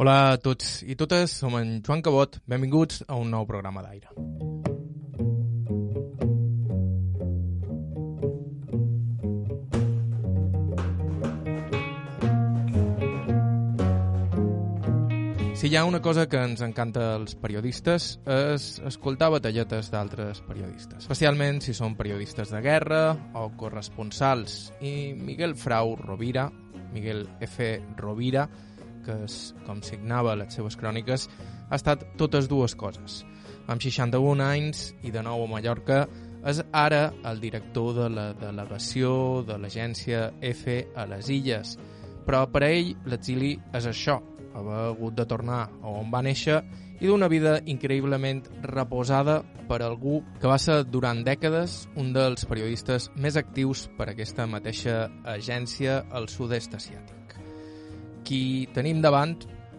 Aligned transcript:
Hola 0.00 0.32
a 0.32 0.36
tots 0.40 0.78
i 0.88 0.94
totes, 0.96 1.34
som 1.42 1.52
en 1.58 1.82
Joan 1.84 2.00
Cabot, 2.00 2.38
benvinguts 2.48 3.02
a 3.12 3.18
un 3.20 3.28
nou 3.28 3.44
programa 3.44 3.82
d'aire. 3.84 4.08
Si 15.52 15.68
hi 15.68 15.76
ha 15.76 15.84
una 15.84 16.00
cosa 16.00 16.24
que 16.26 16.40
ens 16.40 16.64
encanta 16.64 17.10
als 17.18 17.36
periodistes 17.36 18.08
és 18.24 18.72
escoltar 18.88 19.28
batalletes 19.36 19.92
d'altres 19.92 20.40
periodistes, 20.48 21.04
especialment 21.04 21.60
si 21.60 21.76
són 21.76 22.00
periodistes 22.00 22.48
de 22.48 22.64
guerra 22.64 23.04
o 23.36 23.50
corresponsals. 23.60 24.72
I 24.80 25.12
Miguel 25.20 25.52
Frau 25.54 25.98
Rovira, 26.00 26.48
Miguel 26.96 27.26
F. 27.44 27.76
Rovira, 28.00 28.48
que 29.04 29.16
és 29.26 29.38
com 29.66 29.82
signava 29.84 30.36
les 30.38 30.54
seves 30.54 30.76
cròniques, 30.80 31.28
ha 31.68 31.78
estat 31.78 32.04
totes 32.20 32.48
dues 32.50 32.76
coses. 32.78 33.22
Amb 33.70 33.82
61 33.82 34.42
anys 34.44 34.90
i 35.02 35.12
de 35.14 35.22
nou 35.22 35.44
a 35.44 35.50
Mallorca, 35.50 36.04
és 36.46 36.58
ara 36.74 37.12
el 37.30 37.40
director 37.40 37.94
de 37.94 38.08
la 38.10 38.32
delegació 38.34 39.42
de 39.46 39.58
l'agència 39.62 40.32
F 40.42 40.80
a 40.96 41.06
les 41.06 41.30
Illes. 41.30 41.76
Però 42.26 42.44
per 42.50 42.64
a 42.66 42.70
ell 42.70 42.94
l'exili 43.06 43.54
és 43.74 43.86
això, 43.86 44.18
haver 44.54 44.80
hagut 44.90 45.14
de 45.14 45.26
tornar 45.26 45.62
a 45.82 45.92
on 45.92 46.10
va 46.12 46.22
néixer 46.22 46.60
i 47.00 47.08
d'una 47.08 47.28
vida 47.28 47.56
increïblement 47.66 48.44
reposada 48.62 49.40
per 49.68 49.80
algú 49.82 50.20
que 50.40 50.50
va 50.50 50.58
ser 50.60 50.82
durant 50.84 51.24
dècades 51.26 51.86
un 51.98 52.12
dels 52.14 52.46
periodistes 52.46 53.10
més 53.16 53.38
actius 53.40 53.88
per 53.98 54.10
aquesta 54.12 54.46
mateixa 54.46 55.08
agència 55.38 56.02
al 56.10 56.30
sud-est 56.30 56.78
asiàtic. 56.78 57.21
Qui 58.22 58.68
tenim 58.74 59.02
davant 59.02 59.36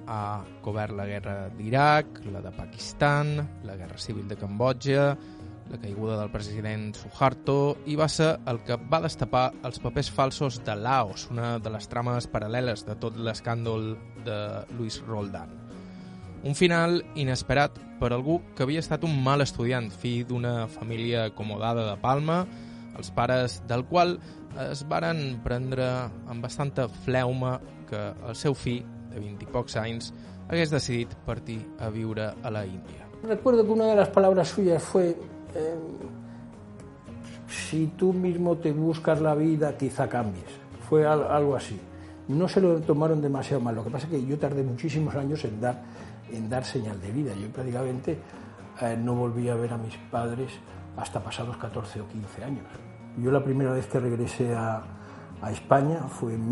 ha 0.08 0.44
cobert 0.64 0.96
la 0.98 1.06
guerra 1.08 1.36
d'Iraq, 1.56 2.24
la 2.34 2.42
de 2.44 2.52
Pakistan, 2.56 3.38
la 3.64 3.78
guerra 3.80 3.98
civil 3.98 4.28
de 4.28 4.36
Cambodja, 4.36 5.14
la 5.70 5.78
caiguda 5.80 6.20
del 6.20 6.32
president 6.32 6.92
Suharto 6.96 7.78
i 7.88 7.96
va 7.96 8.10
ser 8.12 8.34
el 8.52 8.60
que 8.68 8.78
va 8.92 9.00
destapar 9.04 9.46
els 9.64 9.80
papers 9.80 10.12
falsos 10.12 10.60
de 10.66 10.76
Laos, 10.76 11.30
una 11.32 11.58
de 11.60 11.72
les 11.74 11.88
trames 11.90 12.28
paral·leles 12.30 12.86
de 12.88 12.98
tot 13.00 13.18
l'escàndol 13.18 13.94
de 14.26 14.40
Luis 14.78 15.00
Roldan. 15.08 15.56
Un 16.44 16.58
final 16.60 17.00
inesperat 17.16 17.78
per 18.02 18.12
algú 18.12 18.42
que 18.58 18.66
havia 18.66 18.84
estat 18.84 19.06
un 19.08 19.16
mal 19.24 19.42
estudiant, 19.42 19.88
fill 19.88 20.28
d'una 20.28 20.68
família 20.68 21.30
acomodada 21.30 21.88
de 21.88 22.00
Palma, 22.04 22.44
els 23.00 23.10
pares 23.16 23.62
del 23.70 23.86
qual 23.88 24.18
es 24.70 24.84
varen 24.90 25.40
prendre 25.46 25.88
amb 26.30 26.44
bastanta 26.44 26.90
fleuma 27.06 27.56
que 27.86 28.00
el 28.28 28.36
seu 28.36 28.56
fill, 28.56 28.84
de 29.14 29.20
20 29.22 29.46
i 29.46 29.52
pocs 29.54 29.78
anys, 29.78 30.14
hagués 30.50 30.72
decidit 30.74 31.14
partir 31.26 31.62
a 31.80 31.90
viure 31.90 32.34
a 32.42 32.52
la 32.52 32.66
Índia. 32.66 33.08
Recuerdo 33.24 33.64
que 33.64 33.72
una 33.72 33.86
de 33.86 33.96
las 33.96 34.10
palabras 34.10 34.50
suyas 34.50 34.84
fue 34.84 35.16
eh, 35.56 35.76
si 37.48 37.88
tú 37.88 38.14
mismo 38.14 38.58
te 38.58 38.72
buscas 38.72 39.22
la 39.22 39.36
vida, 39.36 39.78
quizá 39.78 40.10
cambies. 40.10 40.46
Fue 40.90 41.06
al, 41.06 41.24
algo 41.24 41.56
así. 41.56 41.80
No 42.28 42.48
se 42.48 42.62
lo 42.62 42.80
tomaron 42.82 43.22
demasiado 43.22 43.62
mal. 43.62 43.76
Lo 43.76 43.84
que 43.84 43.90
pasa 43.90 44.08
es 44.08 44.12
que 44.12 44.26
yo 44.26 44.38
tardé 44.38 44.64
muchísimos 44.64 45.16
años 45.16 45.44
en 45.46 45.62
dar, 45.62 45.82
en 46.32 46.50
dar 46.50 46.66
señal 46.66 47.00
de 47.00 47.12
vida. 47.12 47.34
Yo 47.36 47.50
prácticamente 47.50 48.18
eh, 48.82 48.98
no 48.98 49.16
volví 49.16 49.50
a 49.50 49.56
ver 49.56 49.74
a 49.74 49.78
mis 49.78 49.96
padres 50.12 50.52
hasta 50.98 51.24
pasados 51.24 51.58
14 51.58 52.02
o 52.02 52.08
15 52.08 52.44
años. 52.44 52.66
Yo 53.18 53.32
la 53.32 53.44
primera 53.44 53.72
vez 53.72 53.88
que 53.88 54.00
regresé 54.00 54.54
a, 54.56 54.84
a 55.42 55.52
España 55.52 56.08
fue 56.10 56.34
en 56.34 56.50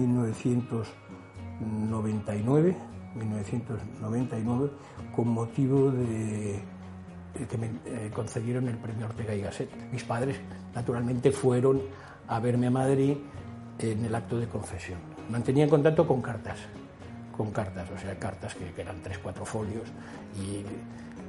1999, 1.62 2.76
1999 3.16 4.72
con 5.16 5.28
motivo 5.30 5.92
de 5.92 6.62
que 7.50 7.58
me 7.58 7.67
eh, 7.86 8.12
concedieron 8.14 8.67
el 8.67 8.78
premio 8.78 9.06
Ortega 9.06 9.34
y 9.34 9.42
Gasset. 9.42 9.70
Mis 9.92 10.04
padres, 10.04 10.38
naturalmente, 10.76 11.32
fueron 11.32 11.82
a 12.27 12.39
verme 12.39 12.67
a 12.67 12.72
Madrid 12.72 13.17
en 13.80 14.05
el 14.05 14.14
acto 14.14 14.38
de 14.38 14.48
confesión. 14.48 14.99
Mantenía 15.30 15.67
contacto 15.70 16.05
con 16.05 16.22
cartas, 16.22 16.60
con 17.36 17.52
cartas, 17.52 17.89
o 17.89 17.98
sea, 17.98 18.17
cartas 18.20 18.54
que, 18.55 18.72
que 18.73 18.82
eran 18.82 19.02
tres, 19.02 19.17
cuatro 19.20 19.45
folios. 19.45 19.88
Y 20.36 20.64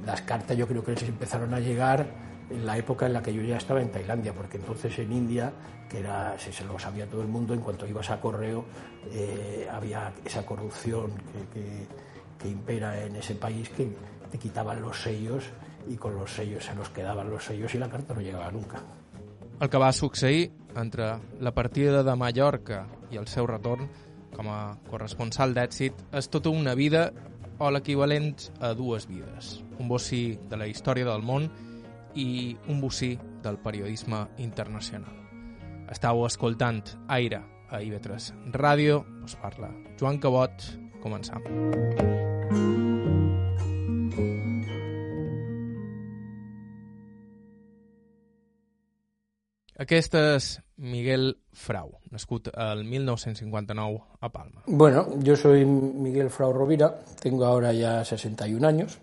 las 0.05 0.21
cartas 0.21 0.57
yo 0.57 0.67
creo 0.67 0.83
que 0.83 0.91
les 0.91 1.03
empezaron 1.03 1.53
a 1.53 1.59
llegar 1.59 2.05
en 2.53 2.65
la 2.65 2.77
época 2.77 3.05
en 3.05 3.13
la 3.13 3.21
que 3.21 3.33
yo 3.33 3.41
ya 3.41 3.57
estaba 3.57 3.81
en 3.81 3.91
Tailandia, 3.91 4.33
porque 4.33 4.57
entonces 4.57 4.97
en 4.99 5.11
India, 5.11 5.51
que 5.89 5.99
era, 5.99 6.37
si 6.37 6.51
se 6.51 6.63
lo 6.65 6.77
sabía 6.77 7.07
todo 7.07 7.21
el 7.21 7.27
mundo, 7.27 7.53
en 7.53 7.61
cuanto 7.61 7.87
ibas 7.87 8.09
a 8.09 8.21
correo, 8.21 8.65
eh, 9.11 9.67
había 9.71 10.13
esa 10.23 10.45
corrupción 10.45 11.11
que, 11.11 11.59
que, 11.59 11.87
que 12.39 12.49
impera 12.49 13.03
en 13.03 13.15
ese 13.15 13.35
país 13.35 13.69
que 13.69 13.91
te 14.31 14.37
quitaban 14.37 14.81
los 14.81 15.01
sellos 15.01 15.43
i 15.89 15.97
con 15.97 16.15
los 16.15 16.31
sellos 16.31 16.65
se 16.65 16.75
nos 16.75 16.89
quedaban 16.89 17.29
los 17.29 17.45
sellos 17.45 17.73
i 17.75 17.79
la 17.79 17.89
carta 17.89 18.13
no 18.13 18.21
llegava 18.21 18.51
nunca. 18.51 18.81
El 19.59 19.69
que 19.69 19.77
va 19.77 19.91
succeir 19.91 20.51
entre 20.75 21.19
la 21.39 21.53
partida 21.53 22.03
de 22.03 22.15
Mallorca 22.15 22.85
i 23.11 23.19
el 23.19 23.27
seu 23.27 23.47
retorn 23.47 23.89
com 24.33 24.49
a 24.49 24.75
corresponsal 24.89 25.53
d'èxit 25.53 25.99
és 26.11 26.29
tota 26.33 26.49
una 26.49 26.73
vida 26.75 27.11
o 27.59 27.69
l'equivalent 27.69 28.33
a 28.59 28.73
dues 28.73 29.05
vides. 29.07 29.61
Un 29.77 29.87
bocí 29.87 30.39
de 30.49 30.57
la 30.57 30.67
història 30.67 31.05
del 31.05 31.21
món 31.21 31.51
i 32.15 32.55
un 32.67 32.81
bocí 32.81 33.17
del 33.43 33.59
periodisme 33.59 34.27
internacional. 34.37 35.19
Estau 35.91 36.25
escoltant 36.25 36.83
Aire 37.07 37.41
a 37.69 37.81
IB3 37.81 38.53
Ràdio, 38.53 39.03
us 39.25 39.35
parla 39.41 39.71
Joan 39.99 40.19
Cabot, 40.21 40.69
començam. 41.03 41.43
Aquest 49.83 50.13
és 50.15 50.45
Miguel 50.77 51.33
Frau, 51.51 51.89
nascut 52.13 52.47
el 52.53 52.83
1959 52.85 53.97
a 54.21 54.29
Palma. 54.29 54.61
Bueno, 54.67 55.07
yo 55.19 55.35
soy 55.35 55.65
Miguel 55.65 56.29
Frau 56.29 56.53
Rovira, 56.53 56.93
tengo 57.19 57.45
ahora 57.45 57.73
ya 57.73 58.05
61 58.05 58.67
años. 58.67 58.99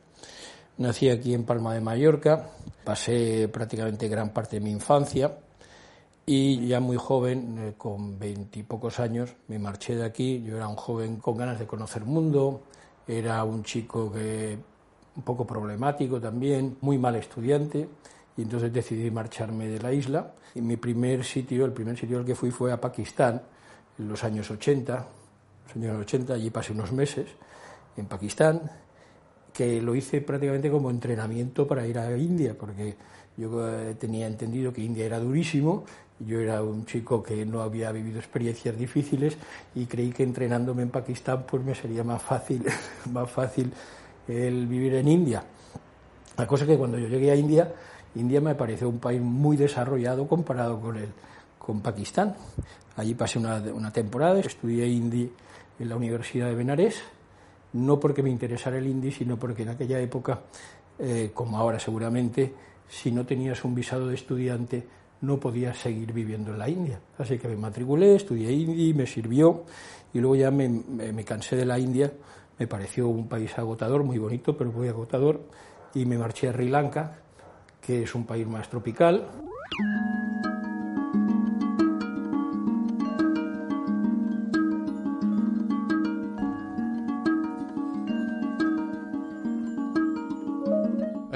Nací 0.80 1.10
aquí 1.10 1.34
en 1.34 1.44
Palma 1.44 1.74
de 1.74 1.82
Mallorca, 1.82 2.52
pasé 2.84 3.48
prácticamente 3.48 4.08
gran 4.08 4.30
parte 4.30 4.56
de 4.56 4.60
mi 4.64 4.70
infancia 4.70 5.36
y 6.24 6.68
ya 6.68 6.80
muy 6.80 6.96
joven, 6.96 7.58
eh, 7.58 7.74
con 7.76 8.18
veintipocos 8.18 8.98
años, 8.98 9.36
me 9.48 9.58
marché 9.58 9.94
de 9.94 10.06
aquí. 10.06 10.42
Yo 10.42 10.56
era 10.56 10.68
un 10.68 10.76
joven 10.76 11.16
con 11.16 11.36
ganas 11.36 11.58
de 11.58 11.66
conocer 11.66 12.06
mundo, 12.06 12.62
era 13.06 13.44
un 13.44 13.62
chico 13.62 14.10
que 14.10 14.58
un 15.16 15.22
poco 15.22 15.46
problemático 15.46 16.18
también, 16.18 16.78
muy 16.80 16.96
mal 16.96 17.14
estudiante 17.16 17.86
y 18.38 18.40
entonces 18.40 18.72
decidí 18.72 19.10
marcharme 19.10 19.68
de 19.68 19.80
la 19.80 19.92
isla. 19.92 20.32
Y 20.54 20.62
mi 20.62 20.78
primer 20.78 21.24
sitio, 21.24 21.66
el 21.66 21.74
primer 21.74 21.98
sitio 21.98 22.16
al 22.16 22.24
que 22.24 22.34
fui 22.34 22.50
fue 22.50 22.72
a 22.72 22.80
Pakistán, 22.80 23.42
en 23.98 24.08
los 24.08 24.24
años 24.24 24.50
80, 24.50 25.06
los 25.66 25.76
años 25.76 26.00
80, 26.00 26.32
allí 26.32 26.48
pasé 26.48 26.72
unos 26.72 26.90
meses 26.90 27.26
en 27.98 28.06
Pakistán, 28.06 28.62
que 29.52 29.80
lo 29.80 29.94
hice 29.94 30.20
prácticamente 30.20 30.70
como 30.70 30.90
entrenamiento 30.90 31.66
para 31.66 31.86
ir 31.86 31.98
a 31.98 32.16
India, 32.16 32.56
porque 32.58 32.94
yo 33.36 33.68
eh, 33.68 33.94
tenía 33.98 34.26
entendido 34.26 34.72
que 34.72 34.82
India 34.82 35.06
era 35.06 35.18
durísimo, 35.18 35.84
yo 36.18 36.38
era 36.40 36.62
un 36.62 36.84
chico 36.84 37.22
que 37.22 37.46
no 37.46 37.62
había 37.62 37.90
vivido 37.92 38.18
experiencias 38.18 38.78
difíciles 38.78 39.36
y 39.74 39.86
creí 39.86 40.10
que 40.10 40.22
entrenándome 40.22 40.82
en 40.82 40.90
Pakistán 40.90 41.44
pues 41.48 41.64
me 41.64 41.74
sería 41.74 42.04
más 42.04 42.22
fácil, 42.22 42.64
más 43.12 43.30
fácil 43.30 43.72
el 44.28 44.66
vivir 44.66 44.94
en 44.94 45.08
India. 45.08 45.42
La 46.36 46.46
cosa 46.46 46.64
es 46.64 46.70
que 46.70 46.78
cuando 46.78 46.98
yo 46.98 47.08
llegué 47.08 47.30
a 47.30 47.36
India 47.36 47.72
India 48.14 48.40
me 48.40 48.54
pareció 48.54 48.88
un 48.88 48.98
país 48.98 49.20
muy 49.20 49.56
desarrollado 49.56 50.26
comparado 50.26 50.80
con, 50.80 50.96
el, 50.96 51.08
con 51.58 51.80
Pakistán. 51.80 52.34
Allí 52.96 53.14
pasé 53.14 53.38
una, 53.38 53.58
una 53.72 53.92
temporada, 53.92 54.40
estudié 54.40 54.86
hindi 54.88 55.30
en 55.78 55.88
la 55.88 55.96
Universidad 55.96 56.48
de 56.48 56.54
Benarés, 56.54 57.02
no 57.72 58.00
porque 58.00 58.22
me 58.22 58.30
interesara 58.30 58.78
el 58.78 58.86
hindi, 58.86 59.10
sino 59.10 59.38
porque 59.38 59.62
en 59.62 59.70
aquella 59.70 60.00
época, 60.00 60.40
eh, 60.98 61.30
como 61.32 61.58
ahora 61.58 61.78
seguramente, 61.78 62.52
si 62.88 63.12
no 63.12 63.24
tenías 63.24 63.64
un 63.64 63.74
visado 63.74 64.08
de 64.08 64.14
estudiante, 64.14 64.86
no 65.22 65.38
podías 65.38 65.76
seguir 65.78 66.12
viviendo 66.12 66.52
en 66.52 66.58
la 66.58 66.68
India. 66.68 67.00
Así 67.18 67.38
que 67.38 67.48
me 67.48 67.56
matriculé, 67.56 68.16
estudié 68.16 68.52
hindi, 68.52 68.94
me 68.94 69.06
sirvió 69.06 69.64
y 70.12 70.18
luego 70.18 70.36
ya 70.36 70.50
me, 70.50 70.68
me, 70.68 71.12
me 71.12 71.24
cansé 71.24 71.56
de 71.56 71.64
la 71.64 71.78
India. 71.78 72.12
Me 72.58 72.66
pareció 72.66 73.08
un 73.08 73.28
país 73.28 73.56
agotador, 73.58 74.04
muy 74.04 74.18
bonito, 74.18 74.56
pero 74.56 74.70
muy 74.70 74.88
agotador, 74.88 75.40
y 75.94 76.04
me 76.04 76.18
marché 76.18 76.48
a 76.48 76.52
Sri 76.52 76.68
Lanka, 76.68 77.18
que 77.80 78.02
es 78.02 78.14
un 78.14 78.26
país 78.26 78.46
más 78.46 78.68
tropical. 78.68 79.26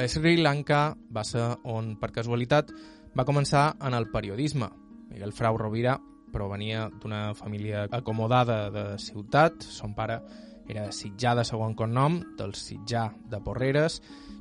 A 0.04 0.08
Sri 0.08 0.36
Lanka 0.36 0.92
va 1.16 1.22
ser 1.24 1.42
on, 1.64 1.94
per 1.96 2.10
casualitat, 2.12 2.68
va 3.16 3.24
començar 3.24 3.70
en 3.80 3.94
el 3.96 4.10
periodisme. 4.12 4.66
Miguel 5.08 5.30
Frau 5.32 5.56
Rovira 5.56 5.94
provenia 6.28 6.90
d'una 7.00 7.30
família 7.38 7.86
acomodada 7.88 8.68
de 8.74 8.82
ciutat. 9.00 9.64
Son 9.64 9.94
pare 9.96 10.18
Era 10.68 10.90
sitjà 10.92 11.32
de 11.36 11.44
segon 11.48 11.72
cognom, 11.72 12.18
del 12.36 12.52
sitjà 12.52 13.06
de 13.32 13.40
Porreres, 13.44 13.98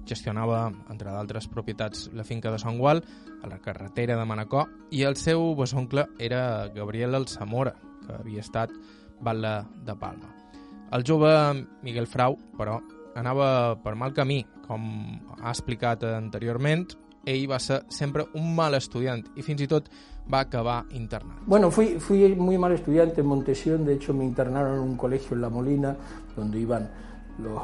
gestionava, 0.07 0.65
entre 0.91 1.11
d'altres 1.11 1.47
propietats, 1.51 2.09
la 2.11 2.23
finca 2.27 2.51
de 2.51 2.59
Sant 2.59 2.79
Gual, 2.79 2.99
a 3.43 3.47
la 3.47 3.59
carretera 3.63 4.17
de 4.19 4.25
Manacor, 4.27 4.67
i 4.91 5.03
el 5.07 5.15
seu 5.15 5.53
besoncle 5.55 6.09
era 6.19 6.69
Gabriel 6.75 7.15
Alzamora, 7.15 7.75
que 8.03 8.19
havia 8.19 8.43
estat 8.43 8.71
batlle 9.23 9.61
de 9.83 9.95
Palma. 9.95 10.31
El 10.91 11.07
jove 11.07 11.31
Miguel 11.83 12.07
Frau, 12.07 12.37
però, 12.59 12.81
anava 13.15 13.75
per 13.83 13.95
mal 13.95 14.13
camí. 14.13 14.43
Com 14.67 14.83
ha 15.41 15.51
explicat 15.51 16.05
anteriorment, 16.07 16.87
ell 17.25 17.45
va 17.49 17.59
ser 17.59 17.83
sempre 17.89 18.25
un 18.35 18.53
mal 18.55 18.75
estudiant 18.75 19.23
i 19.35 19.45
fins 19.45 19.63
i 19.63 19.69
tot 19.71 19.89
va 20.31 20.39
acabar 20.43 20.83
internat. 20.91 21.43
Bueno, 21.45 21.69
fui, 21.71 21.99
fui 21.99 22.35
muy 22.35 22.57
mal 22.57 22.71
estudiante 22.71 23.21
en 23.21 23.27
Montesión, 23.27 23.85
de 23.85 23.95
hecho 23.95 24.13
me 24.13 24.23
internaron 24.23 24.75
en 24.75 24.81
un 24.81 24.97
colegio 24.97 25.35
en 25.35 25.41
La 25.41 25.49
Molina, 25.49 25.95
donde 26.35 26.59
iban 26.59 26.89
los, 27.39 27.61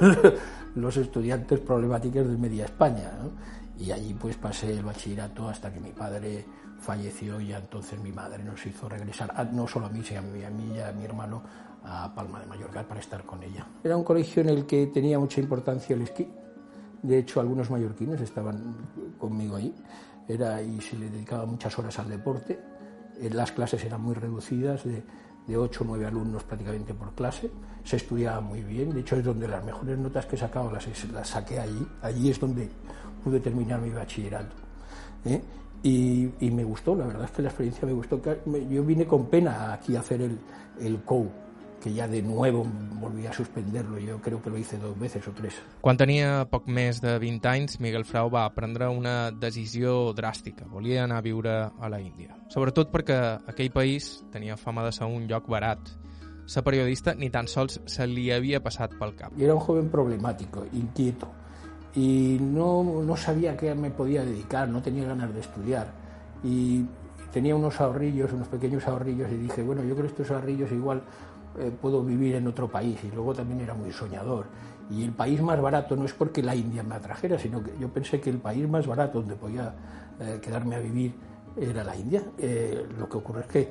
los 0.76 0.96
estudiantes 0.96 1.60
problemáticos 1.60 2.28
de 2.28 2.36
media 2.36 2.64
España. 2.66 3.12
¿no? 3.20 3.30
Y 3.84 3.90
allí 3.90 4.14
pues 4.14 4.36
pasé 4.36 4.72
el 4.72 4.82
bachillerato 4.82 5.48
hasta 5.48 5.72
que 5.72 5.80
mi 5.80 5.90
padre 5.90 6.44
falleció 6.78 7.40
y 7.40 7.52
entonces 7.52 7.98
mi 8.00 8.12
madre 8.12 8.42
nos 8.44 8.64
hizo 8.66 8.88
regresar, 8.88 9.52
no 9.52 9.66
solo 9.66 9.86
a 9.86 9.88
mí, 9.88 10.02
sino 10.02 10.20
a 10.20 10.22
mí, 10.22 10.44
a 10.44 10.50
mí 10.50 10.72
y 10.76 10.80
a 10.80 10.92
mi 10.92 11.04
hermano, 11.04 11.42
a 11.86 12.12
Palma 12.14 12.40
de 12.40 12.46
Mallorca 12.46 12.82
para 12.82 13.00
estar 13.00 13.24
con 13.24 13.42
ella. 13.42 13.66
Era 13.82 13.96
un 13.96 14.04
colegio 14.04 14.42
en 14.42 14.48
el 14.48 14.66
que 14.66 14.88
tenía 14.88 15.18
mucha 15.18 15.40
importancia 15.40 15.94
el 15.94 16.02
esquí. 16.02 16.28
De 17.02 17.18
hecho, 17.18 17.40
algunos 17.40 17.70
mallorquines 17.70 18.20
estaban 18.20 18.74
conmigo 19.18 19.56
ahí. 19.56 19.72
Era, 20.28 20.60
y 20.60 20.80
se 20.80 20.96
le 20.96 21.08
dedicaba 21.08 21.46
muchas 21.46 21.78
horas 21.78 21.98
al 21.98 22.08
deporte. 22.08 22.58
Eh, 23.20 23.30
las 23.30 23.52
clases 23.52 23.84
eran 23.84 24.02
muy 24.02 24.14
reducidas, 24.14 24.84
de, 24.84 25.04
de 25.46 25.56
8 25.56 25.84
o 25.84 25.86
9 25.86 26.06
alumnos 26.06 26.42
prácticamente 26.42 26.92
por 26.94 27.14
clase. 27.14 27.50
Se 27.84 27.96
estudiaba 27.96 28.40
muy 28.40 28.62
bien. 28.62 28.92
De 28.92 29.00
hecho, 29.00 29.16
es 29.16 29.24
donde 29.24 29.46
las 29.46 29.64
mejores 29.64 29.96
notas 29.96 30.26
que 30.26 30.34
he 30.34 30.38
sacado 30.38 30.72
las, 30.72 30.86
las 31.12 31.28
saqué 31.28 31.60
allí. 31.60 31.86
Allí 32.02 32.30
es 32.30 32.40
donde 32.40 32.68
pude 33.22 33.38
terminar 33.38 33.80
mi 33.80 33.90
bachillerato. 33.90 34.56
¿eh? 35.24 35.40
Y, 35.82 36.28
y, 36.40 36.50
me 36.50 36.64
gustó, 36.64 36.96
la 36.96 37.06
verdad 37.06 37.24
es 37.26 37.30
que 37.30 37.42
la 37.42 37.48
experiencia 37.48 37.86
me 37.86 37.92
gustó. 37.92 38.20
Yo 38.68 38.82
vine 38.82 39.06
con 39.06 39.26
pena 39.26 39.72
aquí 39.72 39.94
a 39.94 40.00
hacer 40.00 40.22
el, 40.22 40.38
el 40.80 41.02
COU, 41.04 41.30
que 41.80 41.92
ja 41.94 42.08
de 42.08 42.22
nuevo 42.22 42.66
volví 43.00 43.26
a 43.26 43.32
suspenderlo. 43.32 43.98
Jo 44.00 44.20
crec 44.20 44.42
que 44.42 44.50
lo 44.50 44.58
hice 44.58 44.78
dos 44.78 44.98
veces 44.98 45.26
o 45.28 45.32
tres. 45.32 45.54
Quan 45.80 45.96
tenia 45.96 46.46
poc 46.50 46.66
més 46.68 47.00
de 47.04 47.16
20 47.22 47.48
anys, 47.48 47.78
Miguel 47.80 48.04
Frau 48.04 48.30
va 48.32 48.46
prendre 48.54 48.88
una 48.88 49.30
decisió 49.30 50.12
dràstica. 50.16 50.66
Volia 50.66 51.04
anar 51.04 51.20
a 51.20 51.26
viure 51.26 51.54
a 51.68 51.90
la 51.92 52.00
Índia. 52.00 52.36
Sobretot 52.52 52.90
perquè 52.92 53.20
aquell 53.46 53.72
país 53.72 54.24
tenia 54.32 54.56
fama 54.56 54.84
de 54.86 54.92
ser 54.92 55.06
un 55.06 55.28
lloc 55.30 55.48
barat. 55.48 55.80
Ser 56.46 56.62
periodista 56.62 57.14
ni 57.14 57.30
tan 57.30 57.48
sols 57.50 57.80
se 57.90 58.06
li 58.06 58.30
havia 58.30 58.62
passat 58.62 58.94
pel 58.98 59.16
cap. 59.18 59.34
Era 59.38 59.54
un 59.54 59.60
joven 59.60 59.88
problemático, 59.90 60.64
inquieto, 60.72 61.26
y 61.96 62.36
no, 62.40 63.02
no 63.02 63.16
sabía 63.16 63.52
a 63.52 63.56
qué 63.56 63.74
me 63.74 63.90
podía 63.90 64.24
dedicar, 64.24 64.68
no 64.68 64.82
tenía 64.82 65.06
ganas 65.06 65.32
de 65.32 65.40
estudiar. 65.40 65.88
Y 66.44 66.84
tenía 67.36 67.54
unos 67.54 67.78
ahorrillos, 67.82 68.32
unos 68.32 68.48
pequeños 68.48 68.88
ahorrillos, 68.88 69.30
y 69.30 69.36
dije, 69.36 69.62
bueno, 69.62 69.84
yo 69.84 69.94
creo 69.94 70.06
que 70.06 70.22
estos 70.22 70.30
ahorrillos 70.30 70.72
igual 70.72 71.02
eh, 71.58 71.70
puedo 71.82 72.02
vivir 72.02 72.34
en 72.34 72.46
otro 72.46 72.66
país. 72.66 72.98
Y 73.04 73.14
luego 73.14 73.34
también 73.34 73.60
era 73.60 73.74
muy 73.74 73.92
soñador. 73.92 74.46
Y 74.88 75.04
el 75.04 75.12
país 75.12 75.42
más 75.42 75.60
barato 75.60 75.96
no 75.96 76.06
es 76.06 76.14
porque 76.14 76.42
la 76.42 76.54
India 76.54 76.82
me 76.82 76.94
atrajera, 76.94 77.38
sino 77.38 77.62
que 77.62 77.72
yo 77.78 77.90
pensé 77.90 78.22
que 78.22 78.30
el 78.30 78.38
país 78.38 78.66
más 78.66 78.86
barato 78.86 79.18
donde 79.18 79.34
podía 79.34 79.74
eh, 80.18 80.38
quedarme 80.40 80.76
a 80.76 80.78
vivir 80.78 81.12
era 81.60 81.84
la 81.84 81.94
India. 81.94 82.22
Eh, 82.38 82.86
lo 82.98 83.06
que 83.06 83.18
ocurre 83.18 83.42
es 83.42 83.46
que 83.48 83.68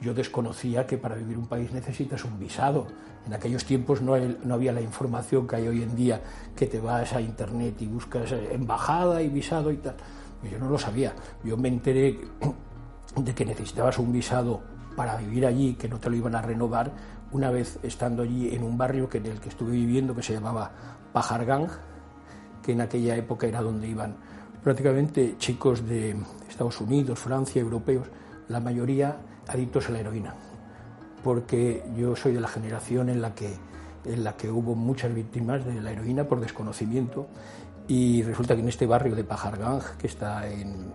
yo 0.00 0.14
desconocía 0.14 0.86
que 0.86 0.96
para 0.96 1.16
vivir 1.16 1.38
un 1.38 1.48
país 1.48 1.72
necesitas 1.72 2.24
un 2.24 2.38
visado. 2.38 2.86
En 3.26 3.34
aquellos 3.34 3.64
tiempos 3.64 4.00
no, 4.00 4.16
no, 4.16 4.54
había 4.54 4.70
la 4.70 4.80
información 4.80 5.48
que 5.48 5.56
hay 5.56 5.66
hoy 5.66 5.82
en 5.82 5.96
día, 5.96 6.20
que 6.54 6.68
te 6.68 6.78
vas 6.78 7.12
a 7.14 7.20
internet 7.20 7.82
y 7.82 7.88
buscas 7.88 8.30
embajada 8.52 9.20
y 9.22 9.28
visado 9.28 9.72
y 9.72 9.78
tal. 9.78 9.96
Yo 10.48 10.56
no 10.60 10.70
lo 10.70 10.78
sabía. 10.78 11.14
Yo 11.42 11.56
me 11.56 11.66
enteré 11.66 12.20
de 13.16 13.34
que 13.34 13.44
necesitabas 13.44 13.98
un 13.98 14.12
visado 14.12 14.62
para 14.96 15.16
vivir 15.16 15.46
allí, 15.46 15.74
que 15.74 15.88
no 15.88 15.98
te 15.98 16.10
lo 16.10 16.16
iban 16.16 16.34
a 16.34 16.42
renovar, 16.42 16.92
una 17.30 17.50
vez 17.50 17.78
estando 17.82 18.22
allí 18.22 18.54
en 18.54 18.62
un 18.62 18.76
barrio 18.76 19.08
que 19.08 19.18
en 19.18 19.26
el 19.26 19.40
que 19.40 19.48
estuve 19.48 19.72
viviendo 19.72 20.14
que 20.14 20.22
se 20.22 20.32
llamaba 20.32 20.70
Pajargang, 21.12 21.68
que 22.62 22.72
en 22.72 22.80
aquella 22.80 23.16
época 23.16 23.46
era 23.46 23.62
donde 23.62 23.86
iban 23.86 24.16
prácticamente 24.62 25.36
chicos 25.38 25.86
de 25.86 26.16
Estados 26.48 26.80
Unidos, 26.80 27.18
Francia, 27.18 27.60
europeos, 27.60 28.08
la 28.48 28.60
mayoría 28.60 29.16
adictos 29.46 29.88
a 29.88 29.92
la 29.92 30.00
heroína, 30.00 30.34
porque 31.22 31.84
yo 31.96 32.16
soy 32.16 32.32
de 32.32 32.40
la 32.40 32.48
generación 32.48 33.08
en 33.08 33.22
la 33.22 33.34
que, 33.34 33.54
en 34.04 34.24
la 34.24 34.36
que 34.36 34.50
hubo 34.50 34.74
muchas 34.74 35.14
víctimas 35.14 35.64
de 35.64 35.80
la 35.80 35.92
heroína 35.92 36.24
por 36.24 36.40
desconocimiento 36.40 37.28
y 37.86 38.22
resulta 38.22 38.54
que 38.54 38.62
en 38.62 38.68
este 38.68 38.86
barrio 38.86 39.14
de 39.14 39.24
Pajargang, 39.24 39.80
que 39.98 40.06
está 40.06 40.46
en 40.48 40.92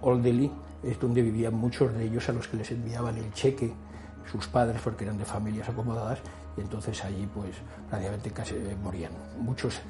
Old 0.00 0.22
Delhi, 0.24 0.50
es 0.82 0.98
donde 0.98 1.22
vivían 1.22 1.54
muchos 1.54 1.92
de 1.94 2.04
ellos 2.04 2.28
a 2.28 2.32
los 2.32 2.48
que 2.48 2.56
les 2.56 2.70
enviaban 2.70 3.16
el 3.16 3.32
cheque 3.32 3.72
sus 4.30 4.46
padres 4.46 4.80
porque 4.82 5.04
eran 5.04 5.18
de 5.18 5.24
familias 5.24 5.68
acomodadas 5.68 6.20
y 6.56 6.60
entonces 6.60 7.04
allí 7.04 7.28
pues 7.32 7.50
prácticamente 7.88 8.30
casi 8.30 8.54
morían. 8.82 9.12
Muchos 9.38 9.80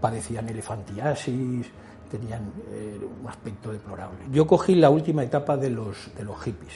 padecían 0.00 0.48
elefantiasis, 0.48 1.66
tenían 2.10 2.52
eh, 2.70 2.98
un 3.20 3.28
aspecto 3.28 3.72
deplorable. 3.72 4.18
Yo 4.30 4.46
cogí 4.46 4.74
la 4.74 4.90
última 4.90 5.22
etapa 5.22 5.56
de 5.56 5.70
los, 5.70 5.96
hippies, 6.44 6.74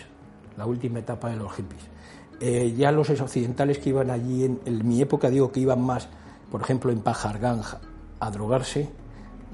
la 0.56 0.66
última 0.66 0.98
etapa 0.98 1.30
de 1.30 1.36
los 1.36 1.52
hippies. 1.52 1.82
Eh, 2.40 2.74
ya 2.76 2.90
los 2.90 3.08
occidentales 3.08 3.78
que 3.78 3.90
iban 3.90 4.10
allí, 4.10 4.44
en, 4.44 4.86
mi 4.86 5.00
época 5.00 5.30
digo 5.30 5.52
que 5.52 5.60
iban 5.60 5.80
más, 5.80 6.08
por 6.50 6.60
ejemplo, 6.60 6.90
en 6.90 7.00
Pajarganja 7.00 7.80
a 8.18 8.30
drogarse, 8.30 8.90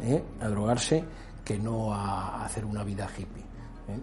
eh, 0.03 0.23
a 0.41 0.49
drogarse, 0.49 1.05
que 1.45 1.59
no 1.59 1.95
a 1.95 2.45
hacer 2.45 2.65
una 2.65 2.85
vida 2.85 3.09
hippie. 3.17 3.48
¿Eh? 3.89 3.99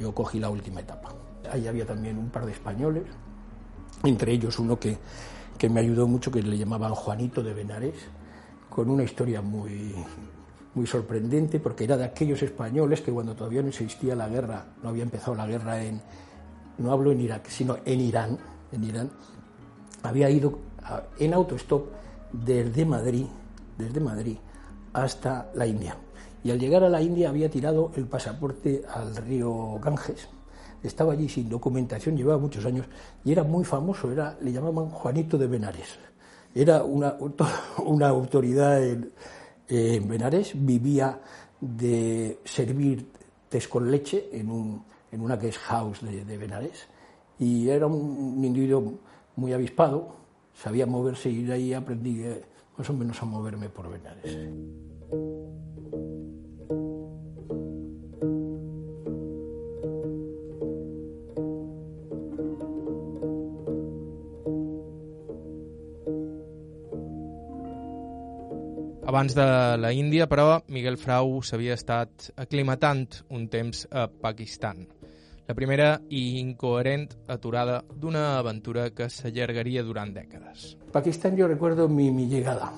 Yo 0.00 0.14
cogí 0.14 0.38
la 0.38 0.50
última 0.50 0.80
etapa. 0.80 1.12
Ahí 1.50 1.66
había 1.66 1.86
también 1.86 2.18
un 2.18 2.30
par 2.30 2.44
de 2.44 2.52
españoles, 2.52 3.04
entre 4.04 4.32
ellos 4.32 4.58
uno 4.58 4.78
que, 4.78 4.98
que 5.56 5.68
me 5.68 5.80
ayudó 5.80 6.06
mucho, 6.06 6.30
que 6.30 6.42
le 6.42 6.58
llamaban 6.58 6.94
Juanito 6.94 7.42
de 7.42 7.54
Benares, 7.54 7.96
con 8.68 8.90
una 8.90 9.02
historia 9.02 9.40
muy, 9.40 9.94
muy 10.74 10.86
sorprendente, 10.86 11.58
porque 11.58 11.84
era 11.84 11.96
de 11.96 12.04
aquellos 12.04 12.42
españoles 12.42 13.00
que 13.00 13.12
cuando 13.12 13.34
todavía 13.34 13.62
no 13.62 13.68
existía 13.68 14.14
la 14.14 14.28
guerra, 14.28 14.66
no 14.82 14.90
había 14.90 15.02
empezado 15.02 15.34
la 15.34 15.46
guerra 15.46 15.82
en, 15.82 16.00
no 16.78 16.92
hablo 16.92 17.12
en 17.12 17.20
Irak, 17.20 17.48
sino 17.48 17.78
en 17.84 18.00
Irán, 18.00 18.38
en 18.72 18.84
Irán, 18.84 19.10
había 20.02 20.30
ido 20.30 20.58
a, 20.82 21.02
en 21.18 21.34
autostop 21.34 21.88
desde 22.32 22.84
Madrid, 22.84 23.26
desde 23.76 24.00
Madrid 24.00 24.36
hasta 24.92 25.50
la 25.54 25.66
India. 25.66 25.96
Y 26.48 26.50
al 26.50 26.58
llegar 26.58 26.82
a 26.82 26.88
la 26.88 27.02
India 27.02 27.28
había 27.28 27.50
tirado 27.50 27.92
el 27.94 28.06
pasaporte 28.06 28.80
al 28.88 29.14
río 29.16 29.78
Ganges. 29.82 30.30
Estaba 30.82 31.12
allí 31.12 31.28
sin 31.28 31.46
documentación, 31.46 32.16
llevaba 32.16 32.38
muchos 32.38 32.64
años 32.64 32.86
y 33.22 33.32
era 33.32 33.44
muy 33.44 33.66
famoso, 33.66 34.10
era, 34.10 34.34
le 34.40 34.50
llamaban 34.50 34.88
Juanito 34.88 35.36
de 35.36 35.46
Benares. 35.46 35.98
Era 36.54 36.84
una, 36.84 37.18
una 37.84 38.08
autoridad 38.08 38.82
en, 38.82 39.12
en 39.68 40.08
Benares, 40.08 40.52
vivía 40.54 41.20
de 41.60 42.38
servir 42.46 43.06
tés 43.50 43.68
con 43.68 43.90
leche 43.90 44.30
en, 44.32 44.50
un, 44.50 44.82
en 45.12 45.20
una 45.20 45.36
guest 45.36 45.58
house 45.58 46.00
de, 46.00 46.24
de 46.24 46.38
Benares 46.38 46.88
y 47.38 47.68
era 47.68 47.86
un, 47.86 48.38
un, 48.38 48.42
individuo 48.42 48.94
muy 49.36 49.52
avispado, 49.52 50.16
sabía 50.54 50.86
moverse 50.86 51.28
y 51.28 51.42
de 51.42 51.52
ahí 51.52 51.74
aprendí 51.74 52.22
eh, 52.22 52.42
más 52.78 52.88
o 52.88 52.94
menos 52.94 53.22
a 53.22 53.26
moverme 53.26 53.68
por 53.68 53.90
Benares. 53.90 54.87
Abans 69.08 69.34
de 69.34 69.78
la 69.80 69.90
Índia, 69.90 70.26
però, 70.28 70.58
Miguel 70.68 70.98
Frau 71.00 71.38
s'havia 71.40 71.72
estat 71.78 72.26
aclimatant 72.36 73.06
un 73.32 73.46
temps 73.48 73.86
a 73.88 74.02
Pakistan. 74.04 74.82
La 75.48 75.54
primera 75.56 75.94
i 76.12 76.42
incoherent 76.42 77.06
aturada 77.32 77.78
d'una 77.88 78.36
aventura 78.36 78.90
que 78.92 79.06
s'allargaria 79.08 79.80
durant 79.80 80.12
dècades. 80.12 80.74
Pakistán 80.92 81.40
yo 81.40 81.48
recuerdo 81.48 81.88
mi, 81.88 82.10
mi 82.10 82.26
llegada. 82.28 82.68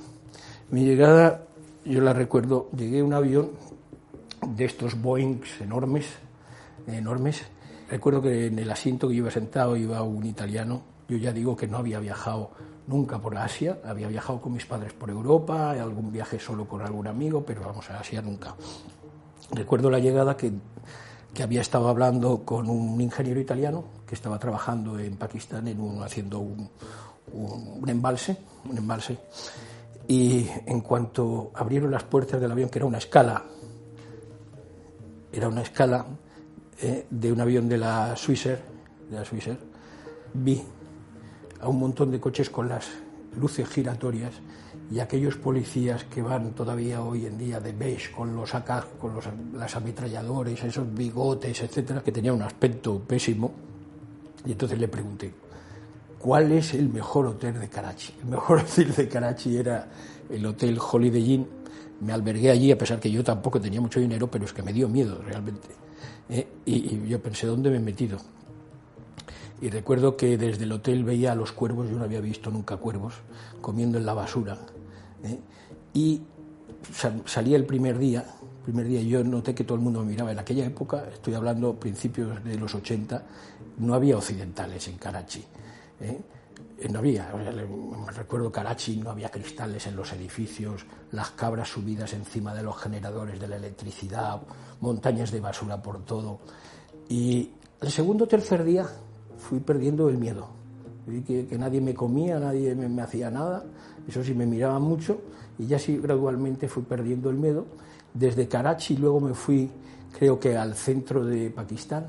Mi 0.71 0.85
llegada, 0.85 1.49
yo 1.85 2.01
la 2.01 2.13
recuerdo, 2.13 2.69
llegué 2.79 3.03
un 3.03 3.15
avión 3.15 3.51
de 4.47 4.67
estos 4.67 4.95
enormes, 5.61 6.15
enormes. 6.87 7.43
Recuerdo 7.91 8.23
que 8.23 8.47
en 8.47 8.61
el 8.61 8.71
asiento 8.71 9.09
que 9.09 9.17
yo 9.17 9.25
iba 9.25 9.33
sentado 9.33 9.77
iba 9.77 10.01
un 10.05 10.25
italiano. 10.25 10.85
Yo 11.09 11.17
ya 11.17 11.33
digo 11.33 11.57
que 11.57 11.67
no 11.67 11.79
había 11.79 11.99
viajado 11.99 12.53
nunca 12.87 13.19
por 13.19 13.37
Asia, 13.37 13.79
había 13.85 14.09
viajado 14.09 14.41
con 14.41 14.53
mis 14.53 14.67
padres 14.67 14.93
por 14.93 15.11
Europa, 15.11 15.71
algún 15.73 16.13
viaje 16.13 16.39
solo 16.39 16.67
con 16.67 16.83
algún 16.83 17.07
amigo, 17.07 17.45
pero 17.45 17.63
vamos 17.63 17.89
a 17.91 18.01
Asia 18.01 18.23
nunca. 18.23 18.55
Recuerdo 19.53 19.91
la 19.91 19.99
llegada 19.99 20.37
que, 20.37 20.53
que 21.35 21.43
había 21.43 21.61
estado 21.61 21.89
hablando 21.89 22.45
con 22.45 22.69
un 22.69 23.01
ingeniero 23.01 23.41
italiano 23.41 23.85
que 24.07 24.15
estaba 24.15 24.39
trabajando 24.39 24.99
en 24.99 25.17
Pakistán 25.17 25.69
en 25.69 25.81
un, 25.81 26.03
haciendo 26.03 26.41
un, 26.41 26.69
un, 27.33 27.89
embalse, 27.89 28.37
un 28.69 28.79
embalse. 28.79 29.19
Y 30.09 30.47
en 30.67 30.81
cuanto 30.81 31.53
abrieron 31.55 31.91
las 31.91 32.05
puertas 32.05 32.41
del 32.41 32.51
avión, 32.51 32.69
que 32.69 32.79
era 32.79 32.87
una 32.87 32.99
escala, 32.99 33.45
era 35.33 35.49
una 35.49 35.63
escala 35.63 36.07
eh, 36.83 37.07
de 37.09 37.33
un 37.33 37.41
avión 37.41 37.69
de 37.69 37.79
la 37.79 38.17
Swissair, 38.17 38.61
de 39.09 39.17
la 39.17 39.25
Swissair, 39.25 39.59
vi 40.35 40.63
a 41.61 41.69
un 41.69 41.79
montón 41.79 42.11
de 42.11 42.21
coches 42.21 42.51
con 42.51 42.69
las 42.69 42.89
luces 43.39 43.69
giratorias 43.69 44.33
y 44.91 44.99
aquellos 44.99 45.37
policías 45.37 46.05
que 46.05 46.21
van 46.21 46.53
todavía 46.53 47.03
hoy 47.03 47.27
en 47.27 47.39
día 47.39 47.61
de 47.61 47.73
beige 47.73 48.11
con 48.11 48.35
los 48.35 48.55
AK, 48.55 48.99
con 48.99 49.15
los 49.15 49.25
las 49.55 49.77
ametralladores, 49.77 50.65
esos 50.65 50.93
bigotes, 50.93 51.63
etcétera, 51.63 52.03
que 52.03 52.11
tenía 52.11 52.33
un 52.33 52.43
aspecto 52.43 52.99
pésimo. 52.99 53.53
Y 54.45 54.53
entonces 54.53 54.79
le 54.79 54.89
pregunté, 54.89 55.33
¿cuál 56.19 56.51
es 56.53 56.75
el 56.75 56.89
mejor 56.89 57.27
hotel 57.27 57.61
de 57.61 57.69
Karachi? 57.69 58.15
El 58.23 58.31
mejor 58.31 58.59
hotel 58.65 58.93
de 58.95 59.09
Karachi 59.09 59.57
era 59.57 59.89
el 60.29 60.45
Hotel 60.45 60.79
Holiday 60.81 61.35
Inn. 61.35 61.47
Me 62.01 62.13
albergué 62.13 62.51
allí 62.51 62.73
a 62.73 62.79
pesar 62.79 62.99
que 62.99 63.11
yo 63.11 63.23
tampoco 63.23 63.61
tenía 63.61 63.81
mucho 63.81 64.01
dinero, 64.01 64.29
pero 64.29 64.45
es 64.45 64.53
que 64.53 64.63
me 64.63 64.73
dio 64.73 64.89
miedo 64.89 65.21
realmente. 65.23 65.69
¿eh? 66.31 66.49
y, 66.65 66.75
y 66.75 67.09
yo 67.09 67.21
pensé, 67.21 67.47
¿dónde 67.47 67.71
me 67.71 67.77
he 67.77 67.81
metido? 67.81 68.19
Y 69.61 69.69
recuerdo 69.69 70.17
que 70.17 70.39
desde 70.39 70.65
el 70.65 70.73
hotel 70.73 71.05
veía 71.05 71.33
a 71.33 71.35
los 71.35 71.53
cuervos, 71.53 71.89
yo 71.91 71.99
no 71.99 72.05
había 72.05 72.21
visto 72.21 72.51
nunca 72.51 72.79
cuervos, 72.79 73.15
comiendo 73.61 73.99
en 73.99 74.07
la 74.07 74.15
basura. 74.15 74.59
¿eh? 75.23 75.39
Y 75.93 76.23
salía 77.27 77.57
el 77.57 77.67
primer 77.67 77.99
día, 77.99 78.25
primer 78.65 78.87
día 78.87 79.03
yo 79.03 79.23
noté 79.23 79.55
que 79.55 79.65
todo 79.65 79.77
el 79.77 79.83
mundo 79.83 80.01
me 80.01 80.13
miraba. 80.13 80.33
En 80.33 80.39
aquella 80.39 80.65
época, 80.65 81.05
estoy 81.13 81.35
hablando 81.35 81.79
principios 81.79 82.43
de 82.43 82.57
los 82.57 82.75
80, 82.75 83.23
no 83.79 83.95
había 83.95 84.17
occidentales 84.17 84.89
en 84.89 84.97
Karachi. 84.97 85.45
¿eh? 86.01 86.21
No 86.89 87.01
había, 87.01 87.31
recuerdo 88.17 88.51
Karachi, 88.51 88.97
no 88.97 89.11
había 89.11 89.31
cristales 89.31 89.87
en 89.87 89.97
los 89.97 90.11
edificios, 90.15 90.87
las 91.13 91.33
cabras 91.33 91.69
subidas 91.69 92.15
encima 92.15 92.55
de 92.55 92.63
los 92.63 92.79
generadores 92.79 93.39
de 93.39 93.49
la 93.49 93.57
electricidad, 93.57 94.41
montañas 94.81 95.31
de 95.31 95.41
basura 95.41 95.83
por 95.83 96.03
todo. 96.07 96.41
Y 97.11 97.51
el 97.83 97.91
segundo 97.91 98.25
o 98.25 98.29
tercer 98.29 98.65
día 98.65 98.89
fui 99.41 99.61
perdiendo 99.61 100.09
el 100.09 100.19
miedo. 100.19 100.49
Vi 101.07 101.23
que, 101.23 101.59
nadie 101.59 101.81
me 101.81 101.95
comía, 101.95 102.39
nadie 102.39 102.75
me, 102.75 103.03
hacía 103.03 103.31
nada, 103.31 103.65
eso 104.07 104.23
sí 104.23 104.35
me 104.35 104.47
miraba 104.47 104.79
mucho 104.79 105.19
y 105.59 105.67
ya 105.67 105.79
sí 105.79 105.99
gradualmente 105.99 106.69
fui 106.69 106.83
perdiendo 106.83 107.31
el 107.31 107.37
miedo. 107.37 107.67
Desde 108.15 108.47
Karachi 108.47 108.97
luego 108.97 109.21
me 109.21 109.35
fui, 109.35 109.71
creo 110.17 110.39
que 110.39 110.57
al 110.57 110.75
centro 110.75 111.25
de 111.25 111.51
Pakistán, 111.51 112.07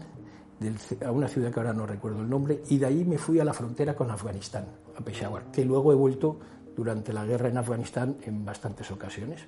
a 1.03 1.11
una 1.11 1.27
ciudad 1.27 1.51
que 1.51 1.59
ahora 1.59 1.73
no 1.73 1.87
recuerdo 1.87 2.21
el 2.21 2.29
nombre, 2.29 2.61
y 2.69 2.77
de 2.77 2.85
ahí 2.85 3.03
me 3.05 3.17
fui 3.17 3.39
a 3.39 3.45
la 3.45 3.53
frontera 3.53 3.95
con 3.95 4.11
Afganistán, 4.11 4.65
a 4.97 5.03
Peshawar, 5.03 5.45
que 5.51 5.65
luego 5.65 5.91
he 5.91 5.95
vuelto 5.95 6.37
durante 6.75 7.13
la 7.13 7.25
guerra 7.25 7.49
en 7.49 7.57
Afganistán 7.57 8.17
en 8.23 8.45
bastantes 8.45 8.91
ocasiones. 8.91 9.41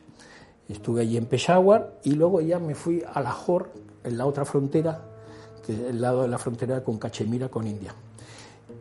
Estuve 0.68 1.02
allí 1.02 1.18
en 1.18 1.26
Peshawar 1.26 2.00
y 2.04 2.14
luego 2.14 2.42
ya 2.42 2.58
me 2.58 2.74
fui 2.74 3.04
a 3.06 3.22
Lahore, 3.22 3.66
en 4.04 4.18
la 4.18 4.26
otra 4.26 4.46
frontera, 4.46 5.13
que 5.66 5.74
es 5.74 5.80
el 5.80 6.02
lado 6.02 6.24
de 6.24 6.28
la 6.28 6.38
frontera 6.38 6.84
con 6.84 6.98
Cachemira, 7.00 7.50
con 7.50 7.68
India. 7.68 7.94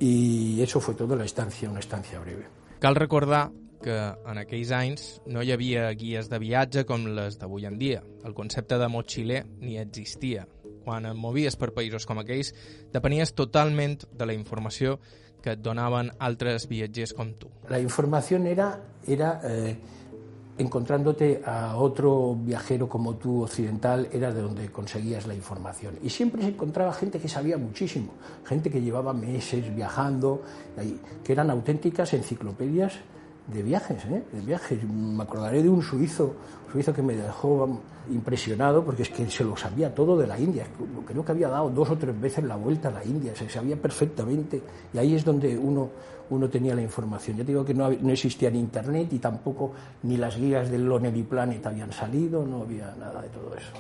I 0.02 0.58
això 0.64 0.80
fue 0.80 0.96
tota 0.98 1.14
la 1.14 1.24
estancia, 1.24 1.70
una 1.70 1.80
estancia 1.80 2.18
breve. 2.18 2.48
Cal 2.80 2.96
recordar 2.96 3.50
que 3.82 3.94
en 3.94 4.38
aquells 4.38 4.70
anys 4.74 5.04
no 5.26 5.42
hi 5.42 5.52
havia 5.54 5.90
guies 5.98 6.30
de 6.30 6.38
viatge 6.42 6.84
com 6.88 7.04
les 7.16 7.38
d'avui 7.38 7.66
en 7.66 7.78
dia. 7.78 8.02
El 8.24 8.34
concepte 8.34 8.78
de 8.78 8.88
mochiler 8.88 9.44
ni 9.60 9.78
existia. 9.78 10.46
Quan 10.82 11.06
et 11.06 11.18
movies 11.18 11.54
per 11.58 11.70
països 11.74 12.06
com 12.06 12.18
aquells, 12.18 12.50
depenies 12.94 13.34
totalment 13.38 14.00
de 14.10 14.26
la 14.26 14.34
informació 14.34 14.98
que 15.42 15.56
et 15.56 15.62
donaven 15.62 16.10
altres 16.22 16.68
viatgers 16.70 17.14
com 17.18 17.34
tu. 17.38 17.50
La 17.70 17.80
informació 17.82 18.38
era, 18.46 18.72
era 19.06 19.40
eh, 19.46 19.76
encontrándote 20.62 21.42
a 21.45 21.76
otro 21.76 22.35
viajero 22.35 22.88
como 22.88 23.16
tú 23.16 23.42
occidental 23.42 24.09
era 24.12 24.33
de 24.33 24.40
donde 24.40 24.71
conseguías 24.71 25.26
la 25.26 25.35
información. 25.35 25.99
Y 26.02 26.11
siempre 26.11 26.42
se 26.42 26.49
encontraba 26.49 26.92
gente 26.92 27.19
que 27.19 27.28
sabía 27.28 27.59
muchísimo, 27.59 28.12
gente 28.45 28.71
que 28.71 28.81
llevaba 28.81 29.12
meses 29.12 29.75
viajando, 29.75 30.42
que 31.23 31.33
eran 31.33 31.50
auténticas 31.50 32.14
enciclopedias 32.14 32.95
de 33.47 33.62
viajes, 33.62 34.04
¿eh? 34.07 34.23
de 34.33 34.40
viajes. 34.40 34.85
Me 34.85 35.23
acordaré 35.23 35.62
de 35.62 35.69
un 35.69 35.83
suizo, 35.83 36.35
suizo 36.71 36.92
que 36.92 37.02
me 37.02 37.14
dejó 37.14 37.81
impresionado 38.11 38.85
porque 38.85 39.02
es 39.02 39.11
que 39.11 39.28
se 39.28 39.45
lo 39.45 39.57
sabía 39.57 39.95
todo 39.95 40.16
de 40.16 40.26
la 40.26 40.38
India. 40.38 40.66
Creo 41.07 41.25
que 41.25 41.33
había 41.33 41.49
dado 41.49 41.71
dos 41.71 41.90
o 41.90 41.99
tres 41.99 42.19
veces 42.21 42.45
la 42.45 42.57
vuelta 42.57 42.88
a 42.88 42.92
la 42.92 43.04
India, 43.04 43.35
se 43.35 43.49
sabía 43.49 43.76
perfectamente. 43.76 44.62
Y 44.92 44.99
ahí 44.99 45.14
es 45.14 45.25
donde 45.25 45.57
uno, 45.59 45.90
uno 46.32 46.48
tenía 46.48 46.74
la 46.74 46.82
información. 46.82 47.36
Ya 47.36 47.44
digo 47.44 47.64
que 47.64 47.74
no, 47.74 47.90
no 47.90 48.12
existía 48.12 48.50
ni 48.50 48.58
internet 48.58 49.12
y 49.12 49.18
tampoco 49.18 49.72
ni 50.02 50.16
las 50.16 50.36
guías 50.36 50.70
del 50.70 50.84
Lonely 50.86 51.22
Planet 51.22 51.64
habían 51.66 51.92
salido, 51.92 52.44
no 52.44 52.62
había 52.62 52.94
nada 52.98 53.20
de 53.20 53.28
todo 53.28 53.54
eso. 53.54 53.72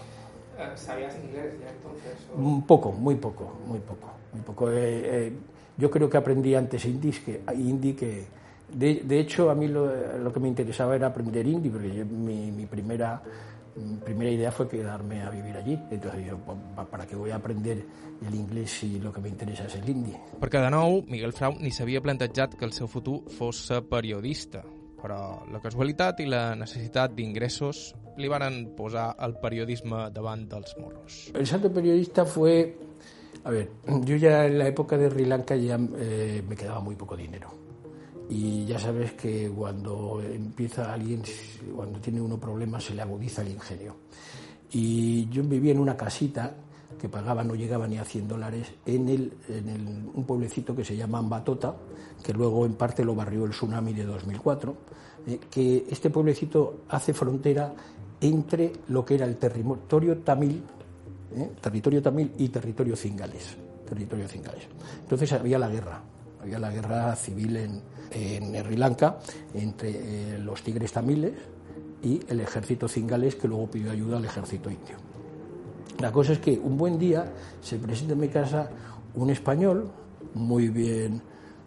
Eh, 0.58 0.70
¿Sabías 0.76 1.14
inglés 1.24 1.54
ya 1.60 1.70
entonces? 1.70 2.12
Un 2.36 2.66
poco, 2.66 2.92
muy 2.92 3.16
poco, 3.16 3.52
muy 3.66 3.80
poco. 3.80 4.08
Muy 4.32 4.42
poco. 4.42 4.70
Eh, 4.70 4.74
eh, 4.76 5.32
yo 5.76 5.90
creo 5.90 6.08
que 6.08 6.16
aprendí 6.16 6.54
antes 6.54 6.84
hindi 6.84 7.10
que, 7.12 7.42
hindi 7.54 7.94
que 7.94 8.26
de, 8.72 9.20
hecho, 9.20 9.50
a 9.50 9.54
mí 9.54 9.68
lo, 9.68 10.32
que 10.32 10.40
me 10.40 10.48
interesaba 10.48 10.96
era 10.96 11.08
aprender 11.08 11.46
hindi, 11.46 11.68
porque 11.68 12.04
mi, 12.04 12.66
primera, 12.66 13.20
primera 14.04 14.30
idea 14.30 14.52
fue 14.52 14.68
quedarme 14.68 15.22
a 15.22 15.30
vivir 15.30 15.56
allí. 15.56 15.78
Entonces, 15.90 16.26
yo, 16.26 16.38
¿para 16.90 17.06
qué 17.06 17.16
voy 17.16 17.30
a 17.30 17.36
aprender 17.36 17.84
el 18.26 18.34
inglés 18.34 18.70
si 18.70 18.98
lo 18.98 19.12
que 19.12 19.20
me 19.20 19.28
interesa 19.28 19.64
es 19.64 19.76
el 19.76 19.88
hindi? 19.88 20.14
Perquè, 20.40 20.60
de 20.60 20.70
nou, 20.72 21.00
Miguel 21.08 21.34
Frau 21.36 21.56
ni 21.60 21.72
s'havia 21.72 22.02
plantejat 22.04 22.56
que 22.58 22.68
el 22.68 22.74
seu 22.76 22.90
futur 22.90 23.22
fos 23.38 23.64
ser 23.68 23.82
periodista, 23.88 24.62
però 25.00 25.42
la 25.50 25.62
casualitat 25.62 26.20
i 26.22 26.28
la 26.30 26.52
necessitat 26.58 27.16
d'ingressos 27.16 27.92
li 28.20 28.28
van 28.28 28.74
posar 28.76 29.12
el 29.24 29.38
periodisme 29.40 30.08
davant 30.12 30.46
dels 30.50 30.76
morros. 30.78 31.24
El 31.34 31.46
salto 31.46 31.72
periodista 31.72 32.24
fue... 32.24 32.76
A 33.44 33.50
ver, 33.50 33.72
yo 34.04 34.14
ya 34.14 34.46
en 34.46 34.56
la 34.56 34.68
época 34.68 34.96
de 34.96 35.10
Sri 35.10 35.24
Lanka 35.24 35.56
ya 35.56 35.76
eh, 35.98 36.44
me 36.46 36.54
quedaba 36.54 36.78
muy 36.78 36.94
poco 36.94 37.16
dinero 37.16 37.61
y 38.28 38.64
ya 38.64 38.78
sabes 38.78 39.12
que 39.12 39.50
cuando 39.50 40.22
empieza 40.22 40.92
alguien, 40.92 41.22
cuando 41.74 41.98
tiene 42.00 42.20
uno 42.20 42.38
problemas, 42.38 42.84
se 42.84 42.94
le 42.94 43.02
agudiza 43.02 43.42
el 43.42 43.52
ingenio. 43.52 43.96
Y 44.72 45.28
yo 45.28 45.42
vivía 45.42 45.72
en 45.72 45.80
una 45.80 45.96
casita 45.96 46.54
que 46.98 47.08
pagaba, 47.08 47.42
no 47.42 47.54
llegaba 47.54 47.86
ni 47.86 47.98
a 47.98 48.04
100 48.04 48.28
dólares, 48.28 48.72
en, 48.86 49.08
el, 49.08 49.32
en 49.48 50.10
un 50.14 50.24
pueblecito 50.24 50.74
que 50.74 50.84
se 50.84 50.96
llama 50.96 51.18
Ambatota, 51.18 51.74
que 52.22 52.32
luego 52.32 52.64
en 52.64 52.74
parte 52.74 53.04
lo 53.04 53.14
barrió 53.14 53.44
el 53.44 53.50
tsunami 53.50 53.92
de 53.92 54.04
2004, 54.04 54.76
eh, 55.26 55.40
que 55.50 55.86
este 55.90 56.10
pueblecito 56.10 56.82
hace 56.88 57.12
frontera 57.12 57.74
entre 58.20 58.72
lo 58.88 59.04
que 59.04 59.16
era 59.16 59.26
el 59.26 59.36
territorio 59.36 60.18
tamil, 60.18 60.62
eh, 61.34 61.50
territorio 61.60 62.00
tamil 62.00 62.32
y 62.38 62.48
territorio 62.48 62.94
cingales, 62.94 63.56
territorio 63.88 64.28
cingales. 64.28 64.68
Entonces 65.00 65.32
había 65.32 65.58
la 65.58 65.68
guerra, 65.68 66.00
había 66.42 66.58
la 66.58 66.70
guerra 66.70 67.14
civil 67.14 67.56
en, 67.56 67.82
en 68.10 68.64
Sri 68.64 68.76
Lanka 68.76 69.18
entre 69.54 69.90
eh, 69.90 70.38
los 70.38 70.62
tigres 70.62 70.92
tamiles 70.92 71.32
y 72.02 72.20
el 72.28 72.40
ejército 72.40 72.88
cingales 72.88 73.36
que 73.36 73.46
luego 73.46 73.70
pidió 73.70 73.92
ayuda 73.92 74.16
al 74.16 74.24
ejército 74.24 74.68
indio. 74.70 74.96
La 76.00 76.10
cosa 76.10 76.32
es 76.32 76.40
que 76.40 76.58
un 76.58 76.76
buen 76.76 76.98
día 76.98 77.32
se 77.60 77.78
presenta 77.78 78.14
en 78.14 78.20
mi 78.20 78.28
casa 78.28 78.68
un 79.14 79.30
español 79.30 79.88
muy 80.34 80.68
bien, 80.68 81.22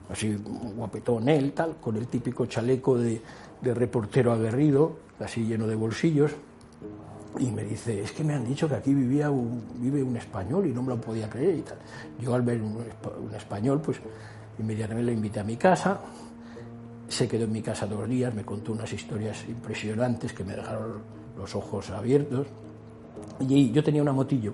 así 0.10 0.38
guapetón 0.76 1.30
él, 1.30 1.54
tal, 1.54 1.78
con 1.78 1.96
el 1.96 2.08
típico 2.08 2.46
chaleco 2.46 2.98
de, 2.98 3.22
de 3.62 3.74
reportero 3.74 4.34
aguerrido, 4.34 4.98
así 5.20 5.46
lleno 5.46 5.68
de 5.68 5.76
bolsillos, 5.76 6.32
y 7.38 7.52
me 7.52 7.64
dice, 7.64 8.02
es 8.02 8.12
que 8.12 8.24
me 8.24 8.34
han 8.34 8.46
dicho 8.46 8.68
que 8.68 8.76
aquí 8.76 8.94
vivía 8.94 9.30
un, 9.30 9.64
vive 9.76 10.02
un 10.04 10.18
español 10.18 10.68
y 10.68 10.74
no 10.74 10.84
me 10.84 10.90
lo 10.90 11.02
podía 11.02 11.30
creer 11.30 11.58
y 11.58 11.62
tal. 11.62 11.78
Yo 12.20 12.34
al 12.34 12.42
ver 12.42 12.62
un 12.62 13.34
español, 13.36 13.82
pues 13.82 14.00
inmediatamente 14.60 15.12
lo 15.12 15.12
invité 15.12 15.40
a 15.40 15.44
mi 15.44 15.58
casa, 15.58 16.00
se 17.08 17.28
quedó 17.28 17.46
en 17.46 17.52
mi 17.52 17.62
casa 17.62 17.86
dos 17.86 18.08
días, 18.08 18.34
me 18.34 18.44
contó 18.44 18.72
unas 18.72 18.92
historias 18.92 19.46
impresionantes 19.48 20.34
que 20.34 20.44
me 20.44 20.56
dejaron 20.56 21.02
los 21.38 21.56
ojos 21.56 21.90
abiertos. 21.92 22.48
Y 23.40 23.72
yo 23.72 23.84
tenía 23.84 24.02
una 24.02 24.14
motillo 24.14 24.54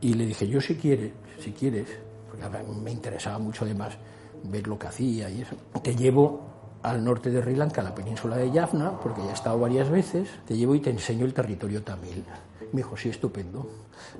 y 0.00 0.14
le 0.14 0.26
dije, 0.26 0.48
yo 0.48 0.60
si 0.60 0.74
quieres, 0.76 1.12
si 1.38 1.52
quieres, 1.52 1.86
porque 2.28 2.44
me 2.82 2.90
interesaba 2.90 3.38
mucho 3.38 3.64
además 3.64 3.96
ver 4.44 4.66
lo 4.66 4.78
que 4.78 4.88
hacía 4.88 5.30
y 5.30 5.42
eso, 5.42 5.56
te 5.82 5.94
llevo 5.94 6.52
al 6.82 7.04
norte 7.04 7.30
de 7.30 7.40
Sri 7.40 7.54
Lanka, 7.54 7.80
a 7.80 7.84
la 7.84 7.94
península 7.94 8.36
de 8.36 8.50
Jaffna, 8.50 8.98
porque 9.00 9.22
ya 9.22 9.30
he 9.30 9.34
estado 9.34 9.58
varias 9.58 9.88
veces, 9.88 10.28
te 10.44 10.56
llevo 10.56 10.74
y 10.74 10.80
te 10.80 10.90
enseño 10.90 11.24
el 11.24 11.32
territorio 11.32 11.82
tamil. 11.82 12.24
Me 12.72 12.78
dijo, 12.78 12.96
sí, 12.96 13.08
estupendo. 13.08 13.68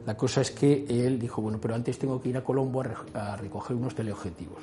La 0.07 0.17
cosa 0.17 0.43
es 0.43 0.53
que 0.53 0.85
él 0.89 1.19
dijo, 1.19 1.43
bueno, 1.43 1.59
pero 1.61 1.75
antes 1.75 1.99
tengo 1.99 2.21
que 2.21 2.29
ir 2.29 2.37
a 2.37 2.45
Colombo 2.45 2.85
a 3.15 3.37
recoger 3.37 3.75
unos 3.75 3.95
teleobjetivos. 3.95 4.63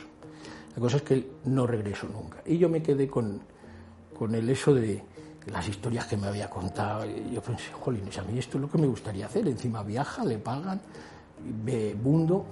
La 0.79 0.83
cosa 0.83 0.95
es 0.95 1.03
que 1.03 1.13
él 1.15 1.27
no 1.43 1.67
regresó 1.67 2.07
nunca. 2.07 2.37
Y 2.45 2.57
yo 2.57 2.69
me 2.69 2.81
quedé 2.81 3.05
con, 3.05 3.41
con 4.17 4.33
el 4.33 4.49
eso 4.49 4.73
de 4.73 5.03
las 5.47 5.67
historias 5.67 6.05
que 6.05 6.15
me 6.15 6.27
había 6.27 6.49
contado. 6.49 7.05
Yo 7.05 7.41
pensé, 7.41 7.65
jolines, 7.73 8.17
a 8.17 8.23
mí 8.23 8.39
esto 8.39 8.57
es 8.57 8.61
lo 8.61 8.69
que 8.69 8.77
me 8.77 8.87
gustaría 8.87 9.25
hacer. 9.25 9.45
Encima 9.49 9.83
viaja, 9.83 10.23
le 10.23 10.37
pagan, 10.37 10.79
ve 11.65 11.97
mundo. 12.01 12.45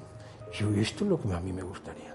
Yo, 0.60 0.70
esto 0.72 1.06
es 1.06 1.10
lo 1.10 1.22
que 1.22 1.32
a 1.32 1.40
mí 1.40 1.54
me 1.54 1.64
gustaría. 1.64 2.14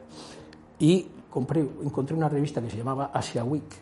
Y 0.81 1.07
compré, 1.31 1.61
encontré 1.83 2.15
una 2.15 2.29
revista 2.29 2.61
que 2.61 2.69
se 2.69 2.77
llamaba 2.77 3.11
Asia 3.15 3.43
Week 3.43 3.73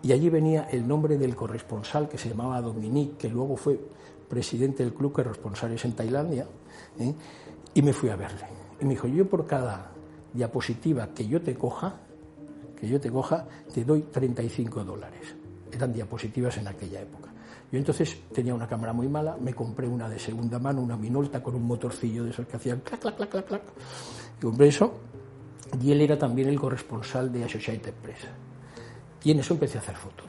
y 0.00 0.12
allí 0.12 0.30
venía 0.30 0.68
el 0.70 0.86
nombre 0.86 1.18
del 1.18 1.34
corresponsal 1.34 2.08
que 2.08 2.18
se 2.18 2.28
llamaba 2.28 2.60
Dominique, 2.60 3.16
que 3.16 3.28
luego 3.28 3.56
fue 3.56 3.80
presidente 4.28 4.84
del 4.84 4.94
club 4.94 5.10
corresponsales 5.10 5.84
en 5.84 5.94
Tailandia, 5.94 6.46
¿eh? 7.00 7.12
y 7.74 7.82
me 7.82 7.92
fui 7.92 8.10
a 8.10 8.16
verle. 8.16 8.46
Y 8.80 8.84
me 8.84 8.90
dijo, 8.90 9.08
yo 9.08 9.28
por 9.28 9.44
cada 9.44 9.90
diapositiva 10.34 11.08
que 11.14 11.26
yo 11.26 11.40
te 11.40 11.54
coja, 11.54 11.94
que 12.78 12.88
yo 12.88 13.00
te 13.00 13.10
coja, 13.10 13.46
te 13.72 13.84
doy 13.84 14.02
35 14.02 14.84
dólares. 14.84 15.34
Eran 15.72 15.92
diapositivas 15.92 16.58
en 16.58 16.68
aquella 16.68 17.00
época. 17.00 17.30
Yo 17.72 17.78
entonces 17.78 18.16
tenía 18.32 18.54
una 18.54 18.68
cámara 18.68 18.92
muy 18.92 19.08
mala, 19.08 19.36
me 19.40 19.54
compré 19.54 19.88
una 19.88 20.08
de 20.08 20.18
segunda 20.18 20.58
mano, 20.58 20.82
una 20.82 20.96
Minolta 20.96 21.42
con 21.42 21.54
un 21.54 21.66
motorcillo 21.66 22.24
de 22.24 22.30
esos 22.30 22.46
que 22.46 22.56
hacían 22.56 22.80
clac, 22.80 23.00
clac, 23.00 23.16
clac, 23.16 23.30
clac, 23.30 23.46
clac. 23.46 23.62
Y 24.38 24.42
compré 24.42 24.68
eso. 24.68 24.94
Y 25.80 25.90
él 25.90 26.00
era 26.00 26.18
también 26.18 26.48
el 26.48 26.60
corresponsal 26.60 27.32
de 27.32 27.44
Associated 27.44 27.94
Press. 27.94 28.18
Y 29.24 29.30
en 29.30 29.40
eso 29.40 29.54
empecé 29.54 29.78
a 29.78 29.80
hacer 29.80 29.96
fotos. 29.96 30.26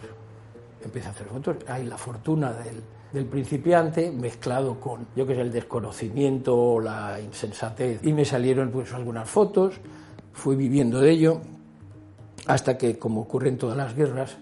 Empecé 0.84 1.08
a 1.08 1.12
hacer 1.12 1.28
fotos. 1.28 1.58
Hay 1.68 1.86
la 1.86 1.98
fortuna 1.98 2.54
del, 2.54 2.82
del 3.12 3.26
principiante 3.26 4.12
mezclado 4.12 4.80
con, 4.80 5.08
yo 5.16 5.26
que 5.26 5.36
sé, 5.36 5.42
el 5.42 5.52
desconocimiento, 5.52 6.80
la 6.80 7.20
insensatez. 7.20 8.02
Y 8.04 8.14
me 8.14 8.26
salieron 8.26 8.72
pues 8.72 8.94
algunas 8.94 9.30
fotos, 9.30 9.76
fui 10.34 10.56
viviendo 10.56 11.00
de 11.00 11.12
ello, 11.12 11.42
hasta 12.48 12.78
que, 12.78 13.00
como 13.00 13.22
ocurre 13.22 13.50
en 13.50 13.58
todas 13.58 13.78
las 13.78 13.96
guerras, 13.96 14.38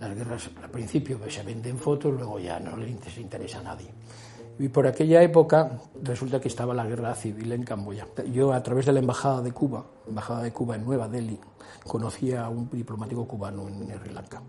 las 0.00 0.14
guerras 0.14 0.50
al 0.62 0.70
principio 0.70 1.18
pues, 1.18 1.34
se 1.34 1.42
venden 1.42 1.78
fotos, 1.78 2.14
luego 2.14 2.38
ya 2.38 2.60
no 2.60 2.76
les 2.76 3.18
interesa 3.18 3.60
a 3.60 3.62
nadie. 3.62 3.90
Y 4.60 4.68
por 4.68 4.86
aquella 4.88 5.22
época 5.22 5.80
resulta 6.02 6.40
que 6.40 6.48
estaba 6.48 6.74
la 6.74 6.84
guerra 6.84 7.14
civil 7.14 7.52
en 7.52 7.62
Camboya. 7.62 8.08
Yo 8.32 8.52
a 8.52 8.62
través 8.62 8.86
de 8.86 8.92
la 8.92 8.98
embajada 8.98 9.40
de 9.40 9.52
Cuba, 9.52 9.86
embajada 10.06 10.42
de 10.42 10.52
Cuba 10.52 10.74
en 10.74 10.84
Nueva 10.84 11.08
Delhi, 11.08 11.38
conocí 11.86 12.34
a 12.34 12.48
un 12.48 12.68
diplomático 12.68 13.26
cubano 13.26 13.68
en 13.68 13.88
Sri 14.00 14.12
Lanka 14.12 14.42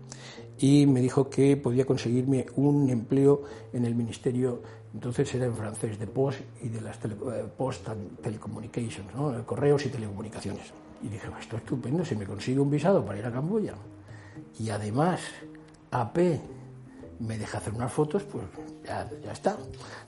y 0.60 0.86
me 0.86 1.00
dijo 1.00 1.30
que 1.30 1.56
podía 1.56 1.86
conseguirme 1.86 2.44
un 2.56 2.90
empleo 2.90 3.42
en 3.72 3.86
el 3.86 3.94
ministerio, 3.94 4.62
entonces 4.92 5.34
era 5.34 5.46
en 5.46 5.54
francés, 5.54 5.98
de 5.98 6.06
Post 6.06 6.40
y 6.62 6.68
de 6.68 6.82
las 6.82 6.98
tele, 6.98 7.14
eh, 7.14 7.44
Post 7.56 7.88
and 7.88 8.20
Telecommunications, 8.20 9.14
¿no? 9.14 9.44
correos 9.46 9.86
y 9.86 9.88
telecomunicaciones. 9.88 10.66
Y 11.02 11.08
dije, 11.08 11.28
esto 11.40 11.56
es 11.56 11.62
estupendo, 11.62 12.04
si 12.04 12.14
me 12.14 12.26
consigue 12.26 12.60
un 12.60 12.70
visado 12.70 13.04
para 13.04 13.18
ir 13.18 13.24
a 13.24 13.32
Camboya 13.32 13.74
y 14.58 14.68
además 14.68 15.20
AP 15.90 16.18
me 17.20 17.38
deja 17.38 17.56
hacer 17.56 17.72
unas 17.72 17.90
fotos, 17.90 18.22
pues 18.24 18.44
ya, 18.84 19.08
ya, 19.24 19.32
está. 19.32 19.56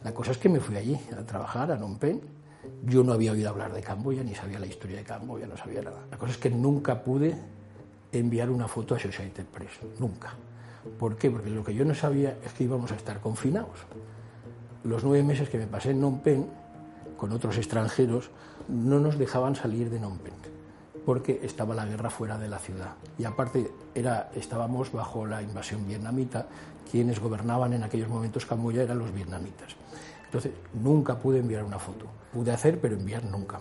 La 0.05 0.13
cosa 0.13 0.33
es 0.33 0.39
que 0.39 0.51
me 0.51 0.61
fui 0.61 0.77
allí 0.77 0.99
a 1.19 1.25
trabajar 1.25 1.73
a 1.73 1.77
Phnom 1.77 1.99
Penh. 1.99 2.21
Yo 2.85 3.03
no 3.03 3.13
había 3.13 3.33
oído 3.33 3.49
hablar 3.49 3.73
de 3.73 3.81
Camboya, 3.81 4.23
ni 4.23 4.35
sabía 4.35 4.59
la 4.59 4.67
historia 4.67 4.99
de 4.99 5.05
Camboya, 5.05 5.47
no 5.47 5.57
sabía 5.57 5.81
nada. 5.83 6.05
La 6.11 6.19
cosa 6.19 6.33
es 6.33 6.39
que 6.39 6.51
nunca 6.51 7.03
pude 7.03 7.35
enviar 8.13 8.51
una 8.51 8.69
foto 8.69 8.95
a 8.95 8.99
Associated 8.99 9.47
Press, 9.47 9.73
nunca. 9.99 10.35
¿Por 10.99 11.17
qué? 11.17 11.31
Porque 11.31 11.51
lo 11.51 11.65
que 11.65 11.75
yo 11.75 11.85
no 11.85 11.95
sabía 11.95 12.37
es 12.45 12.53
que 12.53 12.65
íbamos 12.65 12.93
a 12.93 12.97
estar 12.97 13.21
confinados. 13.21 13.79
Los 14.85 15.05
nueve 15.05 15.23
meses 15.23 15.49
que 15.49 15.59
me 15.59 15.67
pasé 15.67 15.91
en 15.91 15.99
Phnom 15.99 16.21
Penh, 16.21 16.47
con 17.17 17.33
otros 17.33 17.57
extranjeros, 17.57 18.31
no 18.69 19.01
nos 19.01 19.19
dejaban 19.19 19.55
salir 19.55 19.91
de 19.91 19.99
Phnom 19.99 20.19
Penh 20.19 20.53
porque 21.05 21.41
estaba 21.43 21.75
la 21.75 21.85
guerra 21.85 22.11
fuera 22.11 22.39
de 22.39 22.49
la 22.49 22.59
ciudad. 22.59 22.95
Y 23.19 23.25
aparte 23.25 23.71
era, 23.95 24.31
estábamos 24.35 24.93
bajo 24.93 25.27
la 25.27 25.43
invasión 25.43 25.87
vietnamita, 25.87 26.47
quienes 26.91 27.21
gobernaban 27.21 27.73
en 27.73 27.83
aquellos 27.83 28.09
momentos 28.09 28.47
Camboya 28.47 28.83
eran 28.83 28.99
los 28.99 29.13
vietnamitas. 29.13 29.75
Entonces 30.25 30.53
nunca 30.75 31.19
pude 31.19 31.41
enviar 31.41 31.65
una 31.65 31.79
foto. 31.79 32.07
Pude 32.33 32.53
hacer, 32.53 32.81
pero 32.81 32.95
enviar 32.95 33.25
nunca. 33.25 33.61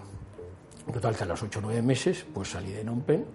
En 0.88 0.93
total, 0.93 1.15
que 1.15 1.24
a 1.24 1.27
los 1.27 1.41
ocho 1.41 1.60
o 1.60 1.62
nueve 1.63 1.81
meses, 1.81 2.25
pues 2.34 2.51
salí 2.51 2.72
de 2.72 2.84
Phnom 2.84 3.01
Penh, 3.01 3.25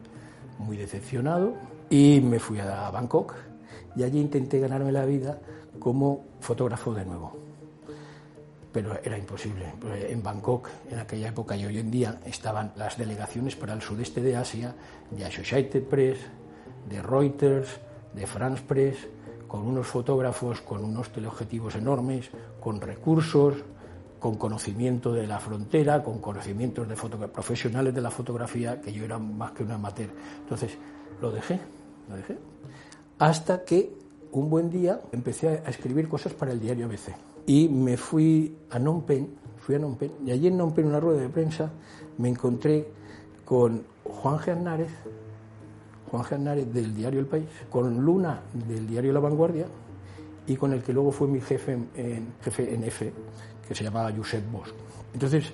muy 0.58 0.76
decepcionado, 0.76 1.54
y 1.90 2.20
me 2.20 2.38
fui 2.38 2.58
a 2.60 2.90
Bangkok, 2.90 3.34
y 3.94 4.02
allí 4.02 4.20
intenté 4.20 4.60
ganarme 4.60 4.92
la 4.92 5.04
vida 5.04 5.38
como 5.78 6.24
fotógrafo 6.40 6.94
de 6.94 7.04
nuevo 7.04 7.46
pero 8.76 8.92
era 9.02 9.16
imposible. 9.16 9.72
En 10.06 10.22
Bangkok, 10.22 10.68
en 10.90 10.98
aquella 10.98 11.28
época 11.28 11.56
y 11.56 11.64
hoy 11.64 11.78
en 11.78 11.90
día, 11.90 12.20
estaban 12.26 12.74
las 12.76 12.98
delegaciones 12.98 13.56
para 13.56 13.72
el 13.72 13.80
sudeste 13.80 14.20
de 14.20 14.36
Asia 14.36 14.74
de 15.10 15.24
Associated 15.24 15.82
Press, 15.84 16.18
de 16.86 17.00
Reuters, 17.00 17.80
de 18.12 18.26
France 18.26 18.62
Press, 18.68 18.98
con 19.48 19.66
unos 19.66 19.86
fotógrafos 19.86 20.60
con 20.60 20.84
unos 20.84 21.08
teleobjetivos 21.08 21.74
enormes, 21.76 22.28
con 22.60 22.78
recursos, 22.78 23.54
con 24.26 24.34
conocimiento 24.38 25.12
de 25.12 25.24
la 25.24 25.38
frontera, 25.38 26.02
con 26.02 26.18
conocimientos 26.18 26.88
de 26.88 26.96
profesionales 27.28 27.94
de 27.94 28.00
la 28.00 28.10
fotografía, 28.10 28.80
que 28.80 28.92
yo 28.92 29.04
era 29.04 29.20
más 29.20 29.52
que 29.52 29.62
un 29.62 29.70
amateur. 29.70 30.08
Entonces, 30.40 30.76
lo 31.22 31.30
dejé, 31.30 31.60
lo 32.08 32.16
dejé. 32.16 32.36
Hasta 33.20 33.62
que 33.62 33.96
un 34.32 34.50
buen 34.50 34.68
día 34.68 35.00
empecé 35.12 35.62
a 35.64 35.70
escribir 35.70 36.08
cosas 36.08 36.34
para 36.34 36.50
el 36.50 36.58
diario 36.58 36.86
ABC 36.86 37.14
y 37.46 37.68
me 37.68 37.96
fui 37.96 38.56
a 38.70 38.80
Phnom 38.80 39.02
Penh, 39.02 39.28
fui 39.58 39.76
a 39.76 39.78
Phnom 39.78 39.96
y 40.26 40.32
allí 40.32 40.48
en 40.48 40.54
Phnom 40.54 40.74
Penh, 40.74 40.86
en 40.86 40.90
una 40.90 40.98
rueda 40.98 41.20
de 41.20 41.28
prensa, 41.28 41.70
me 42.18 42.28
encontré 42.28 42.88
con 43.44 43.84
Juan 44.02 44.40
Gernárez, 44.40 44.90
Juan 46.10 46.24
Gernárez 46.24 46.74
del 46.74 46.96
diario 46.96 47.20
El 47.20 47.26
País, 47.26 47.46
con 47.70 48.04
Luna 48.04 48.40
del 48.52 48.88
diario 48.88 49.12
La 49.12 49.20
Vanguardia 49.20 49.66
y 50.48 50.56
con 50.56 50.72
el 50.72 50.82
que 50.82 50.92
luego 50.92 51.12
fue 51.12 51.28
mi 51.28 51.40
jefe 51.40 51.78
en, 51.94 52.34
jefe 52.42 52.74
en 52.74 52.84
F, 52.84 53.12
que 53.66 53.74
se 53.74 53.84
llamaba 53.84 54.12
Josep 54.16 54.50
Bosch. 54.50 54.70
Entonces 55.12 55.52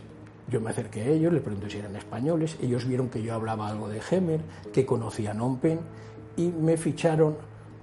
yo 0.48 0.60
me 0.60 0.70
acerqué 0.70 1.02
a 1.02 1.06
ellos, 1.06 1.32
les 1.32 1.42
pregunté 1.42 1.70
si 1.70 1.78
eran 1.78 1.96
españoles, 1.96 2.56
ellos 2.60 2.86
vieron 2.86 3.08
que 3.08 3.22
yo 3.22 3.34
hablaba 3.34 3.68
algo 3.68 3.88
de 3.88 4.00
Hemer, 4.10 4.40
que 4.72 4.84
conocía 4.84 5.32
Phnom 5.32 5.58
Penh 5.58 5.80
y 6.36 6.48
me 6.48 6.76
ficharon 6.76 7.36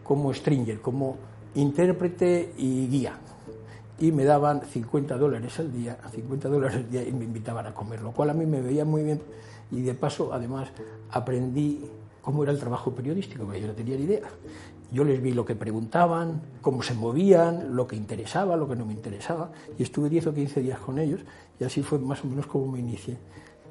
como 0.04 0.34
stringer, 0.34 0.82
como 0.82 1.18
intérprete 1.56 2.54
y 2.58 2.88
guía 2.88 3.20
y 4.00 4.12
me 4.12 4.24
daban 4.24 4.62
50 4.62 5.18
dólares 5.18 5.60
al 5.60 5.72
día, 5.72 5.98
50 6.12 6.48
dólares 6.48 6.78
al 6.78 6.90
día 6.90 7.04
y 7.04 7.12
me 7.12 7.26
invitaban 7.26 7.68
a 7.68 7.74
comer, 7.74 8.02
lo 8.02 8.12
cual 8.12 8.30
a 8.30 8.34
mí 8.34 8.46
me 8.46 8.62
veía 8.62 8.86
muy 8.86 9.04
bien 9.04 9.22
y 9.72 9.82
de 9.82 9.94
paso 9.94 10.34
además 10.34 10.70
aprendí 11.12 11.86
cómo 12.22 12.44
era 12.44 12.52
el 12.52 12.60
trabajo 12.60 12.94
periodístico, 12.94 13.44
porque 13.44 13.62
yo 13.62 13.68
no 13.68 13.74
tenía 13.74 13.96
idea. 13.96 14.28
Yo 14.92 15.04
les 15.04 15.22
vi 15.22 15.34
lo 15.34 15.46
que 15.46 15.56
preguntaban, 15.56 16.42
cómo 16.62 16.82
se 16.82 16.94
movían, 16.94 17.76
lo 17.76 17.86
que 17.86 17.96
interesaba, 17.96 18.58
lo 18.58 18.68
que 18.68 18.76
no 18.76 18.86
me 18.86 18.94
interesaba, 18.94 19.52
y 19.78 19.84
estuve 19.84 20.10
10 20.10 20.28
o 20.28 20.34
15 20.34 20.62
días 20.62 20.80
con 20.80 20.98
ellos, 20.98 21.22
y 21.60 21.64
así 21.64 21.84
fue 21.84 22.00
más 22.00 22.24
o 22.24 22.28
menos 22.28 22.48
como 22.48 22.72
me 22.72 22.80
inicié 22.80 23.18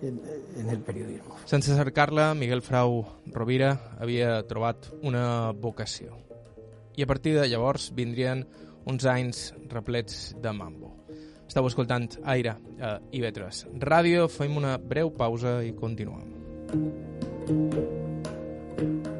en, 0.00 0.20
en 0.56 0.68
el 0.68 0.78
periodismo. 0.78 1.34
Sense 1.44 1.74
cercar-la, 1.74 2.34
Miguel 2.34 2.62
Frau 2.62 3.04
Rovira 3.26 3.96
havia 3.98 4.46
trobat 4.46 4.92
una 5.02 5.50
vocació. 5.52 6.14
I 6.98 7.02
a 7.02 7.06
partir 7.06 7.38
de 7.38 7.48
llavors 7.48 7.92
vindrien 7.94 8.46
uns 8.86 9.04
anys 9.06 9.54
replets 9.70 10.34
de 10.42 10.52
mambo. 10.52 10.94
Estau 11.48 11.66
escoltant 11.66 12.18
Aire 12.28 12.58
a 12.82 12.98
IB3 13.10 13.78
Ràdio, 13.80 14.26
fem 14.28 14.58
una 14.60 14.76
breu 14.78 15.10
pausa 15.14 15.62
i 15.64 15.72
continuem. 15.74 16.34
Hola 17.48 17.86
de 18.82 19.17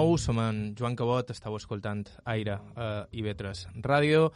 nou, 0.00 0.16
som 0.16 0.38
en 0.40 0.74
Joan 0.78 0.94
Cabot, 0.96 1.28
estàu 1.28 1.58
escoltant 1.58 2.06
Aire 2.24 2.54
a 2.72 3.04
IB3 3.12 3.82
Ràdio. 3.84 4.30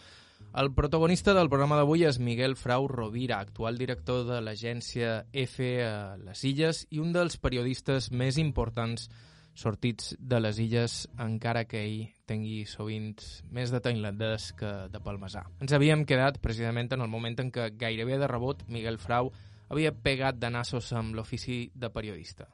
El 0.61 0.69
protagonista 0.77 1.33
del 1.33 1.49
programa 1.49 1.79
d'avui 1.79 2.05
és 2.05 2.19
Miguel 2.21 2.53
Frau 2.61 2.85
Rovira, 2.91 3.39
actual 3.41 3.79
director 3.81 4.27
de 4.29 4.43
l'agència 4.45 5.23
EFE 5.33 5.71
a 5.87 5.95
les 6.21 6.43
Illes 6.45 6.83
i 6.93 7.01
un 7.01 7.15
dels 7.17 7.39
periodistes 7.41 8.11
més 8.13 8.37
importants 8.43 9.09
sortits 9.57 10.13
de 10.19 10.43
les 10.43 10.61
Illes, 10.61 10.99
encara 11.23 11.65
que 11.71 11.81
ell 11.81 12.11
tingui 12.29 12.67
sovint 12.69 13.15
més 13.49 13.73
de 13.73 13.81
tailandès 13.81 14.51
que 14.59 14.73
de 14.93 15.01
palmesà. 15.01 15.47
Ens 15.65 15.73
havíem 15.73 16.05
quedat 16.05 16.43
precisament 16.45 16.93
en 16.93 17.07
el 17.07 17.09
moment 17.09 17.41
en 17.41 17.55
què 17.55 17.71
gairebé 17.81 18.21
de 18.21 18.29
rebot 18.29 18.67
Miguel 18.69 19.01
Frau 19.01 19.33
havia 19.73 19.97
pegat 19.97 20.37
de 20.37 20.53
nassos 20.53 20.93
amb 20.93 21.17
l'ofici 21.17 21.71
de 21.73 21.89
periodista. 21.95 22.51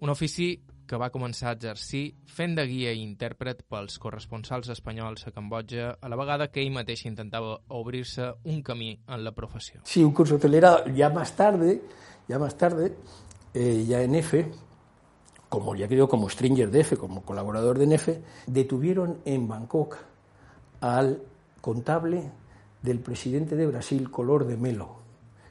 Un 0.00 0.10
ofici 0.10 0.54
que 0.86 0.98
va 1.00 1.10
començar 1.14 1.50
a 1.50 1.56
exercir 1.56 2.02
fent 2.26 2.56
de 2.58 2.66
guia 2.66 2.92
i 2.92 3.02
intèrpret 3.04 3.62
pels 3.70 3.98
corresponsals 4.02 4.70
espanyols 4.74 5.26
a 5.26 5.32
Cambodja, 5.32 5.96
a 6.00 6.10
la 6.10 6.18
vegada 6.18 6.48
que 6.52 6.62
ell 6.62 6.72
mateix 6.74 7.06
intentava 7.08 7.58
obrir-se 7.68 8.32
un 8.44 8.62
camí 8.62 8.92
en 9.06 9.24
la 9.24 9.32
professió. 9.32 9.80
Sí, 9.84 10.04
un 10.04 10.12
curso 10.12 10.36
hotelero 10.36 10.86
ya 10.94 11.10
más 11.10 11.34
tarde, 11.36 11.82
ya 12.28 12.38
más 12.38 12.56
tarde, 12.56 12.94
eh, 13.54 13.84
ya 13.86 14.02
en 14.02 14.14
EFE, 14.14 14.50
como 15.48 15.76
ya 15.76 15.86
creo, 15.86 16.08
como 16.08 16.30
Stringer 16.30 16.70
de 16.70 16.80
EFE, 16.80 16.96
como 16.96 17.22
colaborador 17.22 17.78
de 17.78 17.86
NEFE, 17.86 18.22
detuvieron 18.46 19.18
en 19.26 19.48
Bangkok 19.48 19.98
al 20.80 21.22
contable 21.60 22.30
del 22.80 23.00
presidente 23.00 23.54
de 23.54 23.66
Brasil, 23.66 24.10
Color 24.10 24.46
de 24.46 24.56
Melo, 24.56 24.96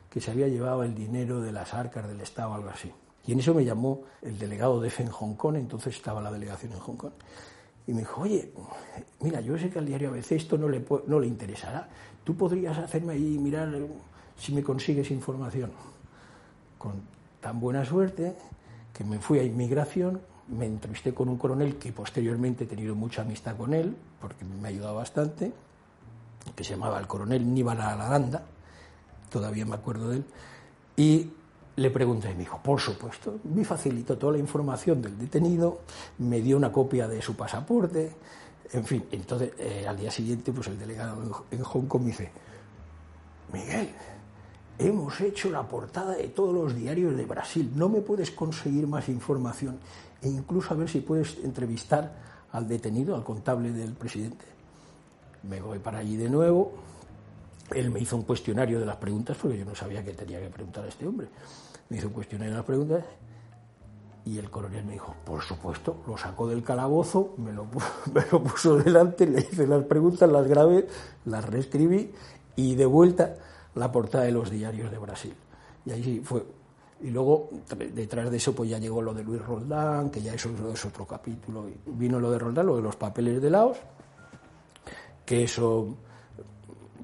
que 0.10 0.20
se 0.20 0.32
había 0.32 0.48
llevado 0.48 0.84
el 0.84 0.96
dinero 0.96 1.41
de 1.41 1.52
las 1.52 1.74
arcas 1.74 2.08
del 2.08 2.20
Estado, 2.20 2.54
algo 2.54 2.70
así. 2.70 2.91
Y 3.26 3.34
en 3.34 3.40
eso 3.40 3.54
me 3.54 3.64
llamó 3.64 4.02
el 4.22 4.38
delegado 4.40 4.82
de 4.82 4.88
EFE 4.88 5.04
en 5.04 5.10
Hong 5.10 5.36
Kong, 5.36 5.56
entonces 5.56 5.96
estaba 5.96 6.22
la 6.22 6.32
delegación 6.32 6.74
en 6.74 6.80
Hong 6.80 6.96
Kong, 6.96 7.12
y 7.88 7.94
me 7.94 8.00
dijo, 8.00 8.22
oye, 8.22 8.52
mira, 9.20 9.42
yo 9.42 9.58
sé 9.58 9.70
que 9.70 9.80
al 9.80 9.86
diario 9.86 10.10
ABC 10.10 10.34
esto 10.34 10.58
no 10.58 10.70
le, 10.70 10.86
no 11.08 11.20
le 11.20 11.28
interesará, 11.28 11.88
tú 12.24 12.36
podrías 12.36 12.78
hacerme 12.78 13.14
ahí 13.14 13.38
mirar 13.38 13.70
si 14.38 14.54
me 14.54 14.64
consigues 14.64 15.12
información. 15.12 15.72
Con 16.78 16.94
tan 17.42 17.60
buena 17.60 17.86
suerte 17.86 18.36
que 18.94 19.04
me 19.04 19.20
fui 19.20 19.40
a 19.40 19.44
inmigración, 19.44 20.22
me 20.48 20.66
entrevisté 20.66 21.14
con 21.14 21.30
un 21.30 21.38
coronel 21.38 21.78
que 21.78 21.92
posteriormente 21.92 22.66
he 22.66 22.68
tenido 22.68 22.96
mucha 22.96 23.22
amistad 23.22 23.56
con 23.56 23.74
él, 23.74 23.96
porque 24.20 24.46
me 24.46 24.68
ha 24.68 24.70
ayudado 24.70 24.96
bastante, 24.96 25.52
que 26.56 26.64
se 26.64 26.72
llamaba 26.72 27.00
el 27.00 27.08
coronel 27.08 27.54
Níbal 27.54 27.82
Aranda, 27.82 28.44
todavía 29.30 29.66
me 29.66 29.76
acuerdo 29.76 30.10
de 30.10 30.18
él, 30.18 30.26
y 30.98 31.32
le 31.82 31.89
pregunté, 31.89 32.30
me 32.30 32.39
dijo, 32.39 32.60
por 32.62 32.80
supuesto, 32.80 33.39
me 33.44 33.65
facilitó 33.65 34.17
toda 34.17 34.34
la 34.34 34.39
información 34.39 35.02
del 35.02 35.17
detenido, 35.17 35.82
me 36.20 36.41
dio 36.41 36.58
una 36.58 36.72
copia 36.72 37.08
de 37.08 37.22
su 37.22 37.36
pasaporte, 37.36 38.15
en 38.74 38.86
fin, 38.86 39.06
entonces 39.12 39.52
eh, 39.58 39.86
al 39.88 39.98
día 39.98 40.12
siguiente 40.12 40.52
pues 40.54 40.67
el 40.67 40.80
delegado 40.80 41.46
en 41.52 41.63
Hong 41.63 41.88
Kong 41.88 42.02
me 42.02 42.08
dice, 42.08 42.32
Miguel, 43.52 43.89
hemos 44.80 45.20
hecho 45.22 45.50
la 45.50 45.67
portada 45.67 46.15
de 46.15 46.30
todos 46.30 46.54
los 46.54 46.76
diarios 46.76 47.15
de 47.15 47.26
Brasil, 47.26 47.72
no 47.76 47.89
me 47.89 48.02
puedes 48.02 48.32
conseguir 48.32 48.88
más 48.88 49.10
información 49.10 49.80
e 50.22 50.30
incluso 50.30 50.74
a 50.74 50.78
ver 50.78 50.89
si 50.89 51.02
puedes 51.02 51.38
entrevistar 51.44 52.15
al 52.52 52.67
detenido, 52.67 53.15
al 53.15 53.24
contable 53.24 53.72
del 53.72 53.94
presidente. 53.94 54.46
Me 55.44 55.62
voy 55.62 55.80
para 55.80 56.00
allí 56.00 56.15
de 56.15 56.30
nuevo, 56.30 56.74
él 57.74 57.91
me 57.91 58.00
hizo 58.00 58.15
un 58.15 58.24
cuestionario 58.24 58.80
de 58.80 58.86
las 58.86 58.98
preguntas 58.98 59.38
porque 59.41 59.58
yo 59.58 59.65
no 59.65 59.76
sabía 59.76 60.04
qué 60.04 60.13
tenía 60.13 60.39
que 60.39 60.50
preguntar 60.50 60.86
a 60.86 60.88
este 60.88 61.08
hombre. 61.08 61.28
Me 61.92 61.98
hizo 61.98 62.10
de 62.10 62.50
las 62.50 62.64
preguntas 62.64 63.04
y 64.24 64.38
el 64.38 64.50
coronel 64.50 64.86
me 64.86 64.94
dijo, 64.94 65.14
por 65.26 65.42
supuesto, 65.42 65.98
lo 66.08 66.18
sacó 66.18 66.48
del 66.48 66.64
calabozo, 66.64 67.34
me 67.38 67.52
lo, 67.52 67.66
puso 68.42 68.78
delante, 68.78 69.28
le 69.28 69.42
hice 69.42 69.68
las 69.68 69.84
preguntas, 69.84 70.32
las 70.32 70.48
grabé, 70.48 70.88
las 71.26 71.44
reescribí 71.44 72.14
y 72.56 72.76
de 72.76 72.86
vuelta 72.86 73.36
la 73.76 73.92
portada 73.92 74.24
de 74.24 74.32
los 74.32 74.50
diarios 74.50 74.90
de 74.90 75.00
Brasil. 75.00 75.34
Y 75.86 75.92
ahí 75.92 76.02
sí 76.02 76.22
fue. 76.24 76.46
Y 77.02 77.10
luego, 77.10 77.50
detrás 77.94 78.32
de 78.32 78.38
eso, 78.38 78.56
pues 78.56 78.70
ya 78.70 78.78
llegó 78.78 79.02
lo 79.02 79.14
de 79.14 79.26
Luis 79.26 79.42
Roldán, 79.42 80.12
que 80.12 80.22
ya 80.22 80.34
eso 80.34 80.50
es 80.74 80.86
otro 80.86 81.06
capítulo. 81.06 81.66
Vino 81.88 82.22
lo 82.22 82.32
de 82.32 82.40
Roldán, 82.40 82.68
lo 82.68 82.78
de 82.78 82.84
los 82.84 82.96
papeles 82.96 83.42
de 83.42 83.50
Laos, 83.50 83.78
que 85.26 85.44
eso 85.44 85.98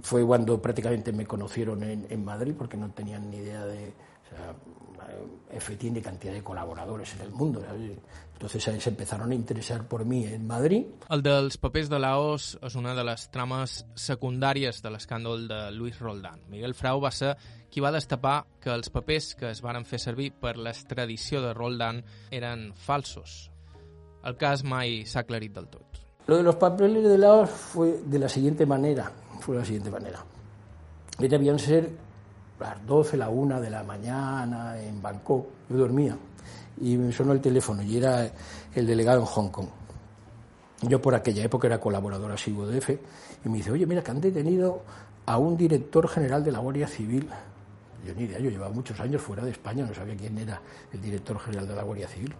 fue 0.02 0.26
cuando 0.26 0.62
prácticamente 0.62 1.12
me 1.12 1.26
conocieron 1.26 1.84
en, 1.84 2.23
Madrid, 2.23 2.56
porque 2.58 2.78
no 2.78 2.89
tenían 2.91 3.30
ni 3.30 3.36
idea 3.36 3.65
de. 3.65 3.91
F 5.57 5.75
tiene 5.75 6.01
cantidad 6.01 6.33
de 6.33 6.43
colaboradores 6.43 7.13
en 7.15 7.21
el 7.21 7.31
mundo. 7.31 7.63
Entonces 8.33 8.63
se 8.63 8.89
empezaron 8.89 9.31
a 9.31 9.35
interesar 9.35 9.87
por 9.87 10.05
mí 10.05 10.25
en 10.25 10.45
Madrid. 10.45 10.85
El 11.09 11.23
dels 11.23 11.57
papers 11.57 11.89
de 11.89 11.97
Laos 11.99 12.51
és 12.61 12.75
una 12.77 12.93
de 12.93 13.03
les 13.07 13.27
trames 13.33 13.79
secundàries 13.97 14.83
de 14.85 14.91
l'escàndol 14.93 15.47
de 15.49 15.59
Luis 15.73 15.97
Roldán. 15.99 16.43
Miguel 16.51 16.75
Frau 16.77 17.01
va 17.01 17.09
ser 17.11 17.33
qui 17.73 17.81
va 17.81 17.91
destapar 17.91 18.45
que 18.61 18.69
els 18.69 18.91
papers 18.93 19.33
que 19.35 19.49
es 19.49 19.63
varen 19.65 19.85
fer 19.89 19.99
servir 19.99 20.31
per 20.37 20.55
l'extradició 20.57 21.41
de 21.41 21.55
Roldán 21.57 22.03
eren 22.29 22.71
falsos. 22.77 23.49
El 24.23 24.37
cas 24.37 24.63
mai 24.63 25.01
s'ha 25.05 25.25
aclarit 25.25 25.53
del 25.55 25.69
tot. 25.73 26.01
Lo 26.27 26.37
de 26.37 26.43
los 26.43 26.55
papeles 26.57 27.03
de 27.03 27.17
Laos 27.17 27.49
fue 27.49 28.01
de 28.05 28.19
la 28.19 28.29
siguiente 28.29 28.65
manera, 28.65 29.11
fue 29.39 29.55
de 29.55 29.61
la 29.61 29.65
siguiente 29.65 29.89
manera. 29.89 30.23
Debían 31.17 31.57
ser 31.57 31.89
las 32.59 32.85
12, 32.85 33.17
la 33.17 33.29
1 33.29 33.61
de 33.61 33.69
la 33.69 33.83
mañana 33.83 34.81
en 34.81 35.01
Bangkok. 35.01 35.47
Yo 35.69 35.77
dormía 35.77 36.17
y 36.81 36.97
me 36.97 37.11
sonó 37.11 37.33
el 37.33 37.41
teléfono 37.41 37.81
y 37.81 37.97
era 37.97 38.29
el 38.73 38.85
delegado 38.85 39.19
en 39.21 39.25
Hong 39.25 39.49
Kong. 39.49 39.67
Yo 40.81 41.01
por 41.01 41.15
aquella 41.15 41.43
época 41.43 41.67
era 41.67 41.79
colaborador 41.79 42.31
asiduo 42.31 42.67
de 42.67 42.77
EFE 42.77 42.99
y 43.43 43.49
me 43.49 43.57
dice, 43.57 43.71
oye, 43.71 43.85
mira 43.85 44.03
que 44.03 44.11
han 44.11 44.21
detenido 44.21 44.83
a 45.25 45.37
un 45.37 45.57
director 45.57 46.07
general 46.07 46.43
de 46.43 46.51
la 46.51 46.59
Guardia 46.59 46.87
Civil. 46.87 47.27
Yo 48.05 48.13
ni 48.13 48.23
idea, 48.23 48.39
yo 48.39 48.49
llevaba 48.49 48.71
muchos 48.71 48.99
años 48.99 49.21
fuera 49.21 49.43
de 49.43 49.51
España, 49.51 49.85
no 49.85 49.93
sabía 49.93 50.15
quién 50.15 50.37
era 50.37 50.61
el 50.93 51.01
director 51.01 51.39
general 51.39 51.67
de 51.67 51.75
la 51.75 51.83
Guardia 51.83 52.07
Civil, 52.07 52.33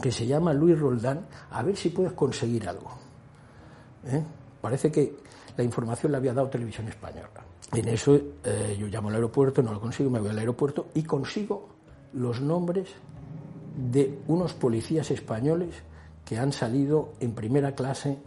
que 0.00 0.10
se 0.10 0.26
llama 0.26 0.54
Luis 0.54 0.78
Roldán, 0.78 1.26
a 1.50 1.62
ver 1.62 1.76
si 1.76 1.90
puedes 1.90 2.12
conseguir 2.12 2.68
algo. 2.68 2.90
¿Eh? 4.06 4.22
Parece 4.60 4.90
que 4.90 5.14
la 5.56 5.62
información 5.62 6.10
la 6.10 6.18
había 6.18 6.32
dado 6.32 6.48
Televisión 6.48 6.88
Española. 6.88 7.28
En 7.72 7.88
eso 7.88 8.14
eh, 8.44 8.76
yo 8.78 8.86
llamo 8.88 9.08
al 9.08 9.14
aeropuerto, 9.14 9.62
no 9.62 9.72
lo 9.72 9.80
consigo, 9.80 10.10
me 10.10 10.20
voy 10.20 10.28
al 10.28 10.38
aeropuerto 10.38 10.88
y 10.94 11.02
consigo 11.04 11.68
los 12.12 12.40
nombres 12.40 12.90
de 13.90 14.18
unos 14.28 14.52
policías 14.52 15.10
españoles 15.10 15.74
que 16.26 16.38
han 16.38 16.52
salido 16.52 17.14
en 17.20 17.32
primera 17.32 17.74
clase 17.74 18.18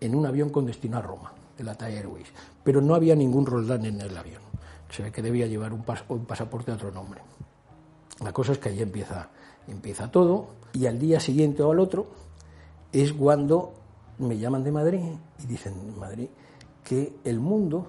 en 0.00 0.14
un 0.14 0.24
avión 0.24 0.48
con 0.48 0.64
destino 0.64 0.96
a 0.96 1.02
Roma, 1.02 1.32
de 1.56 1.64
la 1.64 1.74
Thai 1.74 1.96
Airways. 1.96 2.28
Pero 2.64 2.80
no 2.80 2.94
había 2.94 3.14
ningún 3.14 3.44
Roldán 3.44 3.84
en 3.84 4.00
el 4.00 4.16
avión. 4.16 4.40
Se 4.90 5.02
ve 5.02 5.12
que 5.12 5.20
debía 5.20 5.46
llevar 5.46 5.72
un, 5.74 5.82
pasaporte 6.24 6.70
a 6.70 6.74
otro 6.74 6.90
nombre. 6.90 7.20
La 8.24 8.32
cosa 8.32 8.52
es 8.52 8.58
que 8.58 8.70
ahí 8.70 8.80
empieza, 8.80 9.28
empieza 9.66 10.10
todo 10.10 10.48
y 10.72 10.86
al 10.86 10.98
día 10.98 11.20
siguiente 11.20 11.62
o 11.62 11.72
al 11.72 11.80
otro 11.80 12.06
es 12.90 13.12
cuando 13.12 13.74
me 14.18 14.38
llaman 14.38 14.64
de 14.64 14.72
Madrid 14.72 15.00
y 15.42 15.46
dicen 15.46 15.74
en 15.74 15.98
Madrid 15.98 16.28
que 16.82 17.16
el 17.24 17.38
mundo 17.38 17.86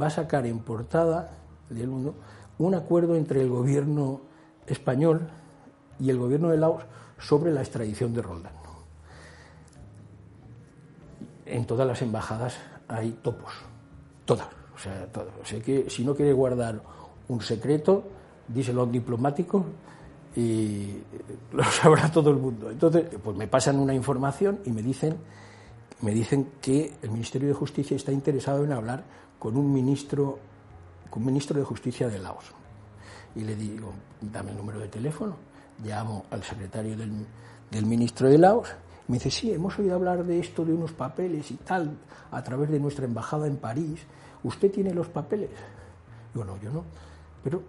va 0.00 0.06
a 0.06 0.10
sacar 0.10 0.46
en 0.46 0.60
portada 0.60 1.30
del 1.68 1.88
mundo 1.88 2.14
un 2.58 2.74
acuerdo 2.74 3.16
entre 3.16 3.40
el 3.40 3.48
gobierno 3.48 4.20
español 4.66 5.28
y 5.98 6.10
el 6.10 6.18
gobierno 6.18 6.50
de 6.50 6.58
Laos 6.58 6.82
sobre 7.18 7.52
la 7.52 7.60
extradición 7.60 8.14
de 8.14 8.22
Roldán. 8.22 8.52
En 11.46 11.66
todas 11.66 11.86
las 11.86 12.00
embajadas 12.02 12.56
hay 12.86 13.18
topos, 13.22 13.52
todas, 14.24 14.46
o 14.74 14.78
sea, 14.78 15.06
todas. 15.06 15.34
O 15.42 15.44
sea 15.44 15.60
que 15.60 15.90
si 15.90 16.04
no 16.04 16.14
quiere 16.14 16.32
guardar 16.32 16.80
un 17.28 17.40
secreto, 17.40 18.04
díselo 18.46 18.82
a 18.82 18.84
un 18.84 18.92
diplomático 18.92 19.64
y 20.36 20.98
lo 21.52 21.64
sabrá 21.64 22.10
todo 22.10 22.30
el 22.30 22.36
mundo. 22.36 22.70
Entonces, 22.70 23.06
pues 23.22 23.36
me 23.36 23.48
pasan 23.48 23.78
una 23.78 23.94
información 23.94 24.60
y 24.64 24.70
me 24.70 24.82
dicen, 24.82 25.16
me 26.02 26.12
dicen 26.12 26.52
que 26.60 26.94
el 27.02 27.10
Ministerio 27.10 27.48
de 27.48 27.54
Justicia 27.54 27.96
está 27.96 28.12
interesado 28.12 28.64
en 28.64 28.72
hablar 28.72 29.04
con 29.38 29.56
un 29.56 29.72
ministro, 29.72 30.38
con 31.10 31.22
un 31.22 31.26
ministro 31.26 31.58
de 31.58 31.64
Justicia 31.64 32.08
de 32.08 32.18
Laos. 32.18 32.44
Y 33.34 33.40
le 33.40 33.54
digo, 33.54 33.92
dame 34.20 34.50
el 34.50 34.56
número 34.56 34.78
de 34.80 34.88
teléfono 34.88 35.50
llamo 35.84 36.24
al 36.30 36.42
secretario 36.42 36.96
del, 36.96 37.86
ministro 37.86 38.28
de 38.28 38.38
Laos, 38.38 38.68
me 39.08 39.14
dice, 39.14 39.30
sí, 39.30 39.52
hemos 39.52 39.78
oído 39.78 39.94
hablar 39.94 40.24
de 40.24 40.38
esto, 40.38 40.64
de 40.64 40.72
unos 40.72 40.92
papeles 40.92 41.50
y 41.50 41.54
tal, 41.54 41.96
a 42.30 42.42
través 42.42 42.70
de 42.70 42.78
nuestra 42.78 43.04
embajada 43.04 43.46
en 43.46 43.56
París. 43.56 44.00
¿Usted 44.44 44.70
tiene 44.70 44.94
los 44.94 45.08
papeles? 45.08 45.50
Digo, 46.32 46.44
no, 46.44 46.60
yo 46.60 46.70
no. 46.70 46.84
Pero 47.42 47.62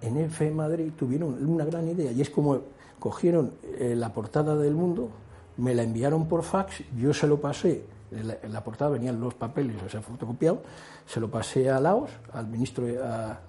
en 0.00 0.16
EFE 0.18 0.50
Madrid 0.50 0.92
tuvieron 0.96 1.44
una 1.48 1.64
gran 1.64 1.88
idea 1.88 2.12
y 2.12 2.20
es 2.20 2.30
como 2.30 2.60
cogieron 2.98 3.54
eh, 3.78 3.94
la 3.96 4.12
portada 4.12 4.56
del 4.56 4.74
mundo, 4.74 5.10
me 5.56 5.74
la 5.74 5.82
enviaron 5.82 6.26
por 6.26 6.42
fax, 6.42 6.82
yo 6.96 7.14
se 7.14 7.26
lo 7.26 7.40
pasé, 7.40 7.84
en 8.10 8.52
la, 8.52 8.64
portada 8.64 8.90
venían 8.90 9.20
los 9.20 9.34
papeles, 9.34 9.76
o 9.82 9.88
sea, 9.88 10.00
fotocopiado, 10.00 10.62
se 11.06 11.20
lo 11.20 11.30
pasé 11.30 11.70
a 11.70 11.80
Laos, 11.80 12.10
al, 12.32 12.46
ministro, 12.46 12.86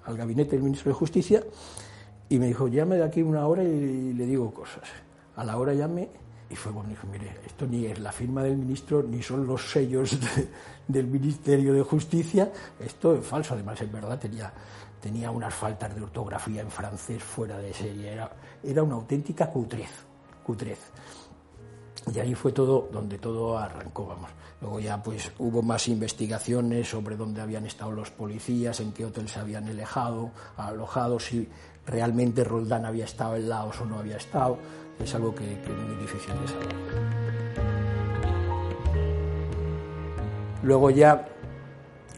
al 0.04 0.16
gabinete 0.16 0.52
del 0.52 0.62
ministro 0.62 0.90
de 0.90 0.94
Justicia, 0.94 1.42
y 2.28 2.38
me 2.38 2.46
dijo, 2.46 2.68
llame 2.68 2.96
de 2.96 3.04
aquí 3.04 3.22
una 3.22 3.46
hora 3.46 3.62
y, 3.62 4.12
le 4.12 4.26
digo 4.26 4.52
cosas. 4.52 4.84
A 5.36 5.44
la 5.44 5.56
hora 5.58 5.74
llamé 5.74 6.08
y 6.50 6.56
fue 6.56 6.72
bueno, 6.72 6.90
dijo, 6.90 7.06
mire, 7.06 7.38
esto 7.44 7.66
ni 7.66 7.86
es 7.86 7.98
la 7.98 8.12
firma 8.12 8.42
del 8.42 8.56
ministro, 8.56 9.02
ni 9.02 9.22
son 9.22 9.46
los 9.46 9.70
sellos 9.70 10.18
del 10.88 11.06
Ministerio 11.06 11.72
de 11.72 11.82
Justicia, 11.82 12.52
esto 12.80 13.14
es 13.16 13.24
falso, 13.24 13.54
además 13.54 13.80
es 13.80 13.90
verdad, 13.90 14.18
tenía, 14.18 14.52
tenía 15.00 15.30
unas 15.30 15.54
faltas 15.54 15.94
de 15.94 16.02
ortografía 16.02 16.62
en 16.62 16.70
francés 16.70 17.22
fuera 17.22 17.58
de 17.58 17.72
serie, 17.74 18.12
era, 18.12 18.30
era 18.62 18.82
una 18.82 18.94
auténtica 18.94 19.50
cutrez, 19.50 19.90
cutrez. 20.44 20.78
Y 22.14 22.18
ahí 22.20 22.34
fue 22.34 22.52
todo 22.52 22.88
donde 22.92 23.18
todo 23.18 23.58
arrancó, 23.58 24.06
vamos. 24.06 24.30
Luego 24.60 24.80
ya 24.80 25.02
pues 25.02 25.30
hubo 25.38 25.60
más 25.62 25.88
investigaciones 25.88 26.88
sobre 26.88 27.16
dónde 27.16 27.40
habían 27.40 27.66
estado 27.66 27.90
los 27.92 28.10
policías, 28.10 28.80
en 28.80 28.92
qué 28.92 29.04
hotel 29.04 29.28
se 29.28 29.40
habían 29.40 29.68
alejado, 29.68 30.30
alojado, 30.56 31.18
si 31.18 31.48
realmente 31.84 32.44
Roldán 32.44 32.84
había 32.84 33.04
estado 33.04 33.36
en 33.36 33.48
Laos 33.48 33.80
o 33.80 33.84
no 33.84 33.98
había 33.98 34.16
estado, 34.16 34.58
es 35.02 35.14
algo 35.14 35.34
que, 35.34 35.44
es 35.44 35.68
muy 35.68 35.96
difícil 35.96 36.32
de 36.40 36.48
saber. 36.48 36.76
Luego 40.62 40.90
ya 40.90 41.28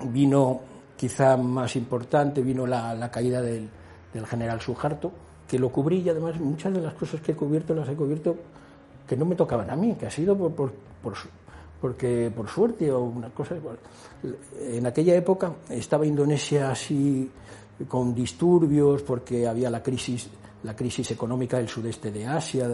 vino, 0.06 0.60
quizá 0.96 1.36
más 1.36 1.76
importante, 1.76 2.40
vino 2.40 2.66
la, 2.66 3.10
caída 3.10 3.42
del, 3.42 3.68
general 4.26 4.60
Sujarto, 4.60 5.12
que 5.46 5.58
lo 5.58 5.70
cubrí 5.70 5.98
y 6.00 6.08
además 6.08 6.38
muchas 6.38 6.72
de 6.72 6.80
las 6.80 6.94
cosas 6.94 7.20
que 7.20 7.32
he 7.32 7.36
cubierto 7.36 7.74
las 7.74 7.88
he 7.88 7.94
cubierto 7.94 8.36
que 9.08 9.16
no 9.16 9.24
me 9.24 9.34
tocaban 9.34 9.70
a 9.70 9.76
mí, 9.76 9.94
que 9.94 10.06
ha 10.06 10.10
sido 10.10 10.36
por, 10.36 10.52
por, 10.52 10.72
por 11.02 11.14
porque 11.80 12.30
por 12.34 12.48
suerte 12.48 12.90
o 12.92 13.00
una 13.00 13.30
cosa. 13.30 13.56
En 14.60 14.86
aquella 14.86 15.14
época 15.14 15.54
estaba 15.70 16.06
Indonesia 16.06 16.70
así 16.70 17.30
con 17.86 18.14
disturbios 18.14 19.02
porque 19.02 19.46
había 19.46 19.70
la 19.70 19.82
crisis, 19.82 20.28
la 20.64 20.74
crisis 20.74 21.10
económica 21.12 21.58
del 21.58 21.68
sudeste 21.68 22.10
de 22.10 22.26
Asia 22.26 22.68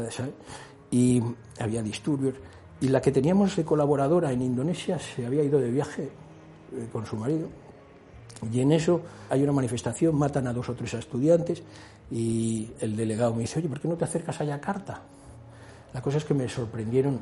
y 0.90 1.22
había 1.60 1.82
disturbios. 1.82 2.34
Y 2.80 2.88
la 2.88 3.00
que 3.00 3.12
teníamos 3.12 3.56
de 3.56 3.64
colaboradora 3.64 4.32
en 4.32 4.42
Indonesia 4.42 4.98
se 4.98 5.24
había 5.26 5.42
ido 5.42 5.58
de 5.58 5.70
viaje 5.70 6.02
eh, 6.04 6.88
con 6.90 7.06
su 7.06 7.16
marido. 7.16 7.48
Y 8.52 8.60
en 8.60 8.72
eso 8.72 9.00
hay 9.30 9.42
una 9.42 9.52
manifestación, 9.52 10.16
matan 10.16 10.46
a 10.48 10.52
dos 10.52 10.68
o 10.68 10.74
tres 10.74 10.94
estudiantes 10.94 11.62
y 12.10 12.70
el 12.80 12.96
delegado 12.96 13.34
me 13.34 13.42
dice, 13.42 13.58
oye, 13.58 13.68
¿por 13.68 13.80
qué 13.80 13.88
no 13.88 13.96
te 13.96 14.04
acercas 14.04 14.40
a 14.40 14.44
Yakarta? 14.44 15.02
La 15.94 16.02
cosa 16.02 16.18
es 16.18 16.24
que 16.24 16.34
me 16.34 16.48
sorprendieron 16.48 17.20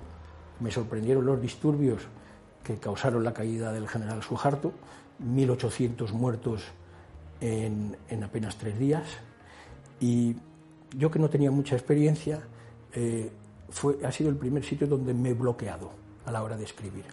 me 0.63 0.71
sorprendieron 0.71 1.27
los 1.27 1.41
disturbios 1.41 2.03
que 2.63 2.77
causaron 2.77 3.25
la 3.25 3.35
caída 3.35 3.73
del 3.73 3.89
general 3.89 4.23
Suharto, 4.23 4.73
1.800 5.25 6.13
muertos 6.13 6.63
en, 7.41 7.97
apenas 8.23 8.57
tres 8.57 8.79
días. 8.79 9.05
Y 10.01 10.37
yo 10.97 11.11
que 11.11 11.19
no 11.19 11.29
tenía 11.29 11.51
mucha 11.51 11.75
experiencia, 11.75 12.41
eh, 12.95 13.33
fue, 13.71 13.99
ha 14.05 14.13
sido 14.13 14.31
el 14.31 14.37
primer 14.37 14.65
sitio 14.65 14.87
donde 14.87 15.13
me 15.13 15.31
he 15.31 15.35
bloqueado 15.35 15.91
a 16.25 16.31
la 16.31 16.43
hora 16.43 16.57
de 16.57 16.65
escribir. 16.65 17.05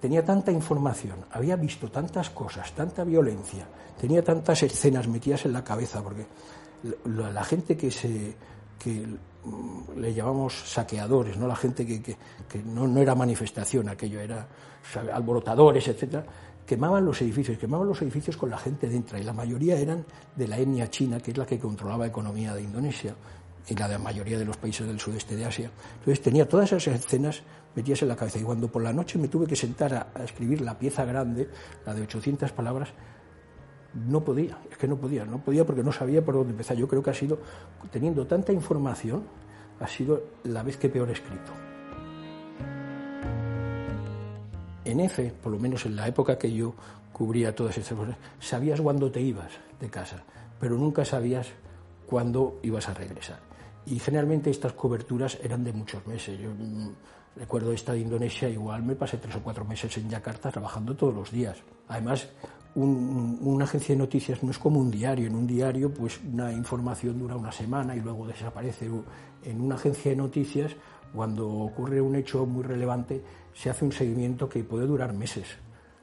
tenía 0.00 0.24
tanta 0.24 0.50
información, 0.50 1.24
había 1.30 1.54
visto 1.54 1.88
tantas 1.90 2.30
cosas, 2.30 2.72
tanta 2.72 3.04
violencia, 3.04 3.66
tenía 4.00 4.24
tantas 4.24 4.62
escenas 4.62 5.06
metidas 5.06 5.44
en 5.44 5.52
la 5.52 5.62
cabeza, 5.62 6.02
porque 6.02 6.26
la, 7.04 7.44
gente 7.44 7.76
que 7.76 7.90
se 7.90 8.34
que 8.78 9.06
le 9.96 10.14
llamamos 10.14 10.54
saqueadores, 10.54 11.36
¿no? 11.36 11.46
La 11.46 11.56
gente 11.56 11.86
que, 11.86 12.02
que, 12.02 12.16
no, 12.64 12.86
no, 12.86 13.00
era 13.00 13.14
manifestación, 13.14 13.88
aquello 13.88 14.20
era 14.20 14.46
alborotadores, 15.12 15.88
etcétera, 15.88 16.24
quemaban 16.66 17.04
los 17.04 17.20
edificios, 17.22 17.58
quemaban 17.58 17.88
los 17.88 18.00
edificios 18.02 18.36
con 18.36 18.50
la 18.50 18.58
gente 18.58 18.88
dentro, 18.88 19.18
y 19.18 19.22
la 19.22 19.32
mayoría 19.32 19.78
eran 19.78 20.04
de 20.34 20.48
la 20.48 20.58
etnia 20.58 20.90
china, 20.90 21.20
que 21.20 21.30
es 21.30 21.38
la 21.38 21.46
que 21.46 21.58
controlaba 21.58 22.04
la 22.04 22.10
economía 22.10 22.54
de 22.54 22.62
Indonesia 22.62 23.14
y 23.68 23.74
la 23.74 23.88
de 23.88 23.94
la 23.94 23.98
mayoría 23.98 24.38
de 24.38 24.44
los 24.44 24.56
países 24.56 24.86
del 24.86 25.00
sudeste 25.00 25.36
de 25.36 25.44
Asia. 25.44 25.70
Entonces 25.98 26.22
tenía 26.22 26.48
todas 26.48 26.72
esas 26.72 26.94
escenas 26.94 27.42
metidas 27.74 28.02
en 28.02 28.08
la 28.08 28.16
cabeza. 28.16 28.38
Y 28.38 28.42
cuando 28.42 28.68
por 28.68 28.82
la 28.82 28.92
noche 28.92 29.18
me 29.18 29.28
tuve 29.28 29.46
que 29.46 29.56
sentar 29.56 29.94
a, 29.94 30.08
a 30.14 30.24
escribir 30.24 30.60
la 30.60 30.78
pieza 30.78 31.04
grande, 31.04 31.48
la 31.84 31.94
de 31.94 32.02
800 32.02 32.52
palabras, 32.52 32.90
no 34.08 34.22
podía, 34.22 34.58
es 34.70 34.76
que 34.76 34.86
no 34.86 34.96
podía, 34.96 35.24
no 35.24 35.38
podía 35.38 35.64
porque 35.64 35.82
no 35.82 35.92
sabía 35.92 36.24
por 36.24 36.34
dónde 36.34 36.50
empezar. 36.50 36.76
Yo 36.76 36.86
creo 36.86 37.02
que 37.02 37.10
ha 37.10 37.14
sido, 37.14 37.38
teniendo 37.90 38.26
tanta 38.26 38.52
información, 38.52 39.24
ha 39.80 39.86
sido 39.86 40.22
la 40.44 40.62
vez 40.62 40.76
que 40.76 40.88
peor 40.88 41.08
he 41.08 41.12
escrito. 41.12 41.52
En 44.84 45.00
F, 45.00 45.32
por 45.42 45.52
lo 45.52 45.58
menos 45.58 45.84
en 45.86 45.96
la 45.96 46.06
época 46.06 46.38
que 46.38 46.52
yo 46.52 46.74
cubría 47.12 47.54
todas 47.54 47.76
estas 47.78 47.98
cosas, 47.98 48.16
sabías 48.38 48.80
cuándo 48.80 49.10
te 49.10 49.20
ibas 49.20 49.52
de 49.80 49.88
casa, 49.88 50.22
pero 50.60 50.76
nunca 50.76 51.04
sabías 51.04 51.48
cuándo 52.06 52.60
ibas 52.62 52.88
a 52.88 52.94
regresar. 52.94 53.40
Y 53.86 53.98
generalmente 53.98 54.50
estas 54.50 54.72
coberturas 54.74 55.38
eran 55.42 55.64
de 55.64 55.72
muchos 55.72 56.06
meses. 56.06 56.38
Yo 56.38 56.50
mm, 56.50 56.90
recuerdo 57.36 57.72
esta 57.72 57.92
de 57.92 58.00
Indonesia, 58.00 58.48
igual 58.48 58.82
me 58.82 58.94
pasé 58.94 59.16
tres 59.16 59.36
o 59.36 59.42
cuatro 59.42 59.64
meses 59.64 59.96
en 59.96 60.10
Yakarta 60.10 60.50
trabajando 60.50 60.94
todos 60.94 61.14
los 61.14 61.30
días. 61.30 61.56
Además, 61.88 62.28
una 62.76 63.64
agencia 63.64 63.94
de 63.94 63.98
noticias 63.98 64.42
no 64.42 64.50
es 64.50 64.58
como 64.58 64.78
un 64.80 64.90
diario. 64.90 65.26
En 65.26 65.34
un 65.34 65.46
diario, 65.46 65.92
pues 65.92 66.20
una 66.30 66.52
información 66.52 67.18
dura 67.18 67.36
una 67.36 67.50
semana 67.50 67.96
y 67.96 68.00
luego 68.00 68.26
desaparece. 68.26 68.90
En 69.44 69.60
una 69.60 69.76
agencia 69.76 70.10
de 70.10 70.16
noticias, 70.16 70.76
cuando 71.14 71.48
ocurre 71.48 72.00
un 72.00 72.16
hecho 72.16 72.44
muy 72.44 72.62
relevante, 72.62 73.22
se 73.54 73.70
hace 73.70 73.84
un 73.84 73.92
seguimiento 73.92 74.48
que 74.48 74.62
puede 74.62 74.86
durar 74.86 75.14
meses, 75.14 75.46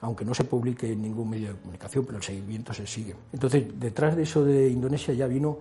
aunque 0.02 0.26
no 0.26 0.34
se 0.34 0.46
publique 0.46 0.92
en 0.92 1.04
ningún 1.04 1.30
medio 1.30 1.50
de 1.50 1.60
comunicación, 1.60 2.06
pero 2.06 2.18
el 2.18 2.24
seguimiento 2.24 2.74
se 2.74 2.88
sigue. 2.88 3.16
Entonces, 3.32 3.66
detrás 3.80 4.16
de 4.16 4.24
eso 4.24 4.44
de 4.44 4.68
Indonesia 4.70 5.14
ya 5.14 5.28
vino 5.28 5.60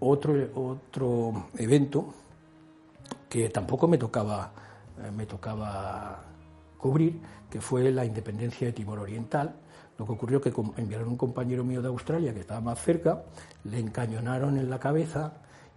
otro, 0.00 0.34
otro 0.56 1.46
evento 1.58 2.12
que 3.28 3.48
tampoco 3.50 3.86
me 3.86 3.98
tocaba, 3.98 4.52
eh, 4.98 5.12
me 5.12 5.26
tocaba 5.26 6.24
cubrir, 6.76 7.20
que 7.48 7.60
fue 7.60 7.92
la 7.92 8.04
independencia 8.04 8.66
de 8.66 8.72
Timor 8.72 8.98
Oriental 8.98 9.54
lo 10.00 10.06
que 10.06 10.12
ocurrió 10.12 10.40
que 10.40 10.50
enviaron 10.78 11.08
un 11.08 11.16
compañero 11.18 11.62
mío 11.62 11.82
de 11.82 11.88
Australia 11.88 12.32
que 12.32 12.40
estaba 12.40 12.62
más 12.62 12.80
cerca, 12.80 13.22
le 13.64 13.78
encañonaron 13.78 14.56
en 14.56 14.70
la 14.70 14.80
cabeza, 14.80 15.34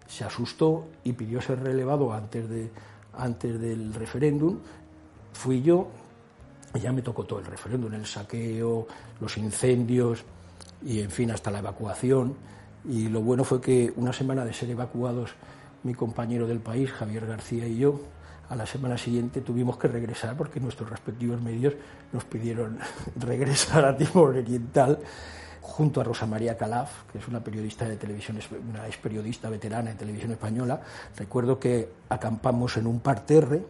se 0.08 0.24
asustó 0.24 0.86
y 1.04 1.12
pidió 1.12 1.42
ser 1.42 1.62
relevado 1.62 2.14
antes, 2.14 2.48
de, 2.48 2.72
antes 3.18 3.60
del 3.60 3.94
referéndum. 3.94 4.60
Fui 5.34 5.62
yo, 5.62 5.90
y 6.74 6.80
ya 6.80 6.94
me 6.94 7.02
tocó 7.02 7.26
todo 7.26 7.40
el 7.40 7.46
referéndum, 7.46 7.94
el 7.94 8.06
saqueo, 8.06 8.88
los 9.20 9.38
incendios 9.38 10.24
y, 10.86 11.02
en 11.02 11.12
fin, 11.12 11.30
hasta 11.30 11.52
la 11.52 11.60
evacuación. 11.60 12.34
Y 12.88 13.10
lo 13.10 13.20
bueno 13.20 13.44
fue 13.44 13.60
que 13.60 13.92
una 13.98 14.14
semana 14.14 14.46
de 14.46 14.54
ser 14.54 14.70
evacuados 14.70 15.32
mi 15.84 15.94
compañero 15.94 16.48
del 16.48 16.60
país, 16.60 16.90
Javier 16.94 17.28
García 17.28 17.68
y 17.68 17.76
yo, 17.76 18.00
a 18.50 18.56
la 18.56 18.66
semana 18.66 18.98
siguiente 18.98 19.42
tuvimos 19.42 19.78
que 19.78 19.88
regresar 19.88 20.36
porque 20.36 20.60
nuestros 20.60 20.90
respectivos 20.90 21.42
medios 21.42 21.74
nos 22.12 22.24
pidieron 22.26 22.78
regresar 23.20 23.86
a 23.86 23.96
Timor 23.96 24.36
Oriental 24.36 25.00
junto 25.62 26.02
a 26.02 26.04
Rosa 26.04 26.28
María 26.28 26.58
Calaf, 26.58 27.04
que 27.12 27.18
es 27.18 27.28
una 27.28 27.40
periodista 27.40 27.88
de 27.88 27.96
televisión, 27.96 28.38
una 28.70 28.86
ex 28.86 28.98
periodista 28.98 29.50
veterana 29.50 29.92
de 29.92 29.96
televisión 29.96 30.32
española. 30.32 30.82
Recuerdo 31.16 31.58
que 31.58 31.90
acampamos 32.10 32.78
en 32.78 32.86
un 32.86 33.00
parterre 33.00 33.66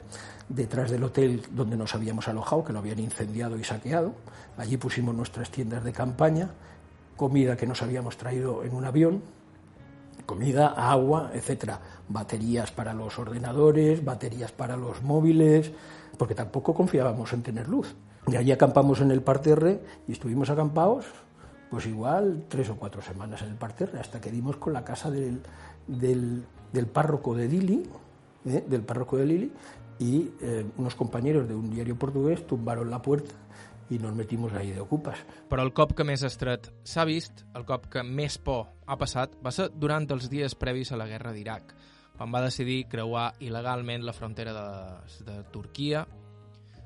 detrás 0.49 0.91
del 0.91 1.03
hotel 1.03 1.43
donde 1.51 1.77
nos 1.77 1.93
habíamos 1.95 2.27
alojado, 2.27 2.63
que 2.63 2.73
lo 2.73 2.79
habían 2.79 2.99
incendiado 2.99 3.57
y 3.57 3.63
saqueado. 3.63 4.15
Allí 4.57 4.77
pusimos 4.77 5.15
nuestras 5.15 5.51
tiendas 5.51 5.83
de 5.83 5.93
campaña, 5.93 6.49
comida 7.15 7.55
que 7.55 7.67
nos 7.67 7.81
habíamos 7.81 8.17
traído 8.17 8.63
en 8.63 8.73
un 8.73 8.85
avión, 8.85 9.21
comida, 10.25 10.67
agua, 10.67 11.31
etcétera, 11.33 11.79
baterías 12.07 12.71
para 12.71 12.93
los 12.93 13.17
ordenadores, 13.19 14.03
baterías 14.03 14.51
para 14.51 14.77
los 14.77 15.01
móviles, 15.03 15.71
porque 16.17 16.35
tampoco 16.35 16.73
confiábamos 16.73 17.33
en 17.33 17.43
tener 17.43 17.67
luz. 17.67 17.95
Y 18.27 18.35
allí 18.35 18.51
acampamos 18.51 19.01
en 19.01 19.11
el 19.11 19.21
parterre 19.21 19.81
y 20.07 20.13
estuvimos 20.13 20.49
acampados, 20.49 21.05
pues 21.69 21.85
igual 21.85 22.45
tres 22.47 22.69
o 22.69 22.75
cuatro 22.75 23.01
semanas 23.01 23.41
en 23.41 23.49
el 23.49 23.55
parterre, 23.55 23.99
hasta 23.99 24.21
que 24.21 24.31
dimos 24.31 24.57
con 24.57 24.73
la 24.73 24.85
casa 24.85 25.11
del, 25.11 25.41
del, 25.87 26.85
párroco 26.87 27.35
de 27.35 27.47
Dili, 27.47 27.83
¿eh? 28.45 28.63
del 28.67 28.81
párroco 28.81 29.17
de 29.17 29.25
Lili, 29.25 29.51
y 29.99 30.31
eh, 30.41 30.65
unos 30.77 30.95
compañeros 30.95 31.47
de 31.47 31.55
un 31.55 31.69
diario 31.69 31.95
portugués 31.95 32.47
tumbaron 32.47 32.89
la 32.89 33.01
puerta 33.01 33.33
i 33.93 33.99
nos 33.99 34.15
metimos 34.15 34.53
ahí 34.53 34.71
de 34.71 34.81
ocupes. 34.81 35.19
Però 35.49 35.63
el 35.63 35.73
cop 35.77 35.93
que 35.97 36.05
més 36.07 36.23
estret 36.25 36.69
s'ha 36.83 37.05
vist, 37.05 37.45
el 37.55 37.65
cop 37.69 37.87
que 37.93 38.03
més 38.03 38.39
por 38.41 38.65
ha 38.85 38.97
passat, 38.97 39.37
va 39.45 39.53
ser 39.53 39.69
durant 39.73 40.09
els 40.11 40.29
dies 40.31 40.57
previs 40.59 40.91
a 40.91 40.99
la 40.99 41.07
guerra 41.07 41.33
d'Iraq, 41.35 41.73
quan 42.17 42.33
va 42.33 42.43
decidir 42.43 42.83
creuar 42.89 43.31
il·legalment 43.41 44.05
la 44.05 44.13
frontera 44.17 44.53
de, 44.57 44.67
de 45.29 45.39
Turquia, 45.53 46.05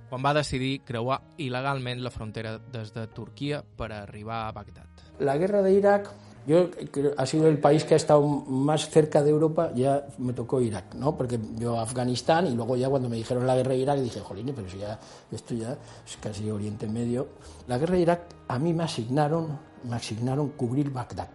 quan 0.08 0.24
va 0.24 0.36
decidir 0.38 0.82
creuar 0.88 1.20
il·legalment 1.43 2.04
la 2.04 2.12
frontera 2.12 2.58
des 2.60 2.93
de 2.96 3.08
Turquia 3.12 3.62
per 3.62 3.91
arribar 3.91 4.46
a 4.46 4.54
Bagdad. 4.56 5.08
La 5.20 5.36
guerra 5.38 5.63
d'Iraq 5.65 6.12
Yo 6.48 6.72
creo, 6.72 7.12
ha 7.18 7.26
sido 7.26 7.50
el 7.50 7.60
país 7.60 7.84
que 7.84 7.94
ha 7.94 7.98
estado 7.98 8.26
más 8.26 8.90
cerca 8.90 9.22
de 9.22 9.32
Europa, 9.32 9.74
ya 9.76 10.08
me 10.18 10.32
tocó 10.32 10.62
Irak, 10.62 10.96
¿no? 10.96 11.18
Porque 11.18 11.38
yo 11.60 11.78
Afganistán 11.78 12.48
y 12.48 12.56
luego 12.56 12.78
ya 12.78 12.88
cuando 12.88 13.10
me 13.10 13.18
dijeron 13.18 13.46
la 13.46 13.54
guerra 13.54 13.72
de 13.72 13.80
Irak 13.80 14.00
dije, 14.00 14.22
jolín, 14.22 14.54
pero 14.56 14.70
si 14.70 14.78
ya 14.78 14.98
esto 15.30 15.54
ya 15.54 15.78
es 16.06 16.16
casi 16.22 16.50
Oriente 16.50 16.88
Medio. 16.88 17.28
La 17.68 17.78
guerra 17.78 17.96
de 17.96 18.00
Irak 18.00 18.22
a 18.48 18.58
mí 18.60 18.74
me 18.74 18.86
asignaron, 18.86 19.60
me 19.84 19.98
asignaron 19.98 20.52
cubrir 20.52 20.90
Bagdad, 20.90 21.28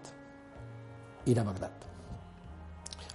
ir 1.26 1.38
a 1.38 1.42
Bagdad, 1.42 1.72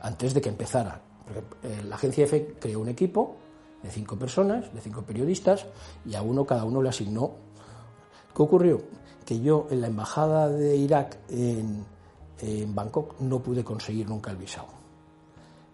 antes 0.01 0.35
de 0.35 0.41
que 0.41 0.49
empezara. 0.49 1.01
Porque, 1.25 1.43
eh, 1.63 1.81
la 1.83 1.95
agencia 1.95 2.25
EFE 2.25 2.57
creó 2.59 2.79
un 2.79 2.89
equipo 2.89 3.37
de 3.81 3.89
cinco 3.89 4.17
personas, 4.17 4.71
de 4.71 4.81
cinco 4.81 5.01
periodistas, 5.01 5.65
y 6.05 6.13
a 6.13 6.21
uno 6.21 6.45
cada 6.45 6.63
uno 6.63 6.79
le 6.79 6.89
asignó. 6.89 7.31
¿Qué 8.35 8.43
ocurrió? 8.43 8.83
Que 9.27 9.41
yo 9.41 9.67
en 9.69 9.81
la 9.81 9.87
embajada 9.87 10.47
de 10.47 10.77
Irak 10.77 11.17
en, 11.27 11.85
Bangkok 12.73 13.19
no 13.19 13.39
pude 13.39 13.61
conseguir 13.61 14.07
nunca 14.07 14.31
el 14.31 14.37
visado. 14.37 14.69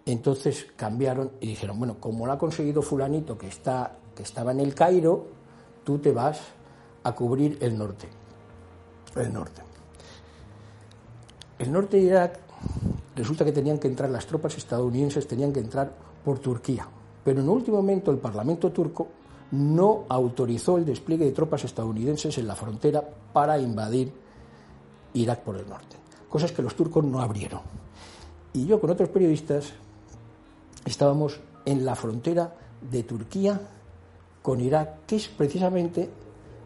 Entonces 0.08 0.66
cambiaron 0.76 1.34
y 1.40 1.48
dijeron, 1.50 1.78
bueno, 1.78 1.98
como 2.00 2.26
lo 2.26 2.32
ha 2.32 2.38
conseguido 2.40 2.82
fulanito 2.82 3.38
que, 3.38 3.48
está, 3.48 3.96
que 4.16 4.24
estaba 4.24 4.54
en 4.54 4.60
el 4.60 4.74
Cairo, 4.74 5.28
tú 5.84 6.00
te 6.00 6.12
vas 6.12 6.42
a 7.04 7.14
cubrir 7.14 7.60
el 7.62 7.78
norte. 7.78 8.08
El 9.16 9.32
norte. 9.32 9.62
El 11.60 11.72
norte 11.72 11.98
de 11.98 12.04
Irak 12.04 12.40
resulta 13.16 13.46
que 13.46 13.52
tenían 13.52 13.78
que 13.78 13.88
entrar 13.88 14.10
las 14.10 14.26
tropas 14.26 14.58
estadounidenses, 14.58 15.28
tenían 15.28 15.54
que 15.54 15.60
entrar 15.60 15.94
por 16.26 16.40
Turquía. 16.40 16.88
Pero 17.24 17.42
en 17.42 17.50
último 17.50 17.78
momento 17.78 18.10
el 18.10 18.18
Parlamento 18.18 18.72
turco 18.72 19.10
no 19.54 20.06
autorizó 20.10 20.78
el 20.78 20.86
despliegue 20.86 21.26
de 21.26 21.32
tropas 21.32 21.64
estadounidenses 21.64 22.40
en 22.40 22.48
la 22.48 22.56
frontera 22.56 23.08
para 23.32 23.60
invadir 23.60 24.12
Irak 25.14 25.42
por 25.42 25.58
el 25.58 25.70
norte. 25.70 25.96
cosas 26.28 26.52
que 26.52 26.64
los 26.64 26.76
turcos 26.76 27.06
no 27.06 27.22
abrieron. 27.22 27.62
Y 28.54 28.66
yo 28.66 28.82
con 28.82 28.90
otros 28.90 29.10
periodistas 29.10 29.74
estábamos 30.84 31.40
en 31.66 31.86
la 31.86 31.96
frontera 31.96 32.56
de 32.82 33.04
Turquía 33.04 33.62
con 34.42 34.60
Irak, 34.60 35.06
que 35.06 35.18
es 35.18 35.28
precisamente 35.28 36.10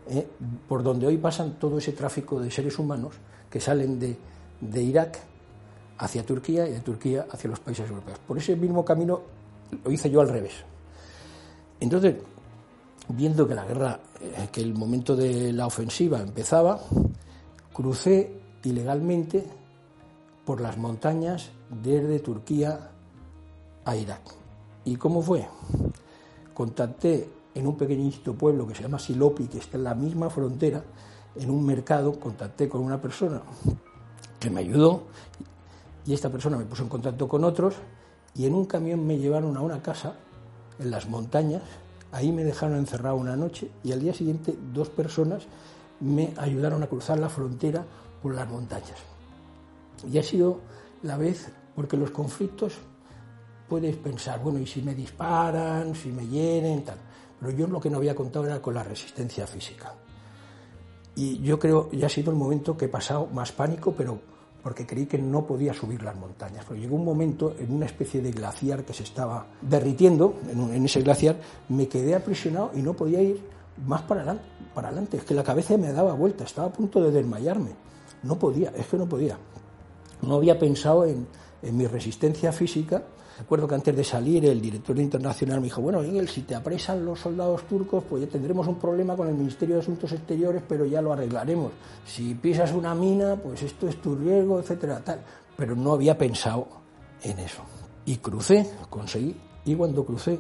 eh, 0.10 0.26
por 0.70 0.82
donde 0.82 1.08
hoy 1.08 1.18
pasan 1.18 1.60
todo 1.60 1.80
ese 1.80 1.92
tráfico 1.92 2.40
de 2.40 2.50
seres 2.50 2.80
humanos 2.80 3.16
que 3.50 3.60
salen 3.60 4.00
de, 4.00 4.16
de 4.62 4.82
Irak 4.82 5.20
hacia 5.98 6.26
Turquía 6.26 6.66
y 6.66 6.72
de 6.72 6.80
Turquía 6.80 7.28
hacia 7.30 7.50
los 7.50 7.60
países 7.60 7.90
europeos. 7.90 8.20
Por 8.26 8.38
ese 8.38 8.56
mismo 8.56 8.86
camino 8.86 9.22
lo 9.84 9.92
hice 9.92 10.10
yo 10.10 10.22
al 10.22 10.30
revés. 10.30 10.54
Entonces, 11.82 12.16
viendo 13.10 13.48
que 13.48 13.56
la 13.56 13.66
guerra, 13.66 14.00
eh, 14.22 14.50
que 14.52 14.62
el 14.62 14.74
momento 14.74 15.16
de 15.16 15.54
la 15.54 15.68
ofensiva 15.68 16.20
empezaba, 16.20 16.80
crucé 17.74 18.40
ilegalmente 18.64 19.46
por 20.46 20.62
las 20.62 20.78
montañas 20.78 21.50
desde 21.70 22.20
Turquía 22.20 22.92
a 23.86 23.96
Irak. 23.96 24.22
¿Y 24.86 24.96
cómo 24.96 25.22
fue? 25.22 25.48
Contacté 26.54 27.30
en 27.54 27.68
un 27.68 27.76
pequeñito 27.76 28.34
pueblo 28.34 28.68
que 28.68 28.76
se 28.76 28.84
llama 28.84 29.00
Silopi, 29.00 29.48
que 29.48 29.58
está 29.58 29.78
en 29.78 29.84
la 29.84 29.96
misma 29.96 30.30
frontera, 30.30 30.84
en 31.36 31.50
un 31.50 31.66
mercado, 31.66 32.20
contacté 32.20 32.70
con 32.70 32.82
una 32.82 33.02
persona 33.02 33.42
que 34.40 34.50
me 34.50 34.62
ayudó 34.62 35.04
y 36.06 36.14
esta 36.14 36.30
persona 36.30 36.58
me 36.58 36.66
puso 36.66 36.84
en 36.84 36.90
contacto 36.90 37.28
con 37.28 37.44
otros 37.44 37.76
y 38.36 38.46
en 38.46 38.54
un 38.54 38.66
camión 38.66 39.06
me 39.06 39.18
llevaron 39.18 39.58
a 39.58 39.62
una 39.62 39.82
casa 39.82 40.16
en 40.80 40.92
las 40.92 41.10
montañas, 41.10 41.64
ahí 42.18 42.32
me 42.32 42.44
dejaron 42.44 42.78
encerrado 42.78 43.16
una 43.16 43.36
noche 43.36 43.70
y 43.84 43.92
al 43.92 44.00
día 44.00 44.12
siguiente 44.12 44.58
dos 44.74 44.90
personas 44.90 45.44
me 46.00 46.34
ayudaron 46.38 46.82
a 46.82 46.88
cruzar 46.88 47.20
la 47.20 47.30
frontera 47.30 47.86
por 48.24 48.34
las 48.34 48.50
montañas. 48.50 48.98
Y 50.12 50.18
ha 50.18 50.24
sido 50.24 50.60
la 51.04 51.16
vez, 51.16 51.52
porque 51.76 51.96
los 51.96 52.10
conflictos 52.10 52.74
puedes 53.70 53.96
pensar, 53.98 54.42
bueno, 54.42 54.58
¿y 54.58 54.66
si 54.66 54.82
me 54.82 54.96
disparan, 54.96 55.94
si 55.94 56.10
me 56.10 56.28
hieren, 56.28 56.84
tal? 56.84 56.98
Pero 57.40 57.52
yo 57.52 57.68
lo 57.68 57.80
que 57.80 57.92
no 57.92 57.98
había 57.98 58.16
contado 58.16 58.48
era 58.48 58.62
con 58.64 58.74
la 58.74 58.84
resistencia 58.84 59.46
física. 59.46 59.94
Y 61.16 61.40
yo 61.42 61.60
creo, 61.60 61.92
ya 61.92 62.08
ha 62.08 62.10
sido 62.10 62.32
el 62.32 62.38
momento 62.38 62.76
que 62.76 62.86
he 62.86 62.90
pasado 62.90 63.28
más 63.28 63.52
pánico, 63.52 63.94
pero 63.96 64.20
porque 64.64 64.86
creí 64.86 65.06
que 65.06 65.18
no 65.18 65.46
podía 65.46 65.74
subir 65.74 66.02
las 66.02 66.16
montañas. 66.16 66.66
Pero 66.68 66.80
llegó 66.80 66.96
un 66.96 67.06
momento 67.06 67.56
en 67.58 67.72
una 67.72 67.86
especie 67.86 68.22
de 68.22 68.32
glaciar 68.32 68.84
que 68.84 68.94
se 68.94 69.04
estaba 69.04 69.48
derritiendo, 69.62 70.36
en, 70.52 70.86
ese 70.86 71.02
glaciar, 71.02 71.38
me 71.70 71.88
quedé 71.88 72.16
aprisionado 72.16 72.72
y 72.74 72.82
no 72.82 72.94
podía 72.94 73.22
ir 73.22 73.42
más 73.86 74.02
para 74.02 74.40
adelante. 74.76 75.18
Es 75.18 75.24
que 75.24 75.34
la 75.34 75.44
cabeza 75.44 75.78
me 75.78 75.92
daba 75.92 76.14
vuelta, 76.14 76.44
estaba 76.44 76.68
a 76.68 76.74
punto 76.74 77.02
de 77.02 77.12
desmayarme. 77.12 77.72
No 78.24 78.38
podía, 78.38 78.72
es 78.76 78.88
que 78.88 78.98
no 78.98 79.08
podía. 79.08 79.38
No 80.22 80.36
había 80.36 80.58
pensado 80.58 81.06
en, 81.06 81.28
en 81.62 81.78
mi 81.78 81.86
resistencia 81.88 82.52
física 82.52 83.04
Recuerdo 83.40 83.68
que 83.68 83.76
antes 83.76 83.96
de 83.96 84.04
salir 84.04 84.46
el 84.46 84.60
director 84.60 84.98
internacional 84.98 85.60
me 85.60 85.66
dijo, 85.66 85.82
bueno, 85.82 86.02
Miguel, 86.02 86.28
si 86.28 86.42
te 86.42 86.56
apresan 86.56 87.06
los 87.06 87.20
soldados 87.20 87.68
turcos, 87.68 88.04
pues 88.10 88.24
ya 88.24 88.30
tendremos 88.30 88.68
un 88.68 88.80
problema 88.80 89.16
con 89.16 89.28
el 89.28 89.36
Ministerio 89.36 89.76
de 89.76 89.82
Asuntos 89.82 90.12
Exteriores, 90.12 90.64
pero 90.68 90.86
ya 90.86 91.02
lo 91.02 91.14
arreglaremos. 91.14 91.72
Si 92.04 92.34
pisas 92.34 92.74
una 92.74 92.96
mina, 92.96 93.36
pues 93.36 93.62
esto 93.62 93.88
es 93.88 94.02
tu 94.02 94.16
riesgo, 94.16 94.60
etcétera, 94.60 95.02
tal. 95.04 95.22
Pero 95.56 95.76
no 95.76 95.94
había 95.94 96.18
pensado 96.18 96.68
en 97.22 97.38
eso. 97.38 97.62
Y 98.06 98.18
crucé, 98.18 98.72
conseguí, 98.90 99.36
y 99.66 99.76
cuando 99.76 100.04
crucé, 100.04 100.40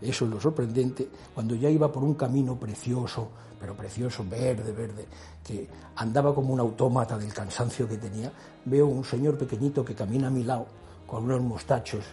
eso 0.00 0.24
es 0.24 0.30
lo 0.30 0.40
sorprendente, 0.40 1.08
cuando 1.34 1.54
ya 1.54 1.68
iba 1.68 1.92
por 1.92 2.02
un 2.02 2.14
camino 2.14 2.58
precioso, 2.58 3.28
pero 3.60 3.74
precioso, 3.74 4.24
verde, 4.26 4.72
verde, 4.72 5.06
que 5.44 5.68
andaba 5.96 6.34
como 6.34 6.54
un 6.54 6.60
autómata 6.60 7.18
del 7.18 7.34
cansancio 7.34 7.86
que 7.86 7.98
tenía, 7.98 8.32
veo 8.64 8.86
un 8.86 9.04
señor 9.04 9.36
pequeñito 9.36 9.84
que 9.84 9.94
camina 9.94 10.28
a 10.28 10.30
mi 10.30 10.44
lado, 10.44 10.66
con 11.06 11.24
unos 11.24 11.42
mostachos 11.42 12.04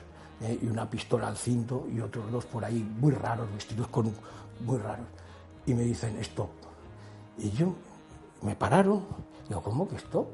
eh, 0.41 0.60
y 0.62 0.67
una 0.67 0.89
pistola 0.89 1.28
al 1.28 1.38
cinto 1.38 1.88
y 1.93 2.00
otros 2.00 2.32
dos 2.32 2.45
por 2.45 2.65
ahí 2.65 2.86
muy 3.00 3.12
raros, 3.12 3.48
vestidos 3.54 3.88
con 3.88 4.13
muy 4.65 4.78
raros. 4.78 5.08
Y 5.65 5.74
me 5.74 5.84
dicen, 5.84 6.17
stop. 6.19 6.50
Y 7.38 7.52
yo, 7.52 7.74
me 8.41 8.56
pararon, 8.56 9.04
digo, 9.48 9.62
¿cómo 9.62 9.88
que 9.88 9.95
stop? 9.95 10.28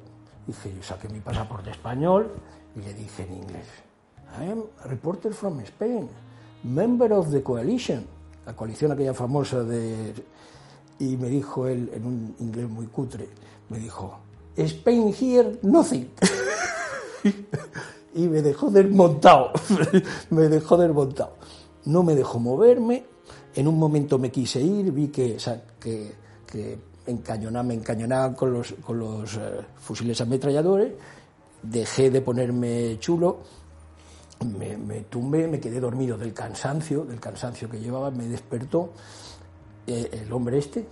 Dice, 0.48 0.74
yo 0.76 0.84
saqué 0.84 1.08
mi 1.10 1.20
pasaporte 1.20 1.70
español 1.70 2.32
y 2.76 2.82
le 2.82 2.94
dije 2.94 3.24
en 3.24 3.34
inglés, 3.34 3.68
reporter 4.86 5.34
from 5.34 5.60
Spain, 5.62 6.10
member 6.64 7.14
of 7.14 7.32
the 7.32 7.44
coalition, 7.44 8.06
la 8.46 8.56
coalición 8.56 8.92
aquella 8.92 9.14
famosa 9.14 9.64
de... 9.64 10.14
Y 11.00 11.18
me 11.18 11.30
dijo 11.30 11.68
él 11.68 11.90
en 11.94 12.06
un 12.06 12.36
inglés 12.40 12.70
muy 12.70 12.86
cutre, 12.88 13.28
me 13.70 13.80
dijo, 13.80 14.20
Spain 14.56 15.14
here, 15.20 15.60
nothing. 15.64 16.10
y 18.14 18.28
me 18.28 18.42
dejó 18.42 18.70
desmontado, 18.70 19.52
me 20.30 20.44
dejó 20.44 20.78
desmontado. 20.78 21.36
No 21.86 22.04
me 22.04 22.16
dejó 22.16 22.40
moverme, 22.40 23.06
en 23.56 23.68
un 23.68 23.78
momento 23.78 24.20
me 24.20 24.32
quise 24.32 24.62
ir, 24.62 24.92
vi 24.92 25.08
que, 25.08 25.38
que, 25.80 26.14
que 26.46 26.80
me 27.06 27.74
encañonaban 27.74 28.34
con 28.36 28.54
los, 28.54 28.74
con 28.86 29.00
los 29.00 29.36
eh, 29.36 29.40
fusiles 29.80 30.22
ametralladores, 30.22 30.94
dejé 31.62 32.10
de 32.10 32.22
ponerme 32.22 32.98
chulo, 33.00 33.40
me, 34.58 34.78
me, 34.78 35.02
tumbé, 35.02 35.48
me 35.48 35.60
quedé 35.60 35.80
dormido 35.80 36.18
del 36.18 36.34
cansancio, 36.34 37.06
del 37.06 37.20
cansancio 37.20 37.70
que 37.70 37.80
llevaba, 37.80 38.12
me 38.12 38.28
despertó 38.28 38.92
eh, 39.88 40.10
el 40.24 40.32
hombre 40.32 40.58
este 40.58 40.86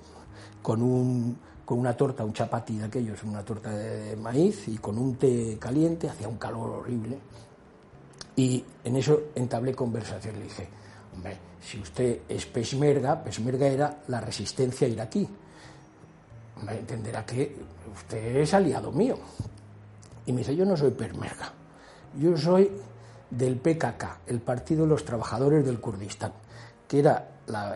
con 0.62 0.82
un 0.82 1.38
con 1.70 1.78
una 1.78 1.96
torta, 1.96 2.26
un 2.26 2.34
chapati 2.34 2.80
de 2.80 2.86
aquellos, 2.86 3.24
una 3.24 3.46
torta 3.46 3.70
de 3.70 4.16
maíz 4.16 4.68
y 4.70 4.80
con 4.80 4.98
un 4.98 5.18
té 5.18 5.56
caliente, 5.60 6.10
hacía 6.10 6.28
un 6.28 6.40
calor 6.40 6.68
horrible. 6.72 7.16
Y 8.38 8.66
en 8.84 8.96
eso 8.96 9.26
entablé 9.36 9.76
conversación. 9.76 10.40
Le 10.40 10.46
dije, 10.46 10.68
hombre, 11.14 11.38
si 11.62 11.80
usted 11.80 12.22
es 12.28 12.48
pesmerga, 12.48 13.24
pesmerga 13.24 13.68
era 13.68 14.02
la 14.08 14.20
resistencia 14.20 14.88
iraquí. 14.88 15.30
Me 16.66 16.80
entenderá 16.80 17.24
que 17.24 17.56
usted 17.96 18.38
es 18.38 18.52
aliado 18.52 18.92
mío. 18.92 19.20
Y 20.26 20.32
me 20.32 20.40
dice, 20.40 20.56
yo 20.56 20.66
no 20.66 20.76
soy 20.76 20.90
pesmerga, 20.90 21.54
yo 22.18 22.36
soy 22.36 22.72
del 23.30 23.58
PKK, 23.58 24.22
el 24.26 24.42
Partido 24.42 24.86
de 24.86 24.90
los 24.90 25.06
Trabajadores 25.06 25.64
del 25.64 25.80
Kurdistán, 25.80 26.34
que 26.90 27.00
era 27.00 27.30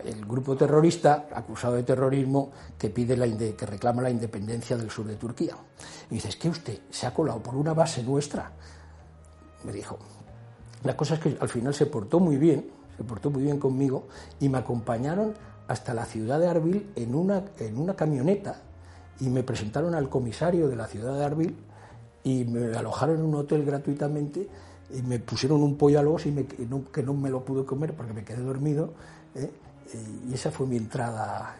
el 0.04 0.26
grupo 0.26 0.58
terrorista 0.58 1.28
acusado 1.34 1.76
de 1.76 1.84
terrorismo 1.84 2.52
que 2.78 2.90
pide 2.90 3.16
que 3.56 3.66
reclama 3.66 4.02
la 4.02 4.10
independencia 4.10 4.76
del 4.76 4.90
sur 4.90 5.06
de 5.06 5.16
Turquía. 5.16 5.56
Y 6.10 6.16
dice, 6.16 6.30
es 6.30 6.36
que 6.36 6.50
usted 6.50 6.80
se 6.90 7.06
ha 7.06 7.14
colado 7.14 7.42
por 7.42 7.56
una 7.56 7.74
base 7.74 8.04
nuestra. 8.04 8.52
Me 9.64 9.72
dijo. 9.72 10.00
La 10.84 10.98
cosa 10.98 11.14
es 11.14 11.20
que 11.22 11.38
al 11.40 11.48
final 11.48 11.74
se 11.74 11.86
portó 11.86 12.20
muy 12.20 12.38
bien, 12.38 12.70
se 12.98 13.04
portó 13.04 13.30
muy 13.30 13.44
bien 13.44 13.60
conmigo 13.60 14.08
y 14.40 14.50
me 14.50 14.58
acompañaron 14.58 15.34
hasta 15.68 15.94
la 15.94 16.06
ciudad 16.06 16.40
de 16.40 16.48
Arbil 16.48 16.92
en 16.96 17.16
una, 17.16 17.44
en 17.60 17.78
una 17.78 17.96
camioneta 17.96 18.62
y 19.20 19.30
me 19.30 19.44
presentaron 19.44 19.96
al 19.96 20.10
comisario 20.10 20.68
de 20.68 20.76
la 20.76 20.88
ciudad 20.88 21.16
de 21.16 21.24
Arbil 21.24 21.56
y 22.24 22.44
me 22.46 22.76
alojaron 22.76 23.20
en 23.20 23.26
un 23.26 23.36
hotel 23.36 23.64
gratuitamente 23.64 24.50
y 24.92 25.02
me 25.02 25.20
pusieron 25.20 25.62
un 25.64 25.78
pollo 25.78 26.00
a 26.00 26.04
los 26.04 26.26
y 26.26 26.32
me, 26.32 26.46
que 26.46 27.04
no 27.04 27.14
me 27.14 27.30
lo 27.30 27.44
pude 27.44 27.66
comer 27.66 27.94
porque 27.94 28.14
me 28.14 28.24
quedé 28.24 28.42
dormido 28.42 28.94
¿eh? 29.36 29.50
y 30.30 30.34
esa 30.34 30.52
fue 30.52 30.68
mi 30.68 30.78
entrada 30.78 31.56